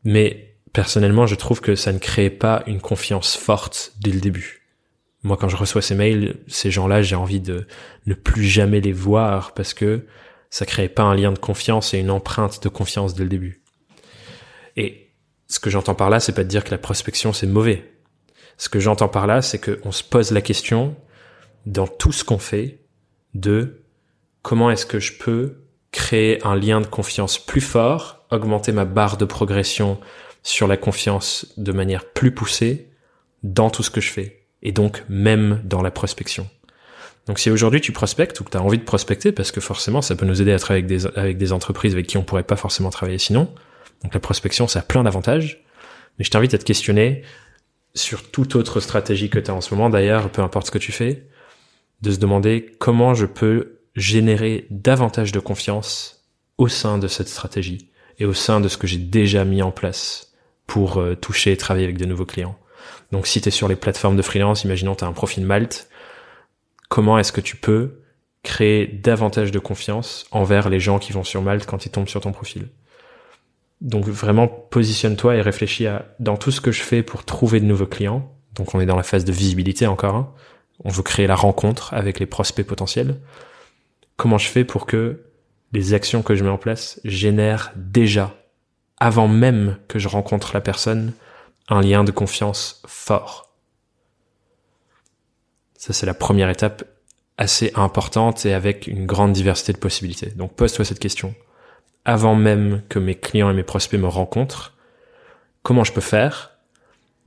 Mais 0.03 0.55
personnellement, 0.71 1.25
je 1.25 1.35
trouve 1.35 1.61
que 1.61 1.75
ça 1.75 1.91
ne 1.91 1.99
crée 1.99 2.29
pas 2.29 2.63
une 2.67 2.81
confiance 2.81 3.35
forte 3.35 3.93
dès 4.01 4.11
le 4.11 4.19
début. 4.19 4.62
Moi, 5.23 5.37
quand 5.37 5.47
je 5.47 5.55
reçois 5.55 5.81
ces 5.81 5.95
mails, 5.95 6.35
ces 6.47 6.69
gens-là, 6.69 7.01
j'ai 7.01 7.15
envie 7.15 7.39
de 7.39 7.65
ne 8.05 8.13
plus 8.13 8.43
jamais 8.43 8.81
les 8.81 8.91
voir 8.91 9.53
parce 9.53 9.73
que 9.73 10.05
ça 10.49 10.65
crée 10.65 10.89
pas 10.89 11.03
un 11.03 11.15
lien 11.15 11.31
de 11.31 11.39
confiance 11.39 11.93
et 11.93 11.99
une 11.99 12.11
empreinte 12.11 12.61
de 12.61 12.69
confiance 12.69 13.15
dès 13.15 13.23
le 13.23 13.29
début. 13.29 13.63
Et 14.75 15.11
ce 15.47 15.59
que 15.59 15.69
j'entends 15.69 15.95
par 15.95 16.09
là, 16.09 16.19
c'est 16.19 16.33
pas 16.33 16.43
de 16.43 16.49
dire 16.49 16.63
que 16.63 16.71
la 16.71 16.77
prospection 16.77 17.31
c'est 17.31 17.47
mauvais. 17.47 17.89
Ce 18.57 18.67
que 18.69 18.79
j'entends 18.79 19.07
par 19.07 19.25
là, 19.25 19.41
c'est 19.41 19.59
qu'on 19.59 19.91
se 19.91 20.03
pose 20.03 20.31
la 20.31 20.41
question 20.41 20.95
dans 21.65 21.87
tout 21.87 22.11
ce 22.11 22.23
qu'on 22.23 22.37
fait 22.37 22.81
de 23.33 23.83
comment 24.41 24.69
est-ce 24.69 24.85
que 24.85 24.99
je 24.99 25.17
peux 25.17 25.63
créer 25.91 26.45
un 26.45 26.55
lien 26.55 26.81
de 26.81 26.87
confiance 26.87 27.39
plus 27.39 27.61
fort, 27.61 28.25
augmenter 28.29 28.73
ma 28.73 28.85
barre 28.85 29.17
de 29.17 29.25
progression 29.25 29.99
sur 30.43 30.67
la 30.67 30.75
confiance 30.75 31.53
de 31.55 31.71
manière 31.71 32.11
plus 32.11 32.33
poussée 32.33 32.91
dans 33.41 33.69
tout 33.69 33.83
ce 33.83 33.89
que 33.89 34.01
je 34.01 34.11
fais 34.11 34.42
et 34.63 34.71
donc 34.71 35.03
même 35.09 35.61
dans 35.63 35.81
la 35.81 35.91
prospection. 35.91 36.49
Donc 37.27 37.39
si 37.39 37.49
aujourd'hui 37.49 37.79
tu 37.79 37.91
prospectes 37.91 38.39
ou 38.39 38.43
que 38.43 38.49
tu 38.49 38.57
as 38.57 38.61
envie 38.61 38.77
de 38.77 38.83
prospecter 38.83 39.31
parce 39.31 39.51
que 39.51 39.61
forcément 39.61 40.01
ça 40.01 40.15
peut 40.15 40.25
nous 40.25 40.41
aider 40.41 40.51
à 40.51 40.59
travailler 40.59 40.83
avec 40.83 40.87
des, 40.87 41.07
avec 41.17 41.37
des 41.37 41.53
entreprises 41.53 41.93
avec 41.93 42.07
qui 42.07 42.17
on 42.17 42.23
pourrait 42.23 42.43
pas 42.43 42.55
forcément 42.55 42.89
travailler 42.89 43.19
sinon. 43.19 43.53
Donc 44.03 44.13
la 44.13 44.19
prospection 44.19 44.67
ça 44.67 44.79
a 44.79 44.81
plein 44.81 45.03
d'avantages. 45.03 45.63
Mais 46.17 46.25
je 46.25 46.31
t'invite 46.31 46.53
à 46.53 46.57
te 46.57 46.65
questionner 46.65 47.23
sur 47.95 48.29
toute 48.29 48.55
autre 48.55 48.79
stratégie 48.79 49.29
que 49.29 49.39
tu 49.39 49.51
as 49.51 49.53
en 49.53 49.61
ce 49.61 49.73
moment 49.73 49.89
d'ailleurs, 49.89 50.29
peu 50.29 50.41
importe 50.41 50.67
ce 50.67 50.71
que 50.71 50.79
tu 50.79 50.91
fais, 50.91 51.27
de 52.01 52.11
se 52.11 52.17
demander 52.17 52.75
comment 52.79 53.13
je 53.13 53.25
peux 53.25 53.79
générer 53.95 54.67
davantage 54.69 55.31
de 55.31 55.39
confiance 55.39 56.25
au 56.57 56.67
sein 56.67 56.97
de 56.97 57.07
cette 57.07 57.29
stratégie 57.29 57.89
et 58.19 58.25
au 58.25 58.33
sein 58.33 58.59
de 58.59 58.67
ce 58.67 58.77
que 58.77 58.87
j'ai 58.87 58.97
déjà 58.97 59.45
mis 59.45 59.61
en 59.61 59.71
place 59.71 60.33
pour 60.67 60.97
euh, 60.97 61.15
toucher 61.15 61.51
et 61.51 61.57
travailler 61.57 61.85
avec 61.85 61.97
de 61.97 62.05
nouveaux 62.05 62.25
clients. 62.25 62.57
Donc 63.11 63.27
si 63.27 63.41
tu 63.41 63.49
es 63.49 63.51
sur 63.51 63.67
les 63.67 63.75
plateformes 63.75 64.15
de 64.15 64.21
freelance, 64.21 64.63
imaginons 64.63 64.95
tu 64.95 65.03
as 65.03 65.07
un 65.07 65.13
profil 65.13 65.45
Malte, 65.45 65.89
comment 66.89 67.17
est-ce 67.17 67.31
que 67.31 67.41
tu 67.41 67.55
peux 67.55 68.01
créer 68.43 68.87
davantage 68.87 69.51
de 69.51 69.59
confiance 69.59 70.25
envers 70.31 70.69
les 70.69 70.79
gens 70.79 70.99
qui 70.99 71.13
vont 71.13 71.23
sur 71.23 71.41
Malte 71.41 71.65
quand 71.65 71.85
ils 71.85 71.89
tombent 71.89 72.09
sur 72.09 72.21
ton 72.21 72.31
profil? 72.31 72.67
Donc 73.81 74.05
vraiment 74.07 74.47
positionne-toi 74.47 75.35
et 75.35 75.41
réfléchis 75.41 75.87
à 75.87 76.05
dans 76.19 76.37
tout 76.37 76.51
ce 76.51 76.61
que 76.61 76.71
je 76.71 76.81
fais 76.81 77.03
pour 77.03 77.25
trouver 77.25 77.59
de 77.59 77.65
nouveaux 77.65 77.85
clients. 77.85 78.31
Donc 78.55 78.75
on 78.75 78.79
est 78.79 78.85
dans 78.85 78.95
la 78.95 79.03
phase 79.03 79.25
de 79.25 79.31
visibilité 79.31 79.87
encore. 79.87 80.15
Hein 80.15 80.33
on 80.83 80.89
veut 80.89 81.03
créer 81.03 81.27
la 81.27 81.35
rencontre 81.35 81.93
avec 81.93 82.19
les 82.19 82.25
prospects 82.25 82.65
potentiels. 82.65 83.19
comment 84.15 84.37
je 84.37 84.47
fais 84.47 84.63
pour 84.63 84.85
que 84.85 85.23
les 85.71 85.93
actions 85.93 86.21
que 86.21 86.35
je 86.35 86.43
mets 86.43 86.49
en 86.49 86.57
place 86.57 86.99
génèrent 87.03 87.73
déjà, 87.75 88.35
avant 88.99 89.27
même 89.27 89.77
que 89.87 89.97
je 89.97 90.07
rencontre 90.07 90.51
la 90.53 90.61
personne, 90.61 91.13
un 91.69 91.81
lien 91.81 92.03
de 92.03 92.11
confiance 92.11 92.81
fort. 92.87 93.53
Ça, 95.77 95.93
c'est 95.93 96.05
la 96.05 96.13
première 96.13 96.49
étape 96.49 96.83
assez 97.37 97.71
importante 97.75 98.45
et 98.45 98.53
avec 98.53 98.87
une 98.87 99.05
grande 99.05 99.33
diversité 99.33 99.73
de 99.73 99.77
possibilités. 99.77 100.29
Donc 100.31 100.55
pose-toi 100.55 100.85
cette 100.85 100.99
question. 100.99 101.33
Avant 102.05 102.35
même 102.35 102.83
que 102.89 102.99
mes 102.99 103.15
clients 103.15 103.49
et 103.49 103.53
mes 103.53 103.63
prospects 103.63 103.99
me 103.99 104.07
rencontrent, 104.07 104.73
comment 105.61 105.83
je 105.83 105.93
peux 105.93 106.01
faire 106.01 106.51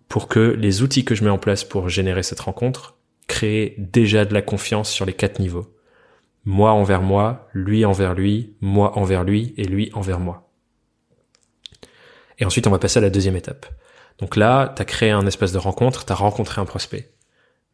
pour 0.08 0.28
que 0.28 0.38
les 0.38 0.82
outils 0.82 1.04
que 1.04 1.14
je 1.14 1.24
mets 1.24 1.30
en 1.30 1.38
place 1.38 1.64
pour 1.64 1.88
générer 1.88 2.22
cette 2.22 2.40
rencontre 2.40 2.96
créent 3.26 3.74
déjà 3.78 4.24
de 4.24 4.34
la 4.34 4.42
confiance 4.42 4.90
sur 4.90 5.06
les 5.06 5.14
quatre 5.14 5.40
niveaux? 5.40 5.74
Moi 6.44 6.70
envers 6.70 7.02
moi, 7.02 7.48
lui 7.52 7.84
envers 7.84 8.14
lui, 8.14 8.54
moi 8.60 8.96
envers 8.96 9.24
lui 9.24 9.52
et 9.56 9.64
lui 9.64 9.90
envers 9.94 10.20
moi. 10.20 10.48
Et 12.38 12.44
ensuite, 12.44 12.66
on 12.66 12.70
va 12.70 12.78
passer 12.78 12.98
à 12.98 13.02
la 13.02 13.10
deuxième 13.10 13.36
étape. 13.36 13.66
Donc 14.18 14.36
là, 14.36 14.72
tu 14.74 14.82
as 14.82 14.84
créé 14.84 15.10
un 15.10 15.26
espace 15.26 15.52
de 15.52 15.58
rencontre, 15.58 16.04
tu 16.04 16.12
as 16.12 16.16
rencontré 16.16 16.60
un 16.60 16.64
prospect. 16.64 17.12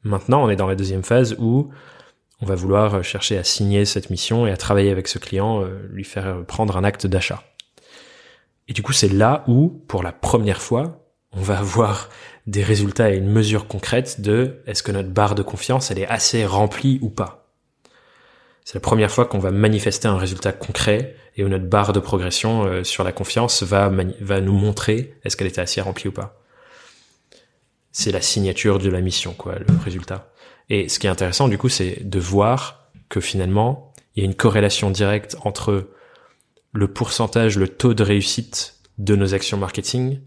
Maintenant, 0.03 0.45
on 0.45 0.51
est 0.51 0.57
dans 0.57 0.67
la 0.67 0.75
deuxième 0.75 1.05
phase 1.05 1.37
où 1.39 1.71
on 2.41 2.47
va 2.47 2.57
vouloir 2.57 3.05
chercher 3.05 3.39
à 3.39 3.45
signer 3.45 3.85
cette 3.85 4.11
mission 4.11 4.47
et 4.47 4.51
à 4.51 4.57
travailler 4.57 4.91
avec 4.91 5.07
ce 5.07 5.19
client, 5.19 5.63
euh, 5.63 5.89
lui 5.93 6.05
faire 6.05 6.45
prendre 6.45 6.77
un 6.77 6.83
acte 6.83 7.07
d'achat. 7.07 7.45
Et 8.67 8.73
du 8.73 8.83
coup, 8.83 8.93
c'est 8.93 9.09
là 9.09 9.45
où, 9.47 9.69
pour 9.87 10.03
la 10.03 10.13
première 10.13 10.61
fois, 10.61 11.05
on 11.33 11.41
va 11.41 11.59
avoir 11.61 12.09
des 12.47 12.65
résultats 12.65 13.13
et 13.13 13.17
une 13.17 13.31
mesure 13.31 13.69
concrète 13.69 14.21
de 14.21 14.63
est-ce 14.67 14.83
que 14.83 14.91
notre 14.91 15.11
barre 15.11 15.37
de 15.37 15.43
confiance, 15.43 15.91
elle 15.91 16.01
est 16.01 16.09
assez 16.09 16.45
remplie 16.45 16.99
ou 17.03 17.11
pas. 17.11 17.42
C'est 18.65 18.75
la 18.75 18.81
première 18.81 19.11
fois 19.11 19.25
qu'on 19.25 19.39
va 19.39 19.51
manifester 19.51 20.09
un 20.09 20.17
résultat 20.17 20.53
concret 20.53 21.17
et 21.37 21.45
où 21.45 21.49
notre 21.49 21.67
barre 21.67 21.93
de 21.93 22.01
progression 22.01 22.65
euh, 22.65 22.85
sur 22.85 23.05
la 23.05 23.13
confiance 23.13 23.63
va, 23.63 23.91
va 24.21 24.41
nous 24.41 24.53
montrer 24.53 25.15
est-ce 25.25 25.37
qu'elle 25.37 25.49
était 25.49 25.61
assez 25.61 25.81
remplie 25.81 26.09
ou 26.09 26.13
pas. 26.13 26.41
C'est 27.91 28.13
la 28.13 28.21
signature 28.21 28.79
de 28.79 28.89
la 28.89 29.01
mission, 29.01 29.35
quoi, 29.35 29.59
le 29.59 29.67
résultat. 29.85 30.33
Et 30.71 30.89
ce 30.89 30.99
qui 30.99 31.07
est 31.07 31.11
intéressant, 31.11 31.49
du 31.49 31.59
coup, 31.59 31.69
c'est 31.69 32.09
de 32.09 32.19
voir 32.19 32.89
que 33.09 33.21
finalement, 33.21 33.93
il 34.15 34.23
y 34.23 34.27
a 34.27 34.29
une 34.29 34.35
corrélation 34.35 34.91
directe 34.91 35.37
entre 35.43 35.91
le 36.73 36.89
pourcentage, 36.89 37.59
le 37.59 37.69
taux 37.69 37.95
de 37.95 38.03
réussite 38.03 38.77
de 38.99 39.17
nos 39.17 39.35
actions 39.35 39.59
marketing 39.59 40.21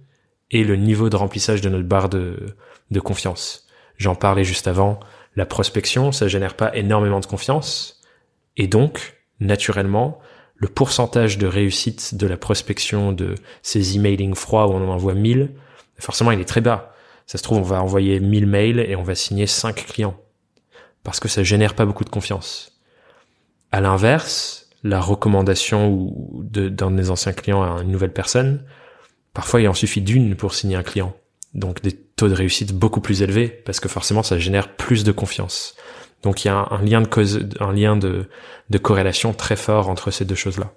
et 0.52 0.64
le 0.64 0.76
niveau 0.76 1.10
de 1.10 1.16
remplissage 1.16 1.62
de 1.62 1.70
notre 1.70 1.88
barre 1.88 2.10
de, 2.10 2.56
de 2.92 3.00
confiance. 3.00 3.68
J'en 3.98 4.16
parlais 4.16 4.44
juste 4.44 4.68
avant. 4.68 5.00
La 5.36 5.46
prospection, 5.46 6.12
ça 6.12 6.28
génère 6.28 6.56
pas 6.56 6.76
énormément 6.76 7.20
de 7.20 7.26
confiance. 7.26 8.02
Et 8.58 8.68
donc, 8.68 9.16
naturellement, 9.40 10.20
le 10.56 10.68
pourcentage 10.68 11.38
de 11.38 11.48
réussite 11.48 12.16
de 12.16 12.28
la 12.28 12.38
prospection 12.38 13.12
de 13.12 13.36
ces 13.62 13.96
emailing 13.96 14.36
froids 14.36 14.68
où 14.68 14.72
on 14.72 14.88
en 14.88 14.94
envoie 14.94 15.14
1000, 15.14 15.52
forcément, 16.00 16.32
il 16.32 16.40
est 16.40 16.46
très 16.46 16.62
bas. 16.62 16.94
Ça 17.28 17.38
se 17.38 17.44
trouve, 17.44 17.58
on 17.58 17.64
va 17.64 17.82
envoyer 17.82 18.20
1000 18.20 18.46
mails 18.46 18.80
et 18.80 18.96
on 18.96 19.04
va 19.04 19.16
signer 19.16 19.48
5 19.48 19.86
clients 19.88 20.18
parce 21.06 21.20
que 21.20 21.28
ça 21.28 21.44
génère 21.44 21.76
pas 21.76 21.86
beaucoup 21.86 22.04
de 22.04 22.10
confiance. 22.10 22.80
À 23.72 23.80
l'inverse, 23.80 24.70
la 24.84 25.00
recommandation 25.00 26.14
d'un 26.34 26.92
de, 26.92 26.96
mes 26.96 27.10
anciens 27.10 27.34
clients 27.34 27.64
à 27.64 27.82
une 27.82 27.92
nouvelle 27.92 28.12
personne, 28.12 28.64
parfois 29.34 29.62
il 29.62 29.68
en 29.68 29.74
suffit 29.74 30.02
d'une 30.02 30.36
pour 30.36 30.54
signer 30.54 30.76
un 30.76 30.84
client. 30.84 31.16
Donc 31.54 31.82
des 31.82 31.94
taux 31.94 32.28
de 32.28 32.34
réussite 32.34 32.74
beaucoup 32.74 33.02
plus 33.02 33.22
élevés 33.22 33.48
parce 33.48 33.80
que 33.80 33.88
forcément 33.88 34.24
ça 34.24 34.38
génère 34.40 34.76
plus 34.76 35.04
de 35.04 35.12
confiance. 35.12 35.76
Donc 36.24 36.44
il 36.44 36.48
y 36.48 36.52
a 36.52 36.68
un, 36.72 36.82
lien 36.82 37.02
de 37.02 37.08
cause, 37.08 37.48
un 37.60 37.74
lien 37.74 37.96
de, 37.98 38.28
corrélation 38.82 39.34
très 39.34 39.56
fort 39.56 39.90
entre 39.90 40.12
ces 40.12 40.26
deux 40.26 40.36
choses-là. 40.36 40.74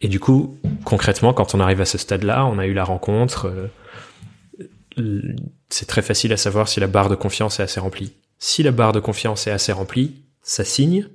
Et 0.00 0.08
du 0.08 0.20
coup, 0.20 0.58
concrètement, 0.84 1.34
quand 1.34 1.54
on 1.54 1.60
arrive 1.60 1.80
à 1.80 1.84
ce 1.84 1.98
stade-là, 1.98 2.46
on 2.46 2.58
a 2.58 2.66
eu 2.66 2.72
la 2.72 2.84
rencontre. 2.84 3.70
Euh, 4.96 5.22
c'est 5.68 5.86
très 5.86 6.02
facile 6.02 6.32
à 6.32 6.36
savoir 6.36 6.68
si 6.68 6.80
la 6.80 6.86
barre 6.86 7.08
de 7.08 7.14
confiance 7.14 7.60
est 7.60 7.62
assez 7.62 7.80
remplie. 7.80 8.14
Si 8.38 8.62
la 8.62 8.70
barre 8.70 8.92
de 8.92 9.00
confiance 9.00 9.46
est 9.46 9.50
assez 9.50 9.72
remplie, 9.72 10.22
ça 10.42 10.64
signe. 10.64 11.08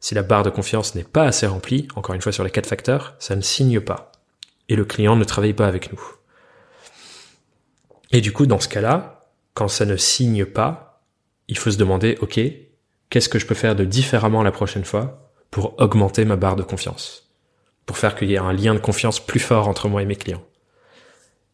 Si 0.00 0.14
la 0.14 0.22
barre 0.22 0.42
de 0.42 0.50
confiance 0.50 0.94
n'est 0.94 1.04
pas 1.04 1.24
assez 1.24 1.46
remplie, 1.46 1.88
encore 1.96 2.14
une 2.14 2.20
fois 2.20 2.32
sur 2.32 2.44
les 2.44 2.50
quatre 2.50 2.66
facteurs, 2.66 3.14
ça 3.18 3.36
ne 3.36 3.40
signe 3.40 3.80
pas. 3.80 4.12
Et 4.68 4.76
le 4.76 4.84
client 4.84 5.16
ne 5.16 5.24
travaille 5.24 5.52
pas 5.52 5.66
avec 5.66 5.92
nous. 5.92 6.00
Et 8.12 8.20
du 8.20 8.32
coup, 8.32 8.46
dans 8.46 8.60
ce 8.60 8.68
cas-là, 8.68 9.28
quand 9.54 9.68
ça 9.68 9.84
ne 9.84 9.96
signe 9.96 10.44
pas, 10.44 10.91
il 11.52 11.58
faut 11.58 11.70
se 11.70 11.76
demander, 11.76 12.16
OK, 12.22 12.40
qu'est-ce 13.10 13.28
que 13.28 13.38
je 13.38 13.44
peux 13.44 13.54
faire 13.54 13.76
de 13.76 13.84
différemment 13.84 14.42
la 14.42 14.52
prochaine 14.52 14.86
fois 14.86 15.30
pour 15.50 15.78
augmenter 15.78 16.24
ma 16.24 16.36
barre 16.36 16.56
de 16.56 16.62
confiance? 16.62 17.30
Pour 17.84 17.98
faire 17.98 18.14
qu'il 18.14 18.30
y 18.30 18.34
ait 18.34 18.38
un 18.38 18.54
lien 18.54 18.72
de 18.72 18.78
confiance 18.78 19.20
plus 19.20 19.38
fort 19.38 19.68
entre 19.68 19.86
moi 19.86 20.00
et 20.00 20.06
mes 20.06 20.16
clients. 20.16 20.42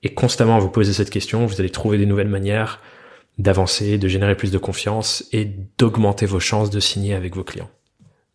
Et 0.05 0.15
constamment 0.15 0.61
vous 0.61 0.71
posez 0.71 0.93
cette 0.93 1.11
question, 1.11 1.47
vous 1.47 1.61
allez 1.61 1.71
trouver 1.71 1.99
des 1.99 2.07
nouvelles 2.07 2.29
manières 2.29 2.81
d'avancer, 3.39 3.99
de 3.99 4.07
générer 4.07 4.37
plus 4.37 4.53
de 4.53 4.59
confiance 4.59 5.25
et 5.33 5.51
d'augmenter 5.79 6.27
vos 6.27 6.39
chances 6.39 6.71
de 6.71 6.79
signer 6.79 7.15
avec 7.15 7.35
vos 7.35 7.43
clients. 7.43 7.71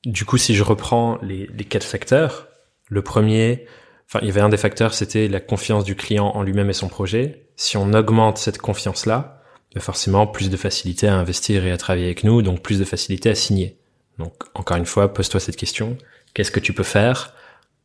Du 0.05 0.25
coup, 0.25 0.37
si 0.37 0.53
je 0.53 0.63
reprends 0.63 1.17
les, 1.21 1.47
quatre 1.63 1.85
facteurs, 1.85 2.49
le 2.89 3.01
premier, 3.01 3.67
enfin, 4.09 4.19
il 4.21 4.27
y 4.27 4.31
avait 4.31 4.41
un 4.41 4.49
des 4.49 4.57
facteurs, 4.57 4.93
c'était 4.93 5.29
la 5.29 5.39
confiance 5.39 5.85
du 5.85 5.95
client 5.95 6.27
en 6.27 6.43
lui-même 6.43 6.69
et 6.69 6.73
son 6.73 6.89
projet. 6.89 7.47
Si 7.55 7.77
on 7.77 7.93
augmente 7.93 8.37
cette 8.37 8.57
confiance-là, 8.57 9.42
forcément 9.79 10.27
plus 10.27 10.49
de 10.49 10.57
facilité 10.57 11.07
à 11.07 11.15
investir 11.15 11.65
et 11.65 11.71
à 11.71 11.77
travailler 11.77 12.05
avec 12.05 12.23
nous, 12.23 12.41
donc 12.41 12.61
plus 12.61 12.79
de 12.79 12.85
facilité 12.85 13.29
à 13.29 13.35
signer. 13.35 13.77
Donc, 14.19 14.33
encore 14.53 14.77
une 14.77 14.85
fois, 14.85 15.13
pose-toi 15.13 15.39
cette 15.39 15.55
question. 15.55 15.97
Qu'est-ce 16.33 16.51
que 16.51 16.59
tu 16.59 16.73
peux 16.73 16.83
faire 16.83 17.33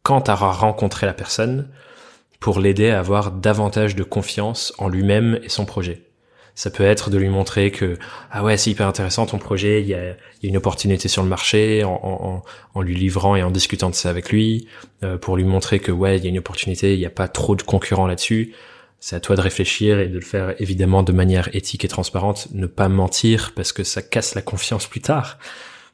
quand 0.02 0.22
tu 0.22 0.30
auras 0.30 0.52
rencontré 0.52 1.06
la 1.06 1.14
personne 1.14 1.68
pour 2.40 2.60
l'aider 2.60 2.90
à 2.90 2.98
avoir 2.98 3.32
davantage 3.32 3.96
de 3.96 4.02
confiance 4.02 4.72
en 4.78 4.88
lui-même 4.88 5.38
et 5.42 5.48
son 5.48 5.64
projet? 5.64 6.02
Ça 6.54 6.70
peut 6.70 6.84
être 6.84 7.08
de 7.08 7.18
lui 7.18 7.28
montrer 7.28 7.70
que 7.70 7.96
ah 8.32 8.42
ouais 8.42 8.56
c'est 8.56 8.70
hyper 8.70 8.88
intéressant 8.88 9.26
ton 9.26 9.38
projet, 9.38 9.80
il 9.80 9.86
y 9.86 9.94
a, 9.94 10.16
une 10.42 10.56
opportunité 10.56 11.06
sur 11.06 11.22
le 11.22 11.28
marché 11.28 11.84
en, 11.84 12.42
lui 12.82 12.96
livrant 12.96 13.36
et 13.36 13.44
en 13.44 13.52
discutant 13.52 13.90
de 13.90 13.94
ça 13.94 14.10
avec 14.10 14.30
lui, 14.30 14.66
euh, 15.04 15.18
pour 15.18 15.36
lui 15.36 15.44
montrer 15.44 15.78
que 15.78 15.92
ouais 15.92 16.16
il 16.16 16.24
y 16.24 16.26
a 16.26 16.30
une 16.30 16.38
opportunité, 16.38 16.94
il 16.94 16.98
n'y 16.98 17.06
a 17.06 17.10
pas 17.10 17.28
trop 17.28 17.54
de 17.54 17.62
concurrents 17.62 18.08
là-dessus. 18.08 18.54
C'est 19.00 19.16
à 19.16 19.20
toi 19.20 19.36
de 19.36 19.40
réfléchir 19.40 20.00
et 20.00 20.08
de 20.08 20.14
le 20.14 20.24
faire 20.24 20.54
évidemment 20.60 21.02
de 21.02 21.12
manière 21.12 21.54
éthique 21.54 21.84
et 21.84 21.88
transparente, 21.88 22.48
ne 22.52 22.66
pas 22.66 22.88
mentir 22.88 23.52
parce 23.54 23.72
que 23.72 23.84
ça 23.84 24.02
casse 24.02 24.34
la 24.34 24.42
confiance 24.42 24.86
plus 24.86 25.00
tard, 25.00 25.38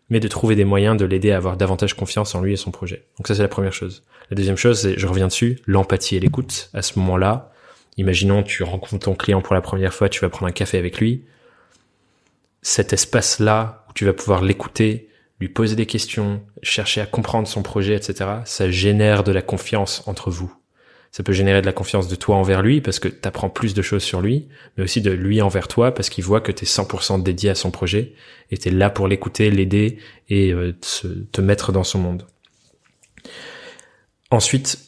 mais 0.09 0.21
de 0.21 0.29
trouver 0.29 0.57
des 0.57 0.65
moyens 0.65 0.97
de 0.97 1.05
l'aider 1.05 1.33
à 1.33 1.37
avoir 1.37 1.57
davantage 1.57 1.95
confiance 1.95 2.35
en 2.35 2.41
lui 2.41 2.55
et 2.55 2.57
son 2.57 2.71
projet. 2.71 3.05
Donc 3.19 3.29
ça 3.29 3.35
c'est 3.35 3.43
la 3.43 3.49
première 3.49 3.73
chose. 3.73 4.05
La 4.31 4.37
deuxième 4.37 4.57
chose, 4.57 4.81
c'est, 4.81 4.99
je 4.99 5.07
reviens 5.07 5.27
dessus, 5.27 5.61
l'empathie 5.67 6.17
et 6.17 6.21
l'écoute. 6.21 6.71
À 6.73 6.81
ce 6.81 6.99
moment-là, 6.99 7.53
Imaginons, 7.97 8.43
tu 8.43 8.63
rencontres 8.63 9.05
ton 9.05 9.15
client 9.15 9.41
pour 9.41 9.55
la 9.55 9.61
première 9.61 9.95
fois, 9.95 10.09
tu 10.09 10.21
vas 10.21 10.29
prendre 10.29 10.49
un 10.49 10.53
café 10.53 10.79
avec 10.79 10.99
lui. 10.99 11.25
Cet 12.63 12.93
espace-là 12.93 13.85
où 13.89 13.93
tu 13.93 14.05
vas 14.05 14.13
pouvoir 14.13 14.43
l'écouter, 14.43 15.09
lui 15.39 15.49
poser 15.49 15.77
des 15.77 15.87
questions, 15.87 16.43
chercher 16.63 17.01
à 17.01 17.07
comprendre 17.07 17.47
son 17.47 17.63
projet, 17.63 17.95
etc., 17.95 18.31
ça 18.45 18.71
génère 18.71 19.23
de 19.23 19.33
la 19.33 19.43
confiance 19.43 20.03
entre 20.07 20.31
vous. 20.31 20.53
Ça 21.15 21.23
peut 21.23 21.33
générer 21.33 21.61
de 21.61 21.67
la 21.67 21.73
confiance 21.73 22.09
de 22.09 22.17
toi 22.17 22.35
envers 22.35 22.61
lui 22.61 22.81
parce 22.81 22.99
que 22.99 23.07
tu 23.07 23.29
apprends 23.29 23.49
plus 23.49 23.73
de 23.73 23.83
choses 23.83 24.03
sur 24.03 24.21
lui, 24.21 24.49
mais 24.77 24.83
aussi 24.83 25.01
de 25.01 25.13
lui 25.13 25.41
envers 25.43 25.69
toi 25.69 25.95
parce 25.95 26.09
qu'il 26.09 26.25
voit 26.25 26.41
que 26.41 26.51
tu 26.51 26.65
es 26.65 26.67
100% 26.67 27.23
dédié 27.23 27.51
à 27.51 27.55
son 27.55 27.71
projet 27.71 28.15
et 28.51 28.59
tu 28.59 28.69
es 28.69 28.73
là 28.73 28.91
pour 28.91 29.07
l'écouter, 29.07 29.49
l'aider 29.53 29.99
et 30.29 30.53
euh, 30.53 30.77
te 31.31 31.41
mettre 31.41 31.71
dans 31.71 31.85
son 31.85 32.01
monde. 32.01 32.27
Ensuite, 34.33 34.81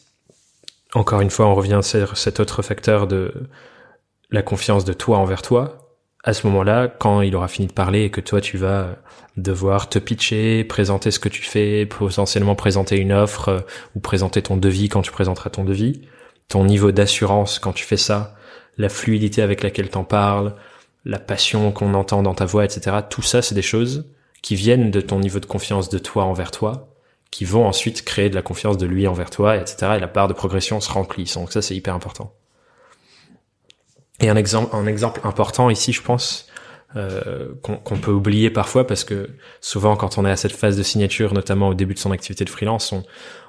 encore 0.93 1.21
une 1.21 1.29
fois, 1.29 1.45
on 1.45 1.55
revient 1.55 1.79
sur 1.81 2.17
cet 2.17 2.41
autre 2.41 2.61
facteur 2.61 3.07
de 3.07 3.33
la 4.29 4.41
confiance 4.41 4.83
de 4.83 4.91
toi 4.91 5.19
envers 5.19 5.41
toi. 5.41 5.95
À 6.25 6.33
ce 6.33 6.45
moment-là, 6.47 6.89
quand 6.89 7.21
il 7.21 7.37
aura 7.37 7.47
fini 7.47 7.69
de 7.69 7.73
parler 7.73 8.03
et 8.03 8.09
que 8.09 8.19
toi 8.19 8.41
tu 8.41 8.57
vas 8.57 8.97
devoir 9.37 9.87
te 9.87 9.97
pitcher, 9.97 10.65
présenter 10.65 11.09
ce 11.09 11.19
que 11.19 11.29
tu 11.29 11.43
fais, 11.43 11.85
potentiellement 11.85 12.55
présenter 12.55 12.97
une 12.97 13.13
offre 13.13 13.47
euh, 13.47 13.59
ou 13.95 14.01
présenter 14.01 14.41
ton 14.41 14.57
devis 14.57 14.89
quand 14.89 15.03
tu 15.03 15.11
présenteras 15.13 15.51
ton 15.51 15.63
devis, 15.63 16.01
ton 16.47 16.63
niveau 16.63 16.91
d'assurance 16.91 17.59
quand 17.59 17.73
tu 17.73 17.85
fais 17.85 17.97
ça, 17.97 18.35
la 18.77 18.89
fluidité 18.89 19.41
avec 19.41 19.63
laquelle 19.63 19.89
t'en 19.89 20.03
parles, 20.03 20.55
la 21.05 21.19
passion 21.19 21.71
qu'on 21.71 21.93
entend 21.93 22.23
dans 22.23 22.33
ta 22.33 22.45
voix, 22.45 22.65
etc. 22.65 22.97
Tout 23.09 23.21
ça, 23.21 23.41
c'est 23.41 23.55
des 23.55 23.61
choses 23.61 24.09
qui 24.41 24.55
viennent 24.55 24.91
de 24.91 25.01
ton 25.01 25.19
niveau 25.19 25.39
de 25.39 25.45
confiance 25.45 25.89
de 25.89 25.97
toi 25.97 26.23
envers 26.23 26.51
toi 26.51 26.89
qui 27.31 27.45
vont 27.45 27.65
ensuite 27.65 28.03
créer 28.03 28.29
de 28.29 28.35
la 28.35 28.41
confiance 28.41 28.77
de 28.77 28.85
lui 28.85 29.07
envers 29.07 29.29
toi, 29.29 29.57
etc. 29.57 29.93
Et 29.97 29.99
la 29.99 30.07
barre 30.07 30.27
de 30.27 30.33
progression 30.33 30.79
se 30.79 30.89
remplit. 30.89 31.31
Donc 31.35 31.51
ça, 31.51 31.61
c'est 31.61 31.75
hyper 31.75 31.93
important. 31.93 32.33
Et 34.19 34.29
un 34.29 34.35
exemple, 34.35 34.75
un 34.75 34.87
exemple 34.87 35.21
important 35.23 35.69
ici, 35.69 35.93
je 35.93 36.01
pense, 36.01 36.47
euh, 36.95 37.49
qu'on 37.61 37.97
peut 37.97 38.11
oublier 38.11 38.49
parfois 38.49 38.87
parce 38.87 39.03
que 39.03 39.29
souvent, 39.61 39.95
quand 39.95 40.17
on 40.17 40.25
est 40.25 40.31
à 40.31 40.37
cette 40.37 40.53
phase 40.53 40.77
de 40.77 40.83
signature, 40.83 41.33
notamment 41.33 41.69
au 41.69 41.73
début 41.73 41.93
de 41.93 41.99
son 41.99 42.11
activité 42.11 42.45
de 42.45 42.49
freelance, 42.49 42.91
on, 42.91 43.03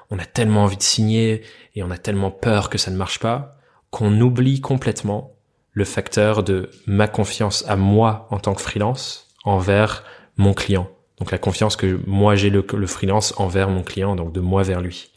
on 0.09 0.19
a 0.19 0.25
tellement 0.25 0.63
envie 0.63 0.77
de 0.77 0.83
signer 0.83 1.43
et 1.75 1.83
on 1.83 1.91
a 1.91 1.97
tellement 1.97 2.31
peur 2.31 2.69
que 2.69 2.77
ça 2.77 2.91
ne 2.91 2.97
marche 2.97 3.19
pas 3.19 3.57
qu'on 3.91 4.19
oublie 4.21 4.61
complètement 4.61 5.35
le 5.71 5.85
facteur 5.85 6.43
de 6.43 6.69
ma 6.85 7.07
confiance 7.07 7.63
à 7.67 7.75
moi 7.75 8.27
en 8.31 8.39
tant 8.39 8.53
que 8.53 8.61
freelance 8.61 9.27
envers 9.43 10.03
mon 10.37 10.53
client. 10.53 10.89
Donc 11.19 11.31
la 11.31 11.37
confiance 11.37 11.75
que 11.75 11.99
moi 12.07 12.35
j'ai 12.35 12.49
le, 12.49 12.63
freelance 12.87 13.33
envers 13.37 13.69
mon 13.69 13.83
client, 13.83 14.15
donc 14.15 14.31
de 14.31 14.39
moi 14.39 14.63
vers 14.63 14.81
lui. 14.81 15.11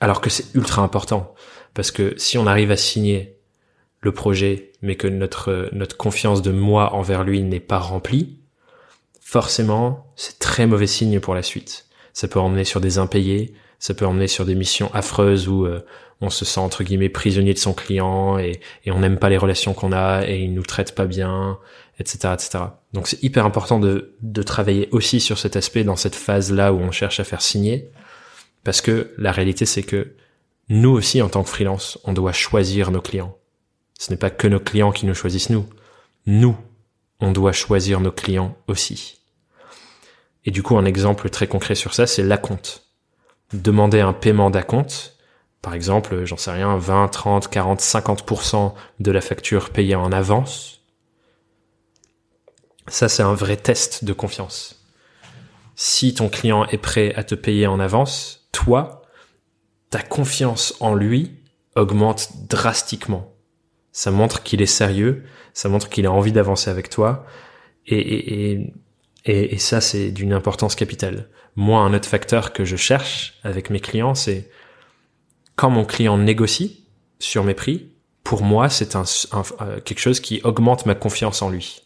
Alors 0.00 0.20
que 0.20 0.30
c'est 0.30 0.54
ultra 0.54 0.82
important 0.82 1.34
parce 1.74 1.90
que 1.90 2.14
si 2.16 2.38
on 2.38 2.46
arrive 2.46 2.70
à 2.70 2.76
signer 2.76 3.38
le 4.00 4.12
projet, 4.12 4.72
mais 4.82 4.96
que 4.96 5.08
notre 5.08 5.68
notre 5.72 5.96
confiance 5.96 6.42
de 6.42 6.50
moi 6.50 6.92
envers 6.94 7.24
lui 7.24 7.42
n'est 7.42 7.60
pas 7.60 7.78
remplie, 7.78 8.38
forcément 9.20 10.12
c'est 10.16 10.38
très 10.38 10.66
mauvais 10.66 10.86
signe 10.86 11.20
pour 11.20 11.34
la 11.34 11.42
suite. 11.42 11.86
Ça 12.12 12.28
peut 12.28 12.40
emmener 12.40 12.64
sur 12.64 12.80
des 12.80 12.98
impayés, 12.98 13.54
ça 13.78 13.94
peut 13.94 14.06
emmener 14.06 14.28
sur 14.28 14.44
des 14.44 14.54
missions 14.54 14.92
affreuses 14.94 15.48
où 15.48 15.66
euh, 15.66 15.84
on 16.20 16.30
se 16.30 16.44
sent 16.44 16.60
entre 16.60 16.82
guillemets 16.82 17.08
prisonnier 17.08 17.54
de 17.54 17.58
son 17.58 17.74
client 17.74 18.38
et, 18.38 18.60
et 18.84 18.90
on 18.90 19.00
n'aime 19.00 19.18
pas 19.18 19.28
les 19.28 19.36
relations 19.36 19.74
qu'on 19.74 19.92
a 19.92 20.24
et 20.26 20.40
il 20.40 20.54
nous 20.54 20.62
traite 20.62 20.94
pas 20.94 21.06
bien, 21.06 21.58
etc., 21.98 22.34
etc. 22.34 22.64
Donc 22.92 23.08
c'est 23.08 23.22
hyper 23.22 23.44
important 23.44 23.78
de, 23.78 24.14
de 24.22 24.42
travailler 24.42 24.88
aussi 24.92 25.20
sur 25.20 25.38
cet 25.38 25.56
aspect 25.56 25.84
dans 25.84 25.96
cette 25.96 26.14
phase 26.14 26.52
là 26.52 26.72
où 26.72 26.78
on 26.78 26.90
cherche 26.90 27.20
à 27.20 27.24
faire 27.24 27.42
signer, 27.42 27.90
parce 28.64 28.80
que 28.80 29.12
la 29.18 29.32
réalité 29.32 29.66
c'est 29.66 29.82
que 29.82 30.14
nous 30.68 30.90
aussi 30.90 31.22
en 31.22 31.28
tant 31.28 31.42
que 31.42 31.50
freelance, 31.50 31.98
on 32.04 32.12
doit 32.12 32.32
choisir 32.32 32.90
nos 32.90 33.00
clients. 33.00 33.36
Ce 33.98 34.10
n'est 34.10 34.16
pas 34.16 34.30
que 34.30 34.48
nos 34.48 34.60
clients 34.60 34.92
qui 34.92 35.06
nous 35.06 35.14
choisissent 35.14 35.50
nous. 35.50 35.66
Nous, 36.26 36.56
on 37.20 37.32
doit 37.32 37.52
choisir 37.52 38.00
nos 38.00 38.12
clients 38.12 38.56
aussi. 38.68 39.20
Et 40.44 40.50
du 40.50 40.62
coup, 40.62 40.76
un 40.76 40.84
exemple 40.84 41.30
très 41.30 41.46
concret 41.46 41.74
sur 41.74 41.94
ça, 41.94 42.06
c'est 42.06 42.22
l'acompte. 42.22 42.85
Demander 43.52 44.00
un 44.00 44.12
paiement 44.12 44.50
d'acompte, 44.50 45.16
par 45.62 45.74
exemple, 45.74 46.24
j'en 46.24 46.36
sais 46.36 46.52
rien, 46.52 46.76
20, 46.76 47.08
30, 47.08 47.48
40, 47.48 47.80
50% 47.80 48.72
de 49.00 49.10
la 49.10 49.20
facture 49.20 49.70
payée 49.70 49.94
en 49.94 50.12
avance, 50.12 50.82
ça 52.88 53.08
c'est 53.08 53.22
un 53.22 53.34
vrai 53.34 53.56
test 53.56 54.04
de 54.04 54.12
confiance. 54.12 54.86
Si 55.74 56.14
ton 56.14 56.28
client 56.28 56.66
est 56.66 56.78
prêt 56.78 57.14
à 57.16 57.24
te 57.24 57.34
payer 57.34 57.66
en 57.66 57.80
avance, 57.80 58.48
toi, 58.52 59.02
ta 59.90 60.02
confiance 60.02 60.74
en 60.80 60.94
lui 60.94 61.34
augmente 61.74 62.46
drastiquement. 62.48 63.34
Ça 63.92 64.10
montre 64.10 64.42
qu'il 64.42 64.62
est 64.62 64.66
sérieux, 64.66 65.24
ça 65.52 65.68
montre 65.68 65.88
qu'il 65.88 66.06
a 66.06 66.12
envie 66.12 66.32
d'avancer 66.32 66.70
avec 66.70 66.90
toi, 66.90 67.26
et, 67.86 67.98
et, 67.98 68.52
et, 68.52 68.74
et 69.26 69.58
ça 69.58 69.80
c'est 69.80 70.10
d'une 70.10 70.32
importance 70.32 70.74
capitale. 70.74 71.28
Moi, 71.56 71.80
un 71.80 71.94
autre 71.94 72.08
facteur 72.08 72.52
que 72.52 72.64
je 72.64 72.76
cherche 72.76 73.38
avec 73.42 73.70
mes 73.70 73.80
clients, 73.80 74.14
c'est 74.14 74.50
quand 75.56 75.70
mon 75.70 75.84
client 75.86 76.18
négocie 76.18 76.84
sur 77.18 77.44
mes 77.44 77.54
prix, 77.54 77.92
pour 78.22 78.42
moi, 78.42 78.68
c'est 78.68 78.94
un, 78.94 79.04
euh, 79.60 79.80
quelque 79.80 80.00
chose 80.00 80.20
qui 80.20 80.40
augmente 80.44 80.84
ma 80.84 80.94
confiance 80.94 81.40
en 81.40 81.48
lui. 81.48 81.82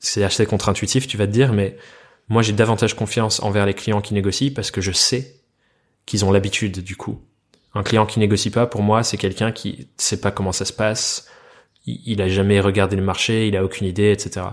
C'est 0.00 0.24
assez 0.24 0.46
contre-intuitif, 0.46 1.06
tu 1.06 1.16
vas 1.16 1.28
te 1.28 1.32
dire, 1.32 1.52
mais 1.52 1.76
moi 2.28 2.42
j'ai 2.42 2.52
davantage 2.52 2.94
confiance 2.94 3.40
envers 3.40 3.66
les 3.66 3.74
clients 3.74 4.00
qui 4.00 4.14
négocient 4.14 4.52
parce 4.54 4.72
que 4.72 4.80
je 4.80 4.90
sais 4.90 5.36
qu'ils 6.06 6.24
ont 6.24 6.32
l'habitude 6.32 6.82
du 6.82 6.96
coup. 6.96 7.20
Un 7.74 7.84
client 7.84 8.04
qui 8.04 8.18
négocie 8.18 8.50
pas, 8.50 8.66
pour 8.66 8.82
moi, 8.82 9.04
c'est 9.04 9.16
quelqu'un 9.16 9.52
qui 9.52 9.88
sait 9.96 10.20
pas 10.20 10.32
comment 10.32 10.52
ça 10.52 10.64
se 10.64 10.72
passe, 10.72 11.28
il, 11.86 12.20
a 12.20 12.28
jamais 12.28 12.60
regardé 12.60 12.96
le 12.96 13.02
marché, 13.02 13.48
il 13.48 13.56
a 13.56 13.64
aucune 13.64 13.86
idée, 13.86 14.12
etc. 14.12 14.46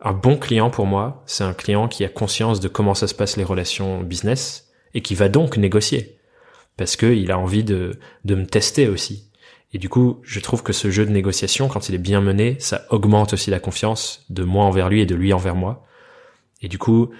Un 0.00 0.12
bon 0.12 0.36
client 0.36 0.70
pour 0.70 0.86
moi, 0.86 1.22
c'est 1.26 1.44
un 1.44 1.54
client 1.54 1.88
qui 1.88 2.04
a 2.04 2.08
conscience 2.08 2.60
de 2.60 2.68
comment 2.68 2.94
ça 2.94 3.08
se 3.08 3.14
passe 3.14 3.36
les 3.36 3.44
relations 3.44 4.02
business 4.02 4.68
et 4.94 5.02
qui 5.02 5.14
va 5.14 5.28
donc 5.28 5.56
négocier 5.56 6.18
parce 6.76 6.96
qu'il 6.96 7.30
a 7.30 7.38
envie 7.38 7.64
de, 7.64 7.98
de 8.24 8.34
me 8.36 8.46
tester 8.46 8.88
aussi. 8.88 9.30
Et 9.72 9.78
du 9.78 9.90
coup, 9.90 10.20
je 10.22 10.40
trouve 10.40 10.62
que 10.62 10.72
ce 10.72 10.90
jeu 10.90 11.04
de 11.04 11.10
négociation, 11.10 11.68
quand 11.68 11.90
il 11.90 11.94
est 11.94 11.98
bien 11.98 12.22
mené, 12.22 12.56
ça 12.58 12.86
augmente 12.88 13.34
aussi 13.34 13.50
la 13.50 13.60
confiance 13.60 14.24
de 14.30 14.44
moi 14.44 14.64
envers 14.64 14.88
lui 14.88 15.02
et 15.02 15.06
de 15.06 15.14
lui 15.14 15.32
envers 15.34 15.56
moi. 15.56 15.84
Et 16.62 16.68
du 16.68 16.78
coup, 16.78 17.10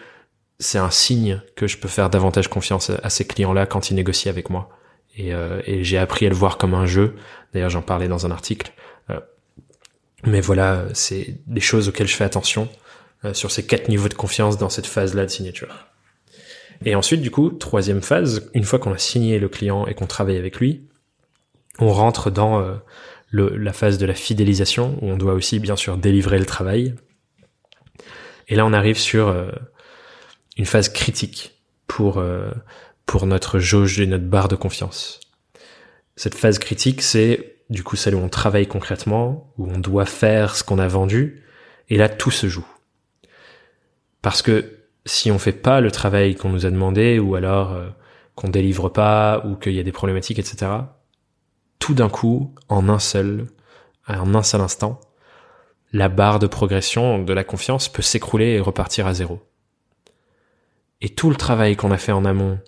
c'est 0.58 0.78
un 0.78 0.90
signe 0.90 1.42
que 1.56 1.66
je 1.66 1.76
peux 1.76 1.88
faire 1.88 2.08
davantage 2.08 2.48
confiance 2.48 2.90
à 2.90 3.10
ces 3.10 3.26
clients-là 3.26 3.66
quand 3.66 3.90
ils 3.90 3.94
négocient 3.94 4.30
avec 4.30 4.48
moi. 4.48 4.70
Et, 5.16 5.34
euh, 5.34 5.60
j'ai 5.82 5.98
appris 5.98 6.26
à 6.26 6.28
le 6.30 6.34
voir 6.34 6.56
comme 6.56 6.74
un 6.74 6.86
jeu. 6.86 7.16
D'ailleurs, 7.52 7.70
j'en 7.70 7.82
parlais 7.82 8.08
dans 8.08 8.24
un 8.24 8.30
article. 8.30 8.72
Euh, 9.10 9.20
mais 10.24 10.40
voilà, 10.40 10.84
c'est 10.94 11.38
des 11.46 11.60
choses 11.60 11.88
auxquelles 11.88 12.08
je 12.08 12.16
fais 12.16 12.24
attention 12.24 12.68
euh, 13.24 13.34
sur 13.34 13.50
ces 13.50 13.66
quatre 13.66 13.88
niveaux 13.88 14.08
de 14.08 14.14
confiance 14.14 14.58
dans 14.58 14.68
cette 14.68 14.86
phase-là 14.86 15.24
de 15.24 15.30
signature. 15.30 15.88
Et 16.84 16.94
ensuite, 16.94 17.22
du 17.22 17.30
coup, 17.30 17.50
troisième 17.50 18.02
phase, 18.02 18.50
une 18.54 18.64
fois 18.64 18.78
qu'on 18.78 18.92
a 18.92 18.98
signé 18.98 19.38
le 19.38 19.48
client 19.48 19.86
et 19.86 19.94
qu'on 19.94 20.06
travaille 20.06 20.36
avec 20.36 20.58
lui, 20.58 20.88
on 21.78 21.92
rentre 21.92 22.30
dans 22.30 22.60
euh, 22.60 22.76
la 23.32 23.72
phase 23.72 23.98
de 23.98 24.06
la 24.06 24.14
fidélisation 24.14 24.98
où 25.02 25.10
on 25.10 25.16
doit 25.16 25.34
aussi 25.34 25.58
bien 25.58 25.76
sûr 25.76 25.96
délivrer 25.96 26.38
le 26.38 26.46
travail. 26.46 26.94
Et 28.48 28.56
là, 28.56 28.64
on 28.64 28.72
arrive 28.72 28.98
sur 28.98 29.28
euh, 29.28 29.50
une 30.56 30.66
phase 30.66 30.88
critique 30.88 31.62
pour 31.86 32.18
euh, 32.18 32.50
pour 33.06 33.26
notre 33.26 33.58
jauge 33.58 34.00
et 34.00 34.06
notre 34.06 34.26
barre 34.26 34.48
de 34.48 34.56
confiance. 34.56 35.20
Cette 36.16 36.34
phase 36.34 36.58
critique, 36.58 37.00
c'est 37.00 37.57
du 37.70 37.82
coup 37.82 37.96
celle 37.96 38.14
où 38.14 38.18
on 38.18 38.28
travaille 38.28 38.66
concrètement, 38.66 39.52
où 39.58 39.68
on 39.68 39.78
doit 39.78 40.06
faire 40.06 40.56
ce 40.56 40.64
qu'on 40.64 40.78
a 40.78 40.88
vendu, 40.88 41.44
et 41.88 41.96
là 41.96 42.08
tout 42.08 42.30
se 42.30 42.48
joue. 42.48 42.66
Parce 44.22 44.42
que 44.42 44.78
si 45.06 45.30
on 45.30 45.38
fait 45.38 45.52
pas 45.52 45.80
le 45.80 45.90
travail 45.90 46.34
qu'on 46.34 46.50
nous 46.50 46.66
a 46.66 46.70
demandé, 46.70 47.18
ou 47.18 47.34
alors 47.34 47.72
euh, 47.72 47.88
qu'on 48.34 48.48
délivre 48.48 48.88
pas, 48.88 49.44
ou 49.46 49.56
qu'il 49.56 49.72
y 49.72 49.80
a 49.80 49.84
des 49.84 49.92
problématiques, 49.92 50.38
etc., 50.38 50.70
tout 51.78 51.94
d'un 51.94 52.08
coup, 52.08 52.54
en 52.68 52.88
un 52.88 52.98
seul, 52.98 53.46
en 54.06 54.34
un 54.34 54.42
seul 54.42 54.60
instant, 54.60 55.00
la 55.92 56.08
barre 56.08 56.38
de 56.38 56.46
progression 56.46 57.22
de 57.22 57.32
la 57.32 57.44
confiance 57.44 57.88
peut 57.88 58.02
s'écrouler 58.02 58.52
et 58.52 58.60
repartir 58.60 59.06
à 59.06 59.14
zéro. 59.14 59.40
Et 61.00 61.08
tout 61.08 61.30
le 61.30 61.36
travail 61.36 61.76
qu'on 61.76 61.92
a 61.92 61.98
fait 61.98 62.12
en 62.12 62.24
amont, 62.24 62.58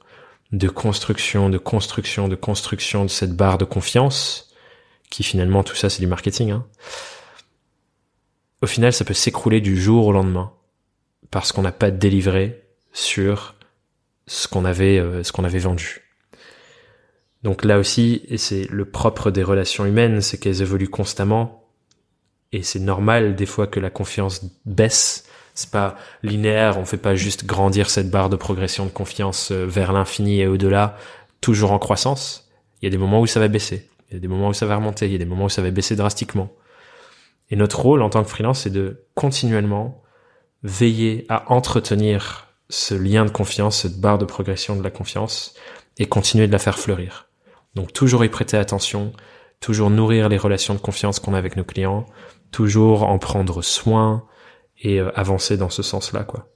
de 0.53 0.69
construction, 0.69 1.51
de 1.51 1.59
construction, 1.59 2.29
de 2.29 2.35
construction 2.35 3.05
de 3.05 3.11
cette 3.11 3.37
barre 3.37 3.59
de 3.59 3.65
confiance, 3.65 4.50
qui 5.11 5.23
finalement 5.23 5.63
tout 5.63 5.77
ça 5.77 5.91
c'est 5.91 6.01
du 6.01 6.07
marketing, 6.07 6.51
hein, 6.51 6.67
au 8.63 8.67
final 8.67 8.93
ça 8.93 9.05
peut 9.05 9.15
s'écrouler 9.15 9.61
du 9.61 9.81
jour 9.81 10.07
au 10.07 10.13
lendemain 10.13 10.53
parce 11.31 11.53
qu'on 11.53 11.63
n'a 11.63 11.73
pas 11.73 11.91
délivré 11.91 12.65
sur 12.93 13.55
ce 14.27 14.49
qu'on 14.49 14.65
avait 14.65 14.99
euh, 14.99 15.23
ce 15.23 15.33
qu'on 15.33 15.45
avait 15.45 15.59
vendu. 15.59 16.03
Donc 17.43 17.65
là 17.65 17.79
aussi, 17.79 18.23
et 18.29 18.37
c'est 18.37 18.67
le 18.71 18.85
propre 18.85 19.31
des 19.31 19.43
relations 19.43 19.87
humaines, 19.87 20.21
c'est 20.21 20.39
qu'elles 20.39 20.63
évoluent 20.63 20.91
constamment 20.91 21.65
et 22.53 22.63
c'est 22.63 22.81
normal 22.81 23.35
des 23.35 23.47
fois 23.47 23.67
que 23.67 23.81
la 23.81 23.91
confiance 23.91 24.45
baisse 24.67 25.25
c'est 25.55 25.71
pas 25.71 25.97
linéaire, 26.23 26.79
on 26.79 26.85
fait 26.85 26.97
pas 26.97 27.15
juste 27.15 27.45
grandir 27.45 27.91
cette 27.91 28.11
barre 28.11 28.31
de 28.31 28.37
progression 28.37 28.87
de 28.87 28.91
confiance 28.91 29.51
euh, 29.53 29.67
vers 29.67 29.93
l'infini 29.93 30.41
et 30.41 30.47
au-delà, 30.47 30.97
toujours 31.41 31.73
en 31.73 31.79
croissance. 31.79 32.51
Il 32.81 32.87
y 32.87 32.89
a 32.89 32.91
des 32.91 32.99
moments 32.99 33.21
où 33.21 33.27
ça 33.27 33.41
va 33.41 33.49
baisser, 33.49 33.89
il 34.11 34.15
y 34.15 34.17
a 34.17 34.21
des 34.21 34.29
moments 34.29 34.49
où 34.49 34.55
ça 34.55 34.67
va 34.67 34.77
remonter, 34.77 35.07
il 35.07 35.13
y 35.13 35.15
a 35.15 35.19
des 35.19 35.25
moments 35.25 35.45
où 35.45 35.51
ça 35.51 35.63
va 35.63 35.71
baisser 35.71 35.97
drastiquement. 35.97 36.51
Et 37.51 37.57
notre 37.57 37.81
rôle 37.81 38.03
en 38.03 38.11
tant 38.11 38.23
que 38.23 38.29
freelance, 38.29 38.63
c'est 38.63 38.71
de 38.71 39.05
continuellement 39.15 40.03
veiller 40.63 41.27
à 41.29 41.51
entretenir 41.53 42.49
ce 42.69 42.95
lien 42.95 43.25
de 43.25 43.31
confiance, 43.31 43.83
cette 43.83 44.01
barre 44.01 44.19
de 44.19 44.25
progression 44.25 44.77
de 44.77 44.83
la 44.83 44.91
confiance, 44.91 45.55
et 45.99 46.07
continuer 46.07 46.47
de 46.47 46.53
la 46.53 46.59
faire 46.59 46.79
fleurir. 46.79 47.29
Donc 47.75 47.93
toujours 47.93 48.25
y 48.25 48.29
prêter 48.29 48.57
attention, 48.57 49.13
toujours 49.61 49.91
nourrir 49.91 50.29
les 50.29 50.39
relations 50.39 50.75
de 50.75 50.81
confiance 50.81 51.19
qu'on 51.19 51.35
a 51.35 51.39
avec 51.39 51.57
nos 51.57 51.65
clients, 51.65 52.07
toujours 52.53 53.05
en 53.05 53.19
prendre 53.19 53.63
soin, 53.63 54.25
et 54.81 55.01
euh, 55.01 55.11
avancer 55.15 55.57
dans 55.57 55.71
ce 55.71 55.83
sens-là, 55.83 56.25
quoi. 56.25 56.49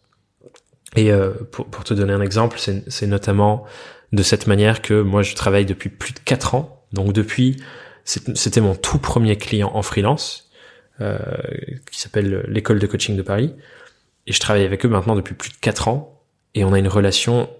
Et 0.96 1.11
euh, 1.11 1.32
pour, 1.50 1.66
pour, 1.66 1.84
te 1.84 1.92
donner 1.92 2.12
un 2.12 2.20
exemple, 2.20 2.59
c'est 2.59 3.07
notamment 3.07 3.64
de 4.12 4.22
cette 4.22 4.46
manière 4.46 4.80
que 4.80 5.02
moi 5.02 5.22
je 5.22 5.34
travaille 5.34 5.66
depuis 5.66 5.90
plus 5.90 6.12
de 6.12 6.20
quatre 6.20 6.55
ans. 6.55 6.84
Donc 6.95 7.12
depuis, 7.12 7.57
c'était 8.05 8.61
mon 8.61 8.74
tout 8.74 8.99
premier 8.99 9.36
client 9.36 9.70
en 9.74 9.82
freelance, 9.82 10.51
euh, 11.01 11.18
qui 11.90 12.01
s'appelle 12.01 12.45
l'école 12.49 12.78
de 12.78 12.86
coaching 12.86 13.16
de 13.16 13.22
Paris. 13.22 13.53
Et 14.26 14.32
je 14.32 14.40
travaille 14.40 14.64
avec 14.64 14.86
eux 14.86 14.88
maintenant 14.88 15.16
depuis 15.16 15.34
plus 15.34 15.51
de 15.51 15.57
quatre 15.61 15.88
ans. 15.88 16.22
Et 16.55 16.64
on 16.64 16.72
a 16.72 16.78
une 16.78 16.88
relation 16.88 17.51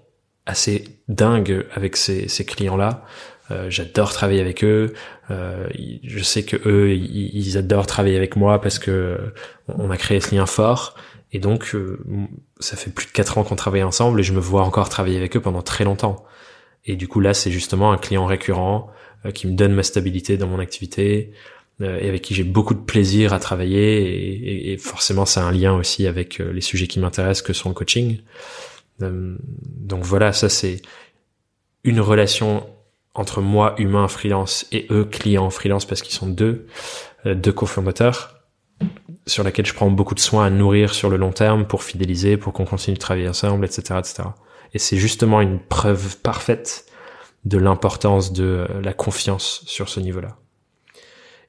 assez 0.45 0.85
dingue 1.09 1.65
avec 1.73 1.97
ces, 1.97 2.27
clients-là. 2.45 3.03
Euh, 3.51 3.69
j'adore 3.69 4.13
travailler 4.13 4.41
avec 4.41 4.63
eux. 4.63 4.93
Euh, 5.29 5.67
je 6.03 6.23
sais 6.23 6.43
que 6.43 6.57
eux, 6.65 6.93
ils, 6.93 7.57
adorent 7.57 7.87
travailler 7.87 8.15
avec 8.15 8.35
moi 8.35 8.61
parce 8.61 8.79
que 8.79 9.19
on 9.67 9.91
a 9.91 9.97
créé 9.97 10.21
ce 10.21 10.33
lien 10.33 10.45
fort. 10.45 10.95
Et 11.33 11.39
donc, 11.39 11.75
ça 12.59 12.77
fait 12.77 12.91
plus 12.91 13.07
de 13.07 13.11
quatre 13.11 13.37
ans 13.37 13.43
qu'on 13.43 13.57
travaille 13.57 13.83
ensemble 13.83 14.21
et 14.21 14.23
je 14.23 14.31
me 14.31 14.39
vois 14.39 14.61
encore 14.61 14.87
travailler 14.87 15.17
avec 15.17 15.35
eux 15.35 15.41
pendant 15.41 15.61
très 15.61 15.83
longtemps. 15.83 16.23
Et 16.85 16.95
du 16.95 17.07
coup, 17.07 17.19
là, 17.19 17.33
c'est 17.33 17.51
justement 17.51 17.91
un 17.91 17.97
client 17.97 18.25
récurrent 18.25 18.89
qui 19.33 19.47
me 19.47 19.53
donne 19.53 19.73
ma 19.73 19.83
stabilité 19.83 20.37
dans 20.37 20.47
mon 20.47 20.59
activité 20.59 21.31
et 21.81 22.07
avec 22.07 22.21
qui 22.21 22.33
j'ai 22.33 22.43
beaucoup 22.43 22.73
de 22.73 22.79
plaisir 22.79 23.33
à 23.33 23.39
travailler. 23.39 24.03
Et, 24.03 24.73
et 24.73 24.77
forcément, 24.77 25.25
ça 25.25 25.43
a 25.43 25.47
un 25.47 25.51
lien 25.51 25.73
aussi 25.73 26.07
avec 26.07 26.37
les 26.39 26.61
sujets 26.61 26.87
qui 26.87 26.99
m'intéressent 26.99 27.41
que 27.45 27.53
sont 27.53 27.69
le 27.69 27.75
coaching. 27.75 28.19
donc 28.99 30.03
voilà, 30.03 30.31
ça 30.31 30.47
c'est 30.47 30.81
une 31.83 31.99
relation 31.99 32.65
entre 33.15 33.41
moi, 33.41 33.75
humain, 33.77 34.07
freelance, 34.07 34.67
et 34.71 34.87
eux, 34.91 35.05
clients, 35.05 35.49
freelance, 35.49 35.85
parce 35.85 36.01
qu'ils 36.01 36.13
sont 36.13 36.27
deux, 36.27 36.67
euh, 37.25 37.33
deux 37.33 37.53
cofondateurs. 37.53 38.33
sur 39.27 39.43
laquelle 39.43 39.65
je 39.65 39.73
prends 39.73 39.89
beaucoup 39.89 40.13
de 40.13 40.19
soin 40.19 40.45
à 40.45 40.49
nourrir 40.49 40.93
sur 40.93 41.09
le 41.09 41.17
long 41.17 41.31
terme 41.31 41.65
pour 41.65 41.81
fidéliser, 41.81 42.37
pour 42.37 42.53
qu'on 42.53 42.65
continue 42.65 42.95
de 42.95 42.99
travailler 42.99 43.27
ensemble, 43.27 43.65
etc., 43.65 43.99
etc. 43.99 44.23
Et 44.73 44.79
c'est 44.79 44.97
justement 44.97 45.41
une 45.41 45.59
preuve 45.59 46.17
parfaite 46.17 46.85
de 47.45 47.57
l'importance 47.57 48.33
de 48.33 48.43
euh, 48.43 48.81
la 48.81 48.93
confiance 48.93 49.63
sur 49.65 49.89
ce 49.89 49.99
niveau-là. 49.99 50.37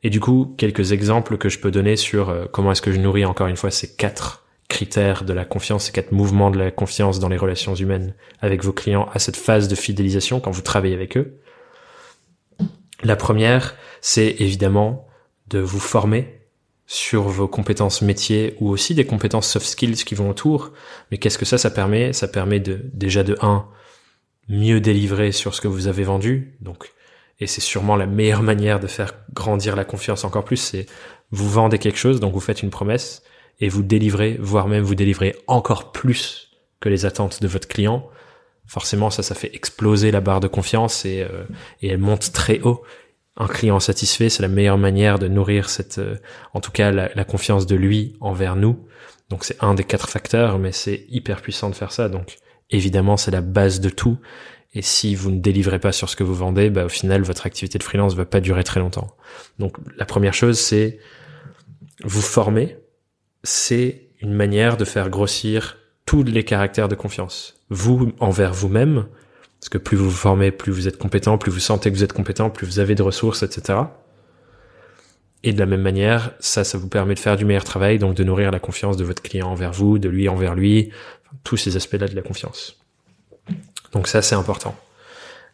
Et 0.02 0.10
du 0.10 0.20
coup, 0.20 0.54
quelques 0.56 0.92
exemples 0.92 1.38
que 1.38 1.48
je 1.48 1.58
peux 1.58 1.70
donner 1.70 1.96
sur 1.96 2.28
euh, 2.28 2.44
comment 2.50 2.72
est-ce 2.72 2.82
que 2.82 2.92
je 2.92 3.00
nourris 3.00 3.24
encore 3.24 3.48
une 3.48 3.56
fois 3.56 3.70
ces 3.70 3.96
quatre 3.96 4.44
critères 4.68 5.24
de 5.24 5.32
la 5.32 5.44
confiance, 5.44 5.86
ces 5.86 5.92
quatre 5.92 6.12
mouvements 6.12 6.50
de 6.50 6.58
la 6.58 6.70
confiance 6.70 7.18
dans 7.18 7.28
les 7.28 7.36
relations 7.36 7.74
humaines 7.74 8.14
avec 8.40 8.62
vos 8.62 8.72
clients 8.72 9.08
à 9.12 9.18
cette 9.18 9.36
phase 9.36 9.68
de 9.68 9.74
fidélisation 9.74 10.40
quand 10.40 10.50
vous 10.50 10.62
travaillez 10.62 10.94
avec 10.94 11.16
eux. 11.16 11.38
La 13.02 13.16
première, 13.16 13.76
c'est 14.00 14.36
évidemment 14.38 15.06
de 15.48 15.60
vous 15.60 15.78
former 15.78 16.40
sur 16.86 17.22
vos 17.22 17.48
compétences 17.48 18.02
métiers 18.02 18.56
ou 18.60 18.68
aussi 18.70 18.94
des 18.94 19.04
compétences 19.04 19.48
soft 19.48 19.66
skills 19.66 20.04
qui 20.04 20.14
vont 20.14 20.30
autour. 20.30 20.72
Mais 21.10 21.18
qu'est-ce 21.18 21.38
que 21.38 21.44
ça, 21.44 21.58
ça 21.58 21.70
permet? 21.70 22.12
Ça 22.12 22.28
permet 22.28 22.60
de 22.60 22.80
déjà 22.92 23.22
de 23.22 23.36
un 23.40 23.66
mieux 24.48 24.80
délivrer 24.80 25.32
sur 25.32 25.54
ce 25.54 25.60
que 25.60 25.68
vous 25.68 25.88
avez 25.88 26.04
vendu. 26.04 26.56
Donc, 26.60 26.92
et 27.38 27.46
c'est 27.46 27.60
sûrement 27.60 27.96
la 27.96 28.06
meilleure 28.06 28.42
manière 28.52 28.80
de 28.80 28.86
faire 28.86 29.14
grandir 29.32 29.76
la 29.76 29.84
confiance 29.84 30.24
encore 30.24 30.44
plus. 30.44 30.56
C'est 30.56 30.86
vous 31.30 31.48
vendez 31.48 31.78
quelque 31.78 31.98
chose, 31.98 32.20
donc 32.20 32.32
vous 32.32 32.40
faites 32.40 32.62
une 32.62 32.70
promesse 32.70 33.22
et 33.60 33.68
vous 33.68 33.82
délivrez, 33.82 34.36
voire 34.38 34.68
même 34.68 34.84
vous 34.84 34.94
délivrez 34.94 35.34
encore 35.46 35.92
plus 35.92 36.50
que 36.80 36.88
les 36.88 37.06
attentes 37.06 37.40
de 37.42 37.48
votre 37.48 37.68
client. 37.68 38.08
Forcément, 38.66 39.10
ça, 39.10 39.22
ça 39.22 39.34
fait 39.34 39.54
exploser 39.54 40.10
la 40.10 40.20
barre 40.20 40.40
de 40.40 40.48
confiance 40.48 41.04
et, 41.04 41.22
euh, 41.22 41.44
et 41.82 41.88
elle 41.88 41.98
monte 41.98 42.32
très 42.32 42.60
haut 42.60 42.82
un 43.36 43.48
client 43.48 43.80
satisfait, 43.80 44.28
c'est 44.28 44.42
la 44.42 44.48
meilleure 44.48 44.78
manière 44.78 45.18
de 45.18 45.28
nourrir 45.28 45.68
cette, 45.68 45.98
euh, 45.98 46.16
en 46.54 46.60
tout 46.60 46.70
cas, 46.70 46.90
la, 46.90 47.24
confiance 47.24 47.66
de 47.66 47.76
lui 47.76 48.16
envers 48.20 48.56
nous. 48.56 48.86
Donc 49.28 49.44
c'est 49.44 49.62
un 49.62 49.74
des 49.74 49.84
quatre 49.84 50.08
facteurs, 50.08 50.58
mais 50.58 50.72
c'est 50.72 51.04
hyper 51.08 51.42
puissant 51.42 51.68
de 51.68 51.74
faire 51.74 51.92
ça. 51.92 52.08
Donc 52.08 52.36
évidemment, 52.70 53.16
c'est 53.16 53.30
la 53.30 53.40
base 53.40 53.80
de 53.80 53.88
tout. 53.88 54.18
Et 54.74 54.82
si 54.82 55.14
vous 55.14 55.30
ne 55.30 55.40
délivrez 55.40 55.78
pas 55.78 55.92
sur 55.92 56.10
ce 56.10 56.16
que 56.16 56.24
vous 56.24 56.34
vendez, 56.34 56.70
bah, 56.70 56.84
au 56.84 56.88
final, 56.88 57.22
votre 57.22 57.46
activité 57.46 57.78
de 57.78 57.82
freelance 57.82 58.14
va 58.14 58.26
pas 58.26 58.40
durer 58.40 58.64
très 58.64 58.80
longtemps. 58.80 59.16
Donc 59.58 59.76
la 59.96 60.04
première 60.04 60.34
chose, 60.34 60.58
c'est 60.58 60.98
vous 62.04 62.20
former. 62.20 62.76
C'est 63.42 64.10
une 64.20 64.34
manière 64.34 64.76
de 64.76 64.84
faire 64.84 65.08
grossir 65.08 65.78
tous 66.04 66.22
les 66.22 66.44
caractères 66.44 66.88
de 66.88 66.94
confiance. 66.94 67.54
Vous 67.70 68.12
envers 68.20 68.52
vous-même, 68.52 69.06
parce 69.60 69.68
que 69.70 69.78
plus 69.78 69.96
vous 69.96 70.10
vous 70.10 70.16
formez, 70.16 70.50
plus 70.50 70.72
vous 70.72 70.88
êtes 70.88 70.98
compétent, 70.98 71.38
plus 71.38 71.50
vous 71.50 71.60
sentez 71.60 71.90
que 71.90 71.96
vous 71.96 72.04
êtes 72.04 72.12
compétent, 72.12 72.50
plus 72.50 72.66
vous 72.66 72.78
avez 72.78 72.94
de 72.94 73.02
ressources, 73.02 73.42
etc. 73.42 73.78
Et 75.42 75.52
de 75.52 75.58
la 75.58 75.66
même 75.66 75.82
manière, 75.82 76.32
ça, 76.38 76.64
ça 76.64 76.76
vous 76.78 76.88
permet 76.88 77.14
de 77.14 77.18
faire 77.18 77.36
du 77.36 77.44
meilleur 77.44 77.64
travail, 77.64 77.98
donc 77.98 78.14
de 78.14 78.24
nourrir 78.24 78.50
la 78.50 78.58
confiance 78.58 78.96
de 78.96 79.04
votre 79.04 79.22
client 79.22 79.48
envers 79.48 79.72
vous, 79.72 79.98
de 79.98 80.08
lui 80.08 80.28
envers 80.28 80.54
lui, 80.54 80.90
tous 81.44 81.56
ces 81.56 81.76
aspects-là 81.76 82.08
de 82.08 82.16
la 82.16 82.22
confiance. 82.22 82.78
Donc 83.92 84.08
ça, 84.08 84.22
c'est 84.22 84.34
important. 84.34 84.74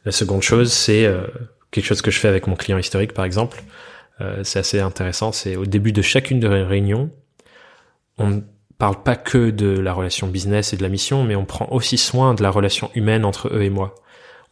La 0.04 0.12
seconde 0.12 0.42
chose, 0.42 0.72
c'est 0.72 1.04
euh, 1.04 1.26
quelque 1.70 1.84
chose 1.84 2.02
que 2.02 2.10
je 2.10 2.18
fais 2.18 2.28
avec 2.28 2.46
mon 2.46 2.56
client 2.56 2.78
historique, 2.78 3.12
par 3.12 3.24
exemple. 3.24 3.62
Euh, 4.20 4.42
c'est 4.44 4.58
assez 4.58 4.80
intéressant. 4.80 5.32
C'est 5.32 5.56
au 5.56 5.66
début 5.66 5.92
de 5.92 6.02
chacune 6.02 6.40
de 6.40 6.48
les 6.48 6.62
réunions, 6.62 7.10
on 8.18 8.28
ne 8.28 8.40
parle 8.78 9.02
pas 9.02 9.16
que 9.16 9.50
de 9.50 9.78
la 9.78 9.92
relation 9.92 10.26
business 10.26 10.72
et 10.72 10.76
de 10.76 10.82
la 10.82 10.88
mission, 10.88 11.24
mais 11.24 11.36
on 11.36 11.44
prend 11.44 11.68
aussi 11.70 11.98
soin 11.98 12.34
de 12.34 12.42
la 12.42 12.50
relation 12.50 12.90
humaine 12.94 13.24
entre 13.24 13.48
eux 13.48 13.62
et 13.62 13.70
moi 13.70 13.94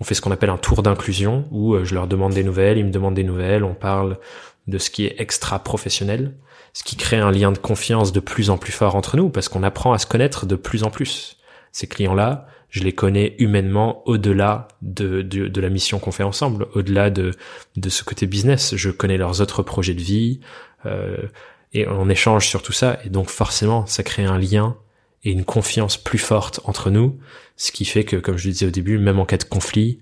on 0.01 0.05
fait 0.05 0.15
ce 0.15 0.21
qu'on 0.21 0.31
appelle 0.31 0.51
un 0.51 0.59
tour 0.59 0.83
d'inclusion 0.83 1.47
où 1.51 1.75
euh, 1.75 1.85
je 1.85 1.95
leur 1.95 2.07
demande 2.07 2.33
des 2.33 2.43
nouvelles, 2.43 2.79
ils 2.79 2.85
me 2.85 2.91
demandent 2.91 3.15
des 3.15 3.25
nouvelles, 3.25 3.65
on 3.65 3.75
parle 3.75 4.19
de 4.67 4.79
ce 4.79 4.91
qui 4.91 5.05
est 5.05 5.17
extra 5.19 5.59
professionnel, 5.59 6.35
ce 6.73 6.85
qui 6.85 6.97
crée 6.97 7.19
un 7.19 7.31
lien 7.31 7.53
de 7.53 7.59
confiance 7.59 8.13
de 8.13 8.21
plus 8.21 8.51
en 8.51 8.59
plus 8.59 8.73
fort 8.73 8.95
entre 8.95 9.17
nous 9.17 9.29
parce 9.29 9.49
qu'on 9.49 9.63
apprend 9.63 9.93
à 9.93 9.99
se 9.99 10.07
connaître 10.07 10.47
de 10.47 10.57
plus 10.57 10.83
en 10.83 10.91
plus. 10.91 11.37
Ces 11.73 11.87
clients-là, 11.87 12.47
je 12.69 12.83
les 12.83 12.93
connais 12.93 13.35
humainement 13.39 14.03
au-delà 14.07 14.69
de, 14.83 15.23
de, 15.23 15.61
la 15.61 15.69
mission 15.69 15.99
qu'on 15.99 16.13
fait 16.13 16.23
ensemble, 16.23 16.69
au-delà 16.75 17.11
de, 17.11 17.33
de 17.77 17.89
ce 17.89 18.05
côté 18.05 18.27
business. 18.27 18.77
Je 18.77 18.91
connais 18.91 19.17
leurs 19.17 19.41
autres 19.41 19.63
projets 19.63 19.95
de 19.95 20.01
vie 20.01 20.41
euh, 20.87 21.17
et 21.73 21.87
on 21.89 22.09
échange 22.09 22.47
sur 22.47 22.63
tout 22.63 22.73
ça 22.73 22.99
et 23.05 23.09
donc 23.09 23.29
forcément 23.29 23.87
ça 23.87 24.03
crée 24.03 24.25
un 24.25 24.39
lien 24.39 24.77
et 25.25 25.33
une 25.33 25.45
confiance 25.45 25.97
plus 25.97 26.19
forte 26.19 26.61
entre 26.65 26.91
nous, 26.91 27.19
ce 27.57 27.73
qui 27.73 27.85
fait 27.85 28.05
que, 28.05 28.17
comme 28.17 28.39
je 28.39 28.47
le 28.47 28.53
disais 28.53 28.67
au 28.67 28.71
début, 28.71 28.99
même 28.99 29.19
en 29.19 29.27
cas 29.27 29.37
de 29.37 29.45
conflit, 29.45 30.01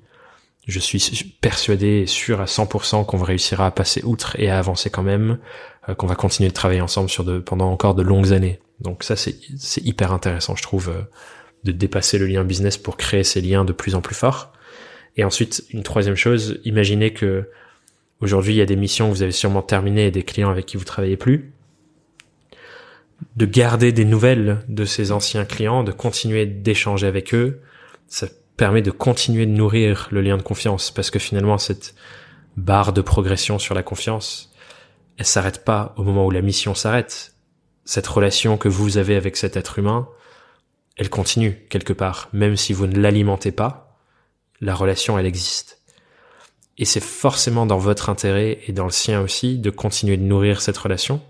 je 0.69 0.79
suis 0.79 1.25
persuadé 1.41 2.03
et 2.03 2.07
sûr 2.07 2.41
à 2.41 2.45
100% 2.45 3.05
qu'on 3.07 3.23
réussira 3.23 3.67
à 3.67 3.71
passer 3.71 4.03
outre 4.05 4.39
et 4.39 4.51
à 4.51 4.59
avancer 4.59 4.91
quand 4.91 5.03
même, 5.03 5.39
qu'on 5.95 6.07
va 6.07 6.15
continuer 6.15 6.49
de 6.49 6.55
travailler 6.55 6.81
ensemble 6.81 7.09
sur 7.09 7.25
de, 7.25 7.39
pendant 7.39 7.71
encore 7.71 7.95
de 7.95 8.03
longues 8.03 8.33
années. 8.33 8.61
Donc 8.81 9.03
ça, 9.03 9.17
c'est, 9.17 9.37
c'est 9.57 9.85
hyper 9.85 10.13
intéressant, 10.13 10.57
je 10.57 10.63
trouve, 10.63 10.91
euh, 10.91 11.03
de 11.65 11.73
dépasser 11.73 12.19
le 12.19 12.27
lien 12.27 12.45
business 12.45 12.77
pour 12.77 12.97
créer 12.97 13.25
ces 13.25 13.41
liens 13.41 13.65
de 13.65 13.73
plus 13.73 13.95
en 13.95 14.01
plus 14.01 14.15
forts. 14.15 14.53
Et 15.17 15.25
ensuite, 15.25 15.65
une 15.71 15.83
troisième 15.83 16.15
chose, 16.15 16.61
imaginez 16.65 17.13
que 17.13 17.49
aujourd'hui, 18.21 18.55
il 18.55 18.59
y 18.59 18.63
a 18.63 18.67
des 18.67 18.77
missions 18.77 19.09
que 19.09 19.15
vous 19.15 19.23
avez 19.23 19.33
sûrement 19.33 19.63
terminées 19.63 20.07
et 20.07 20.11
des 20.11 20.23
clients 20.23 20.51
avec 20.51 20.67
qui 20.67 20.77
vous 20.77 20.85
travaillez 20.85 21.17
plus 21.17 21.53
de 23.37 23.47
garder 23.47 23.93
des 23.93 24.05
nouvelles 24.05 24.59
de 24.69 24.85
ces 24.85 25.13
anciens 25.13 25.45
clients, 25.45 25.85
de 25.85 25.93
continuer 25.93 26.47
d'échanger 26.47 27.07
avec 27.07 27.35
eux, 27.35 27.61
ça 28.07 28.29
permet 28.57 28.83
de 28.83 28.91
continuer 28.91 29.47
de 29.47 29.51
nourrir 29.51 30.09
le 30.11 30.21
lien 30.21 30.37
de 30.37 30.43
confiance 30.43 30.91
parce 30.91 31.11
que 31.11 31.19
finalement 31.19 31.59
cette 31.59 31.95
barre 32.57 32.93
de 32.93 33.01
progression 33.01 33.59
sur 33.59 33.75
la 33.75 33.83
confiance, 33.83 34.48
elle 35.19 35.27
s'arrête 35.27 35.65
pas 35.65 35.95
au 35.97 36.03
moment 36.03 36.27
où 36.27 36.31
la 36.31 36.43
mission 36.43 36.75
s'arrête. 36.75 37.35
Cette 37.85 38.07
relation 38.07 38.57
que 38.57 38.69
vous 38.69 38.99
avez 38.99 39.17
avec 39.17 39.37
cet 39.37 39.57
être 39.57 39.79
humain, 39.79 40.09
elle 40.97 41.11
continue 41.11 41.67
quelque 41.69 41.93
part, 41.93 42.29
même 42.33 42.57
si 42.57 42.73
vous 42.73 42.87
ne 42.87 42.99
l'alimentez 42.99 43.53
pas, 43.53 43.99
la 44.61 44.75
relation 44.75 45.19
elle 45.19 45.27
existe. 45.27 45.83
Et 46.79 46.85
c'est 46.85 47.03
forcément 47.03 47.67
dans 47.67 47.79
votre 47.79 48.09
intérêt 48.09 48.61
et 48.67 48.73
dans 48.73 48.85
le 48.85 48.91
sien 48.91 49.21
aussi 49.21 49.59
de 49.59 49.71
continuer 49.71 50.17
de 50.17 50.23
nourrir 50.23 50.61
cette 50.61 50.79
relation 50.79 51.21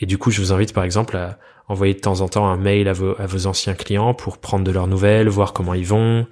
et 0.00 0.06
du 0.06 0.18
coup, 0.18 0.30
je 0.30 0.40
vous 0.40 0.52
invite 0.52 0.72
par 0.72 0.84
exemple 0.84 1.16
à 1.16 1.38
envoyer 1.68 1.94
de 1.94 2.00
temps 2.00 2.20
en 2.20 2.28
temps 2.28 2.48
un 2.48 2.56
mail 2.56 2.88
à 2.88 2.92
vos, 2.92 3.46
anciens 3.46 3.74
clients 3.74 4.12
pour 4.12 4.38
prendre 4.38 4.64
de 4.64 4.72
leurs 4.72 4.88
nouvelles, 4.88 5.28
voir 5.28 5.52
comment 5.52 5.74
ils 5.74 5.86
vont, 5.86 6.26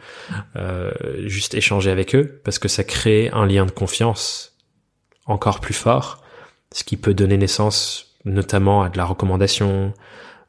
euh, 0.57 0.91
juste 1.27 1.55
échanger 1.55 1.91
avec 1.91 2.17
eux, 2.17 2.41
parce 2.45 2.59
que 2.59 2.67
ça 2.67 2.83
crée 2.83 3.31
un 3.33 3.47
lien 3.47 3.65
de 3.65 3.71
confiance 3.71 4.57
encore 5.27 5.61
plus 5.61 5.75
fort, 5.75 6.25
ce 6.73 6.85
qui 6.85 6.97
peut 6.97 7.15
donner 7.15 7.37
naissance 7.37 8.17
notamment 8.25 8.83
à 8.83 8.89
de 8.89 8.99
la 8.99 9.05
recommandation, 9.05 9.95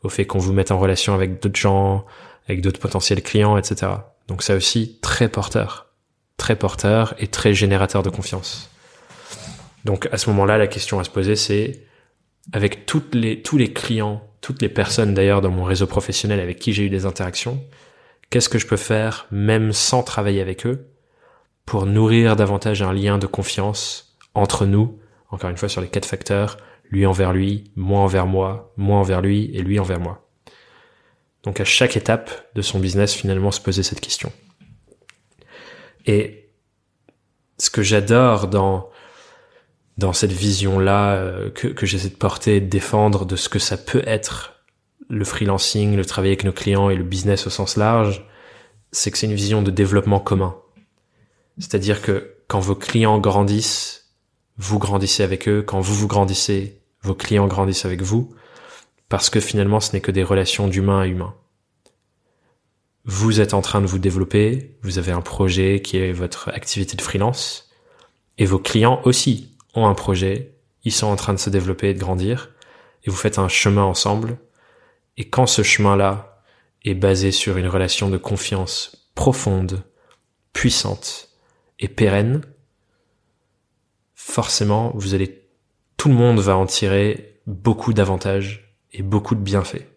au 0.04 0.10
fait 0.10 0.26
qu'on 0.26 0.40
vous 0.40 0.54
mette 0.54 0.72
en 0.72 0.80
relation 0.80 1.14
avec 1.14 1.42
d'autres 1.42 1.60
gens, 1.60 2.06
avec 2.48 2.62
d'autres 2.62 2.80
potentiels 2.80 3.22
clients, 3.22 3.58
etc. 3.58 3.92
Donc 4.28 4.44
ça 4.44 4.56
aussi 4.56 5.00
très 5.02 5.30
porteur, 5.30 5.88
très 6.38 6.56
porteur 6.56 7.14
et 7.20 7.28
très 7.28 7.54
générateur 7.54 8.04
de 8.04 8.10
confiance. 8.10 8.70
Donc 9.86 10.10
à 10.12 10.18
ce 10.18 10.30
moment-là, 10.30 10.58
la 10.58 10.68
question 10.68 11.00
à 11.00 11.04
se 11.04 11.10
poser, 11.10 11.36
c'est 11.36 11.86
avec 12.52 12.86
toutes 12.86 13.16
les, 13.16 13.42
tous 13.42 13.58
les 13.58 13.72
clients, 13.72 14.24
toutes 14.42 14.62
les 14.62 14.70
personnes 14.70 15.14
d'ailleurs 15.14 15.42
dans 15.42 15.52
mon 15.52 15.64
réseau 15.64 15.88
professionnel 15.88 16.40
avec 16.40 16.60
qui 16.60 16.74
j'ai 16.74 16.84
eu 16.84 16.90
des 16.90 17.06
interactions, 17.06 17.64
qu'est-ce 18.30 18.50
que 18.50 18.60
je 18.60 18.68
peux 18.68 18.78
faire 18.78 19.28
même 19.32 19.74
sans 19.74 20.04
travailler 20.04 20.42
avec 20.42 20.66
eux 20.66 20.88
pour 21.66 21.86
nourrir 21.86 22.36
davantage 22.36 22.82
un 22.82 22.94
lien 22.94 23.18
de 23.18 23.28
confiance 23.28 24.18
entre 24.34 24.66
nous, 24.66 24.99
encore 25.30 25.50
une 25.50 25.58
fois 25.58 25.70
sur 25.70 25.82
les 25.82 25.88
quatre 25.88 26.06
facteurs, 26.06 26.58
lui 26.90 27.06
envers 27.06 27.34
lui, 27.34 27.72
moi 27.76 28.00
envers 28.00 28.26
moi, 28.26 28.74
moi 28.78 28.98
envers 28.98 29.22
lui 29.22 29.52
et 29.54 29.62
lui 29.62 29.80
envers 29.80 30.00
moi. 30.00 30.28
Donc 31.44 31.60
à 31.60 31.66
chaque 31.66 31.96
étape 31.96 32.32
de 32.56 32.62
son 32.62 32.80
business 32.80 33.14
finalement 33.14 33.52
se 33.52 33.62
poser 33.62 33.84
cette 33.84 34.02
question. 34.02 34.32
Et 36.06 36.50
ce 37.58 37.70
que 37.70 37.84
j'adore 37.84 38.48
dans 38.48 38.90
dans 39.98 40.14
cette 40.14 40.32
vision-là 40.32 41.16
euh, 41.16 41.50
que, 41.50 41.68
que 41.68 41.86
j'essaie 41.86 42.08
de 42.08 42.16
porter 42.16 42.56
et 42.56 42.62
de 42.62 42.70
défendre 42.70 43.26
de 43.26 43.36
ce 43.36 43.50
que 43.50 43.60
ça 43.60 43.76
peut 43.76 44.02
être 44.08 44.64
le 45.10 45.26
freelancing, 45.26 45.98
le 45.98 46.06
travail 46.06 46.30
avec 46.30 46.46
nos 46.46 46.54
clients 46.54 46.90
et 46.90 46.96
le 46.96 47.04
business 47.04 47.48
au 47.48 47.50
sens 47.50 47.76
large, 47.76 48.26
c'est 48.94 49.12
que 49.12 49.18
c'est 49.18 49.28
une 49.28 49.34
vision 49.34 49.62
de 49.62 49.72
développement 49.72 50.22
commun. 50.22 50.56
C'est-à-dire 51.58 52.02
que 52.02 52.36
quand 52.48 52.60
vos 52.60 52.76
clients 52.76 53.20
grandissent, 53.20 53.99
vous 54.60 54.78
grandissez 54.78 55.24
avec 55.24 55.48
eux, 55.48 55.64
quand 55.64 55.80
vous 55.80 55.96
vous 55.96 56.08
grandissez, 56.08 56.82
vos 57.02 57.16
clients 57.16 57.48
grandissent 57.48 57.86
avec 57.86 58.02
vous, 58.02 58.36
parce 59.08 59.30
que 59.30 59.40
finalement 59.40 59.80
ce 59.80 59.94
n'est 59.94 60.02
que 60.02 60.12
des 60.12 60.22
relations 60.22 60.68
d'humain 60.68 61.00
à 61.00 61.08
humain. 61.08 61.34
Vous 63.06 63.40
êtes 63.40 63.54
en 63.54 63.62
train 63.62 63.80
de 63.80 63.88
vous 63.88 64.00
développer, 64.00 64.78
vous 64.84 65.00
avez 65.00 65.14
un 65.14 65.22
projet 65.22 65.82
qui 65.82 65.98
est 65.98 66.12
votre 66.12 66.50
activité 66.50 66.98
de 66.98 67.02
freelance, 67.02 67.72
et 68.38 68.46
vos 68.46 68.60
clients 68.60 69.02
aussi 69.06 69.56
ont 69.76 69.88
un 69.88 69.96
projet, 69.96 70.54
ils 70.84 70.92
sont 70.92 71.08
en 71.08 71.16
train 71.16 71.34
de 71.34 71.40
se 71.40 71.50
développer 71.50 71.90
et 71.90 71.94
de 71.94 72.00
grandir, 72.00 72.52
et 73.06 73.10
vous 73.10 73.16
faites 73.16 73.40
un 73.40 73.48
chemin 73.48 73.84
ensemble. 73.84 74.38
Et 75.16 75.30
quand 75.30 75.48
ce 75.48 75.64
chemin-là 75.64 76.44
est 76.84 76.96
basé 76.96 77.32
sur 77.32 77.58
une 77.58 77.68
relation 77.68 78.10
de 78.10 78.18
confiance 78.18 79.10
profonde, 79.16 79.84
puissante 80.52 81.30
et 81.80 81.88
pérenne, 81.88 82.42
forcément, 84.30 84.92
vous 84.94 85.16
allez, 85.16 85.44
tout 85.98 86.08
le 86.08 86.14
monde 86.14 86.40
va 86.40 86.56
en 86.56 86.68
tirer 86.68 87.42
beaucoup 87.48 87.94
d'avantages 87.94 88.76
et 88.94 89.02
beaucoup 89.02 89.34
de 89.34 89.42
bienfaits. 89.42 89.88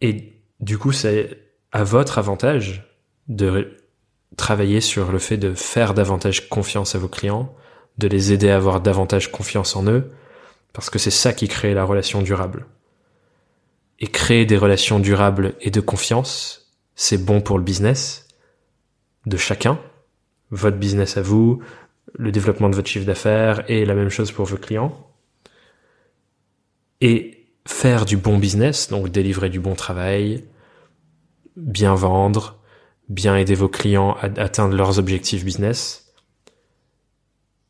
Et 0.00 0.32
du 0.60 0.76
coup, 0.78 0.92
c'est 0.92 1.38
à 1.70 1.84
votre 1.84 2.18
avantage 2.18 2.98
de 3.28 3.76
travailler 4.36 4.80
sur 4.80 5.12
le 5.12 5.18
fait 5.18 5.36
de 5.36 5.54
faire 5.54 5.94
davantage 5.94 6.48
confiance 6.48 6.94
à 6.94 6.98
vos 6.98 7.08
clients, 7.08 7.54
de 7.98 8.08
les 8.08 8.32
aider 8.32 8.50
à 8.50 8.56
avoir 8.56 8.80
davantage 8.80 9.30
confiance 9.30 9.76
en 9.76 9.86
eux, 9.86 10.12
parce 10.72 10.90
que 10.90 10.98
c'est 10.98 11.10
ça 11.10 11.32
qui 11.32 11.48
crée 11.48 11.72
la 11.72 11.84
relation 11.84 12.20
durable. 12.20 12.66
Et 14.00 14.08
créer 14.08 14.44
des 14.44 14.58
relations 14.58 14.98
durables 14.98 15.54
et 15.60 15.70
de 15.70 15.80
confiance, 15.80 16.74
c'est 16.96 17.24
bon 17.24 17.40
pour 17.40 17.58
le 17.58 17.64
business 17.64 18.26
de 19.24 19.36
chacun, 19.36 19.78
votre 20.50 20.76
business 20.76 21.16
à 21.16 21.22
vous, 21.22 21.62
le 22.14 22.32
développement 22.32 22.68
de 22.68 22.74
votre 22.74 22.88
chiffre 22.88 23.06
d'affaires 23.06 23.68
et 23.70 23.84
la 23.84 23.94
même 23.94 24.08
chose 24.08 24.32
pour 24.32 24.46
vos 24.46 24.56
clients. 24.56 24.96
Et 27.00 27.46
faire 27.66 28.04
du 28.04 28.16
bon 28.16 28.38
business, 28.38 28.88
donc 28.88 29.08
délivrer 29.10 29.50
du 29.50 29.60
bon 29.60 29.74
travail, 29.74 30.44
bien 31.56 31.94
vendre, 31.94 32.58
bien 33.08 33.36
aider 33.36 33.54
vos 33.54 33.68
clients 33.68 34.16
à 34.20 34.26
atteindre 34.40 34.74
leurs 34.74 34.98
objectifs 34.98 35.44
business, 35.44 36.12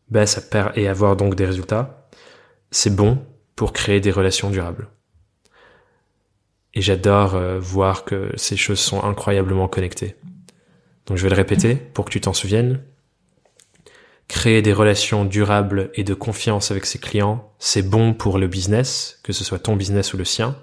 ben 0.08 0.26
ça 0.26 0.40
perd 0.40 0.76
et 0.78 0.88
avoir 0.88 1.16
donc 1.16 1.34
des 1.34 1.46
résultats, 1.46 2.08
c'est 2.70 2.94
bon 2.94 3.18
pour 3.56 3.72
créer 3.72 4.00
des 4.00 4.10
relations 4.10 4.50
durables. 4.50 4.88
Et 6.74 6.82
j'adore 6.82 7.34
euh, 7.34 7.58
voir 7.58 8.04
que 8.04 8.30
ces 8.36 8.56
choses 8.56 8.80
sont 8.80 9.02
incroyablement 9.02 9.66
connectées. 9.66 10.14
Donc 11.06 11.16
je 11.16 11.22
vais 11.22 11.30
le 11.30 11.36
répéter 11.36 11.74
pour 11.76 12.04
que 12.04 12.10
tu 12.10 12.20
t'en 12.20 12.32
souviennes. 12.32 12.82
Créer 14.28 14.60
des 14.60 14.72
relations 14.72 15.24
durables 15.24 15.90
et 15.94 16.02
de 16.02 16.14
confiance 16.14 16.72
avec 16.72 16.84
ses 16.84 16.98
clients, 16.98 17.52
c'est 17.58 17.88
bon 17.88 18.12
pour 18.12 18.38
le 18.38 18.48
business, 18.48 19.20
que 19.22 19.32
ce 19.32 19.44
soit 19.44 19.60
ton 19.60 19.76
business 19.76 20.14
ou 20.14 20.16
le 20.16 20.24
sien. 20.24 20.56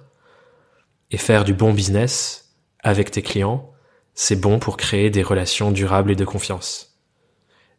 Et 1.11 1.17
faire 1.17 1.45
du 1.45 1.53
bon 1.53 1.73
business 1.73 2.55
avec 2.79 3.11
tes 3.11 3.21
clients, 3.21 3.71
c'est 4.15 4.35
bon 4.35 4.59
pour 4.59 4.75
créer 4.75 5.09
des 5.09 5.23
relations 5.23 5.71
durables 5.71 6.11
et 6.11 6.15
de 6.15 6.25
confiance. 6.25 6.99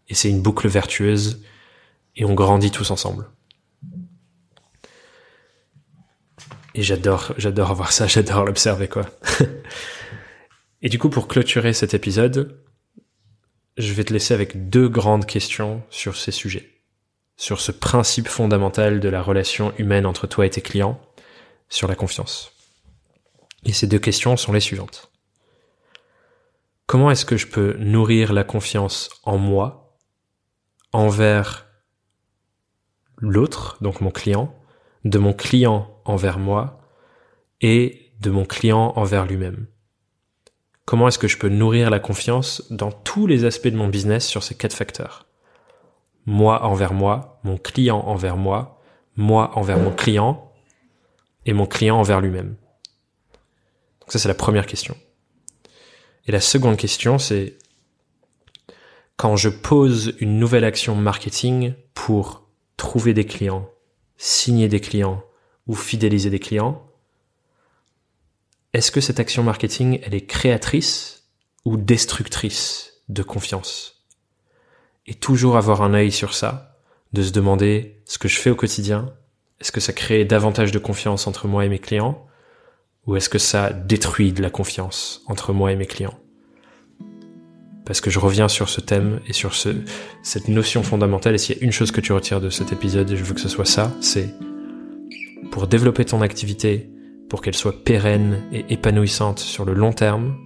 Et 0.08 0.14
c'est 0.14 0.30
une 0.30 0.40
boucle 0.40 0.68
vertueuse 0.68 1.42
et 2.16 2.24
on 2.24 2.34
grandit 2.34 2.70
tous 2.70 2.90
ensemble. 2.90 3.28
Et 6.74 6.82
j'adore, 6.82 7.34
j'adore 7.36 7.74
voir 7.74 7.92
ça, 7.92 8.06
j'adore 8.08 8.44
l'observer, 8.44 8.88
quoi. 8.88 9.04
et 10.84 10.90
du 10.90 10.98
coup, 10.98 11.08
pour 11.08 11.28
clôturer 11.28 11.72
cet 11.72 11.94
épisode, 11.94 12.62
je 13.78 13.94
vais 13.94 14.04
te 14.04 14.12
laisser 14.12 14.34
avec 14.34 14.68
deux 14.68 14.86
grandes 14.86 15.24
questions 15.24 15.82
sur 15.88 16.14
ces 16.14 16.30
sujets. 16.30 16.70
Sur 17.38 17.58
ce 17.58 17.72
principe 17.72 18.28
fondamental 18.28 19.00
de 19.00 19.08
la 19.08 19.22
relation 19.22 19.72
humaine 19.78 20.04
entre 20.04 20.26
toi 20.26 20.44
et 20.44 20.50
tes 20.50 20.60
clients, 20.60 21.00
sur 21.70 21.88
la 21.88 21.94
confiance. 21.94 22.52
Et 23.64 23.72
ces 23.72 23.86
deux 23.86 23.98
questions 23.98 24.36
sont 24.36 24.52
les 24.52 24.60
suivantes. 24.60 25.10
Comment 26.86 27.10
est-ce 27.10 27.24
que 27.24 27.38
je 27.38 27.46
peux 27.46 27.78
nourrir 27.78 28.34
la 28.34 28.44
confiance 28.44 29.08
en 29.22 29.38
moi, 29.38 29.96
envers 30.92 31.66
l'autre, 33.16 33.78
donc 33.80 34.02
mon 34.02 34.10
client, 34.10 34.54
de 35.06 35.18
mon 35.18 35.32
client 35.32 35.98
envers 36.04 36.38
moi 36.38 36.86
et 37.62 38.12
de 38.20 38.28
mon 38.28 38.44
client 38.44 38.92
envers 38.96 39.24
lui-même? 39.24 39.66
Comment 40.84 41.08
est-ce 41.08 41.18
que 41.18 41.28
je 41.28 41.38
peux 41.38 41.48
nourrir 41.48 41.90
la 41.90 41.98
confiance 41.98 42.62
dans 42.70 42.92
tous 42.92 43.26
les 43.26 43.44
aspects 43.44 43.68
de 43.68 43.76
mon 43.76 43.88
business 43.88 44.26
sur 44.26 44.42
ces 44.42 44.54
quatre 44.54 44.74
facteurs? 44.74 45.26
Moi 46.26 46.62
envers 46.62 46.92
moi, 46.92 47.40
mon 47.42 47.56
client 47.56 48.00
envers 48.00 48.36
moi, 48.36 48.80
moi 49.16 49.52
envers 49.54 49.78
mon 49.78 49.92
client 49.92 50.52
et 51.46 51.52
mon 51.52 51.66
client 51.66 51.98
envers 51.98 52.20
lui-même. 52.20 52.56
Donc 54.00 54.12
ça 54.12 54.18
c'est 54.18 54.28
la 54.28 54.34
première 54.34 54.66
question. 54.66 54.96
Et 56.26 56.32
la 56.32 56.40
seconde 56.40 56.76
question 56.76 57.18
c'est 57.18 57.56
quand 59.16 59.36
je 59.36 59.48
pose 59.48 60.14
une 60.18 60.38
nouvelle 60.38 60.64
action 60.64 60.94
marketing 60.94 61.74
pour 61.94 62.48
trouver 62.76 63.14
des 63.14 63.24
clients, 63.24 63.70
signer 64.16 64.68
des 64.68 64.80
clients 64.80 65.22
ou 65.66 65.74
fidéliser 65.74 66.30
des 66.30 66.40
clients, 66.40 66.84
est-ce 68.74 68.90
que 68.90 69.00
cette 69.00 69.20
action 69.20 69.44
marketing, 69.44 70.00
elle 70.02 70.14
est 70.14 70.26
créatrice 70.26 71.28
ou 71.64 71.76
destructrice 71.76 72.94
de 73.08 73.22
confiance? 73.22 74.04
Et 75.06 75.14
toujours 75.14 75.56
avoir 75.56 75.80
un 75.82 75.94
œil 75.94 76.10
sur 76.10 76.34
ça, 76.34 76.76
de 77.12 77.22
se 77.22 77.30
demander 77.30 78.02
ce 78.04 78.18
que 78.18 78.26
je 78.26 78.36
fais 78.40 78.50
au 78.50 78.56
quotidien, 78.56 79.14
est-ce 79.60 79.70
que 79.70 79.80
ça 79.80 79.92
crée 79.92 80.24
davantage 80.24 80.72
de 80.72 80.80
confiance 80.80 81.28
entre 81.28 81.46
moi 81.46 81.64
et 81.64 81.68
mes 81.68 81.78
clients 81.78 82.26
ou 83.06 83.14
est-ce 83.14 83.28
que 83.28 83.38
ça 83.38 83.72
détruit 83.72 84.32
de 84.32 84.42
la 84.42 84.50
confiance 84.50 85.22
entre 85.28 85.52
moi 85.52 85.70
et 85.70 85.76
mes 85.76 85.86
clients? 85.86 86.18
Parce 87.86 88.00
que 88.00 88.10
je 88.10 88.18
reviens 88.18 88.48
sur 88.48 88.68
ce 88.68 88.80
thème 88.80 89.20
et 89.28 89.32
sur 89.32 89.54
ce, 89.54 89.68
cette 90.24 90.48
notion 90.48 90.82
fondamentale. 90.82 91.36
Et 91.36 91.38
s'il 91.38 91.56
y 91.56 91.60
a 91.60 91.62
une 91.62 91.70
chose 91.70 91.92
que 91.92 92.00
tu 92.00 92.12
retires 92.12 92.40
de 92.40 92.50
cet 92.50 92.72
épisode, 92.72 93.08
et 93.12 93.16
je 93.16 93.22
veux 93.22 93.34
que 93.34 93.40
ce 93.40 93.48
soit 93.48 93.66
ça, 93.66 93.92
c'est 94.00 94.34
pour 95.52 95.68
développer 95.68 96.04
ton 96.04 96.22
activité, 96.22 96.90
pour 97.34 97.42
qu'elle 97.42 97.56
soit 97.56 97.82
pérenne 97.82 98.44
et 98.52 98.64
épanouissante 98.72 99.40
sur 99.40 99.64
le 99.64 99.74
long 99.74 99.92
terme, 99.92 100.36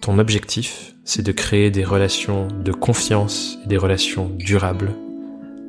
ton 0.00 0.20
objectif, 0.20 0.94
c'est 1.02 1.22
de 1.22 1.32
créer 1.32 1.72
des 1.72 1.82
relations 1.82 2.46
de 2.46 2.70
confiance 2.70 3.58
et 3.64 3.66
des 3.66 3.76
relations 3.76 4.28
durables 4.28 4.94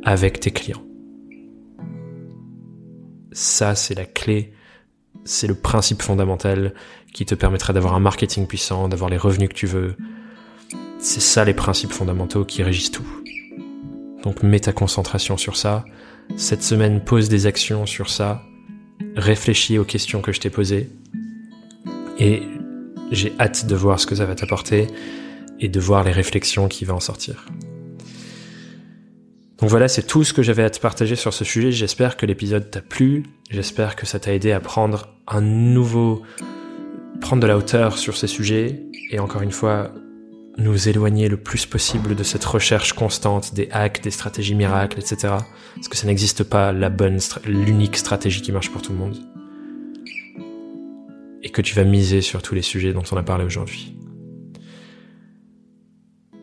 avec 0.04 0.40
tes 0.40 0.52
clients. 0.52 0.84
Ça, 3.32 3.74
c'est 3.74 3.96
la 3.96 4.06
clé, 4.06 4.54
c'est 5.24 5.48
le 5.48 5.56
principe 5.56 6.04
fondamental 6.04 6.76
qui 7.12 7.26
te 7.26 7.34
permettra 7.34 7.74
d'avoir 7.74 7.96
un 7.96 8.00
marketing 8.00 8.46
puissant, 8.46 8.88
d'avoir 8.88 9.10
les 9.10 9.18
revenus 9.18 9.50
que 9.50 9.56
tu 9.56 9.66
veux, 9.66 9.96
c'est 11.00 11.22
ça 11.22 11.44
les 11.44 11.56
principes 11.56 11.92
fondamentaux 11.92 12.46
qui 12.46 12.62
régissent 12.62 12.92
tout. 12.92 13.24
Donc 14.22 14.44
mets 14.44 14.60
ta 14.60 14.74
concentration 14.74 15.38
sur 15.38 15.58
ça. 15.58 15.86
Cette 16.38 16.62
semaine, 16.62 17.04
pose 17.04 17.30
des 17.30 17.48
actions 17.48 17.88
sur 17.88 18.12
ça. 18.12 18.44
Réfléchis 19.16 19.78
aux 19.78 19.84
questions 19.84 20.22
que 20.22 20.32
je 20.32 20.40
t'ai 20.40 20.50
posées. 20.50 20.90
Et 22.18 22.44
j'ai 23.12 23.34
hâte 23.40 23.66
de 23.66 23.76
voir 23.76 24.00
ce 24.00 24.06
que 24.06 24.16
ça 24.16 24.26
va 24.26 24.36
t'apporter 24.36 24.88
et 25.60 25.70
de 25.70 25.80
voir 25.80 26.04
les 26.04 26.12
réflexions 26.12 26.68
qui 26.68 26.86
vont 26.86 26.96
en 26.96 27.00
sortir. 27.00 27.46
Donc 29.60 29.70
voilà, 29.70 29.88
c'est 29.88 30.04
tout 30.04 30.24
ce 30.24 30.34
que 30.34 30.42
j'avais 30.42 30.64
à 30.64 30.72
te 30.72 30.80
partager 30.80 31.16
sur 31.16 31.34
ce 31.34 31.46
sujet. 31.46 31.72
J'espère 31.72 32.18
que 32.18 32.26
l'épisode 32.26 32.72
t'a 32.72 32.82
plu. 32.82 33.24
J'espère 33.52 33.96
que 33.96 34.08
ça 34.08 34.20
t'a 34.20 34.34
aidé 34.34 34.52
à 34.52 34.60
prendre 34.60 35.10
un 35.28 35.42
nouveau, 35.42 36.24
prendre 37.20 37.44
de 37.44 37.48
la 37.48 37.58
hauteur 37.58 38.00
sur 38.00 38.18
ces 38.18 38.28
sujets. 38.28 38.82
Et 39.12 39.20
encore 39.20 39.44
une 39.44 39.52
fois, 39.52 39.94
nous 40.58 40.90
éloigner 40.90 41.30
le 41.30 41.38
plus 41.38 41.66
possible 41.66 42.16
de 42.16 42.24
cette 42.24 42.44
recherche 42.44 42.94
constante 42.94 43.54
des 43.54 43.70
hacks, 43.72 44.02
des 44.02 44.12
stratégies 44.12 44.56
miracles, 44.56 45.00
etc. 45.00 45.36
Parce 45.76 45.88
que 45.88 45.98
ça 45.98 46.08
n'existe 46.08 46.44
pas 46.44 46.72
la 46.72 46.90
bonne, 46.90 47.20
l'unique 47.46 47.98
stratégie 47.98 48.42
qui 48.42 48.52
marche 48.52 48.70
pour 48.70 48.82
tout 48.82 48.92
le 48.92 48.98
monde. 48.98 49.18
Et 51.44 51.50
que 51.50 51.62
tu 51.62 51.74
vas 51.76 51.84
miser 51.84 52.22
sur 52.22 52.42
tous 52.42 52.54
les 52.54 52.62
sujets 52.62 52.94
dont 52.94 53.04
on 53.12 53.18
a 53.18 53.24
parlé 53.24 53.46
aujourd'hui. 53.46 53.96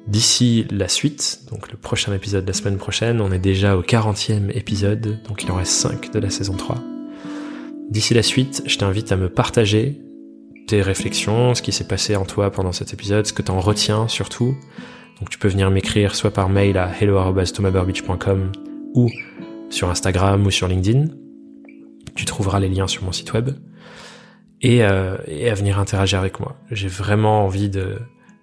D'ici 0.06 0.66
la 0.70 0.88
suite, 0.88 1.40
donc 1.50 1.70
le 1.70 1.76
prochain 1.76 2.14
épisode 2.14 2.44
de 2.44 2.48
la 2.48 2.54
semaine 2.54 2.78
prochaine, 2.78 3.20
on 3.20 3.30
est 3.30 3.38
déjà 3.38 3.76
au 3.76 3.82
40e 3.82 4.50
épisode, 4.56 5.22
donc 5.28 5.44
il 5.44 5.50
en 5.50 5.56
reste 5.56 5.72
5 5.72 6.10
de 6.10 6.18
la 6.18 6.30
saison 6.30 6.54
3. 6.54 6.82
D'ici 7.90 8.14
la 8.14 8.22
suite, 8.22 8.62
je 8.64 8.78
t'invite 8.78 9.12
à 9.12 9.16
me 9.16 9.28
partager 9.28 10.00
tes 10.68 10.82
réflexions, 10.82 11.54
ce 11.54 11.62
qui 11.62 11.72
s'est 11.72 11.88
passé 11.88 12.14
en 12.14 12.24
toi 12.24 12.50
pendant 12.50 12.72
cet 12.72 12.92
épisode, 12.92 13.26
ce 13.26 13.32
que 13.32 13.42
t'en 13.42 13.58
retiens 13.58 14.06
surtout. 14.06 14.56
Donc 15.18 15.30
tu 15.30 15.38
peux 15.38 15.48
venir 15.48 15.70
m'écrire 15.70 16.14
soit 16.14 16.30
par 16.30 16.48
mail 16.48 16.78
à 16.78 16.92
hello.thomasburbidge.com 17.00 18.52
ou 18.94 19.10
sur 19.70 19.90
Instagram 19.90 20.46
ou 20.46 20.50
sur 20.50 20.68
LinkedIn. 20.68 21.06
Tu 22.14 22.24
trouveras 22.24 22.60
les 22.60 22.68
liens 22.68 22.86
sur 22.86 23.02
mon 23.02 23.12
site 23.12 23.32
web. 23.32 23.50
Et, 24.60 24.82
euh, 24.82 25.16
et 25.28 25.48
à 25.48 25.54
venir 25.54 25.78
interagir 25.78 26.18
avec 26.18 26.40
moi. 26.40 26.56
J'ai 26.72 26.88
vraiment 26.88 27.44
envie 27.44 27.68
de, 27.68 27.98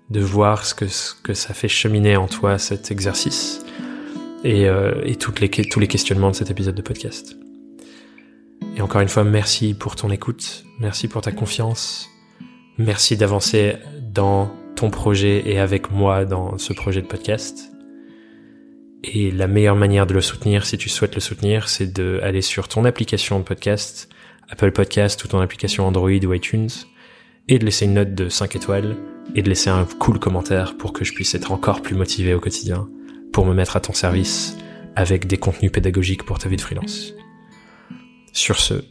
de 0.09 0.19
voir 0.21 0.65
ce 0.65 0.73
que, 0.73 0.87
ce 0.87 1.13
que 1.13 1.33
ça 1.33 1.53
fait 1.53 1.67
cheminer 1.67 2.15
en 2.15 2.27
toi 2.27 2.57
cet 2.57 2.89
exercice 2.89 3.65
et, 4.45 4.67
euh, 4.67 5.01
et 5.03 5.17
toutes 5.17 5.41
les, 5.41 5.49
tous 5.49 5.79
les 5.79 5.87
questionnements 5.87 6.31
de 6.31 6.35
cet 6.35 6.49
épisode 6.51 6.75
de 6.75 6.81
podcast. 6.81 7.35
Et 8.77 8.81
encore 8.81 9.01
une 9.01 9.09
fois, 9.09 9.25
merci 9.25 9.73
pour 9.73 9.97
ton 9.97 10.09
écoute, 10.09 10.63
merci 10.79 11.09
pour 11.09 11.21
ta 11.21 11.33
confiance, 11.33 12.09
Merci 12.77 13.15
d'avancer 13.15 13.77
dans 14.01 14.51
ton 14.75 14.89
projet 14.89 15.43
et 15.49 15.59
avec 15.59 15.91
moi 15.91 16.25
dans 16.25 16.57
ce 16.57 16.73
projet 16.73 17.01
de 17.01 17.07
podcast. 17.07 17.71
Et 19.03 19.31
la 19.31 19.47
meilleure 19.47 19.77
manière 19.77 20.05
de 20.05 20.13
le 20.13 20.19
soutenir, 20.19 20.65
si 20.65 20.77
tu 20.77 20.89
souhaites 20.89 21.15
le 21.15 21.21
soutenir, 21.21 21.69
c'est 21.69 21.87
d'aller 21.87 22.41
sur 22.41 22.67
ton 22.67 22.83
application 22.83 23.39
de 23.39 23.45
podcast, 23.45 24.09
Apple 24.49 24.71
Podcast 24.71 25.23
ou 25.23 25.29
ton 25.29 25.39
application 25.39 25.87
Android 25.87 26.09
ou 26.09 26.33
iTunes, 26.33 26.69
et 27.47 27.59
de 27.59 27.65
laisser 27.65 27.85
une 27.85 27.93
note 27.93 28.13
de 28.13 28.27
5 28.27 28.57
étoiles 28.57 28.97
et 29.35 29.41
de 29.41 29.47
laisser 29.47 29.69
un 29.69 29.85
cool 29.99 30.19
commentaire 30.19 30.75
pour 30.75 30.91
que 30.91 31.05
je 31.05 31.13
puisse 31.13 31.33
être 31.33 31.53
encore 31.53 31.81
plus 31.81 31.95
motivé 31.95 32.33
au 32.33 32.41
quotidien, 32.41 32.89
pour 33.31 33.45
me 33.45 33.53
mettre 33.53 33.77
à 33.77 33.79
ton 33.79 33.93
service, 33.93 34.57
avec 34.97 35.27
des 35.27 35.37
contenus 35.37 35.71
pédagogiques 35.71 36.25
pour 36.25 36.39
ta 36.39 36.49
vie 36.49 36.57
de 36.57 36.61
freelance. 36.61 37.13
Sur 38.33 38.59
ce, 38.59 38.83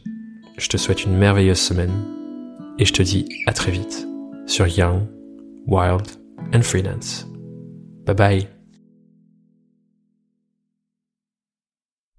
je 0.57 0.69
te 0.69 0.77
souhaite 0.77 1.03
une 1.03 1.17
merveilleuse 1.17 1.59
semaine 1.59 2.14
et 2.77 2.85
je 2.85 2.93
te 2.93 3.01
dis 3.01 3.27
à 3.47 3.53
très 3.53 3.71
vite 3.71 4.07
sur 4.45 4.67
Young, 4.67 5.07
Wild 5.67 6.07
and 6.53 6.61
Freelance. 6.61 7.27
Bye 8.05 8.15
bye 8.15 8.54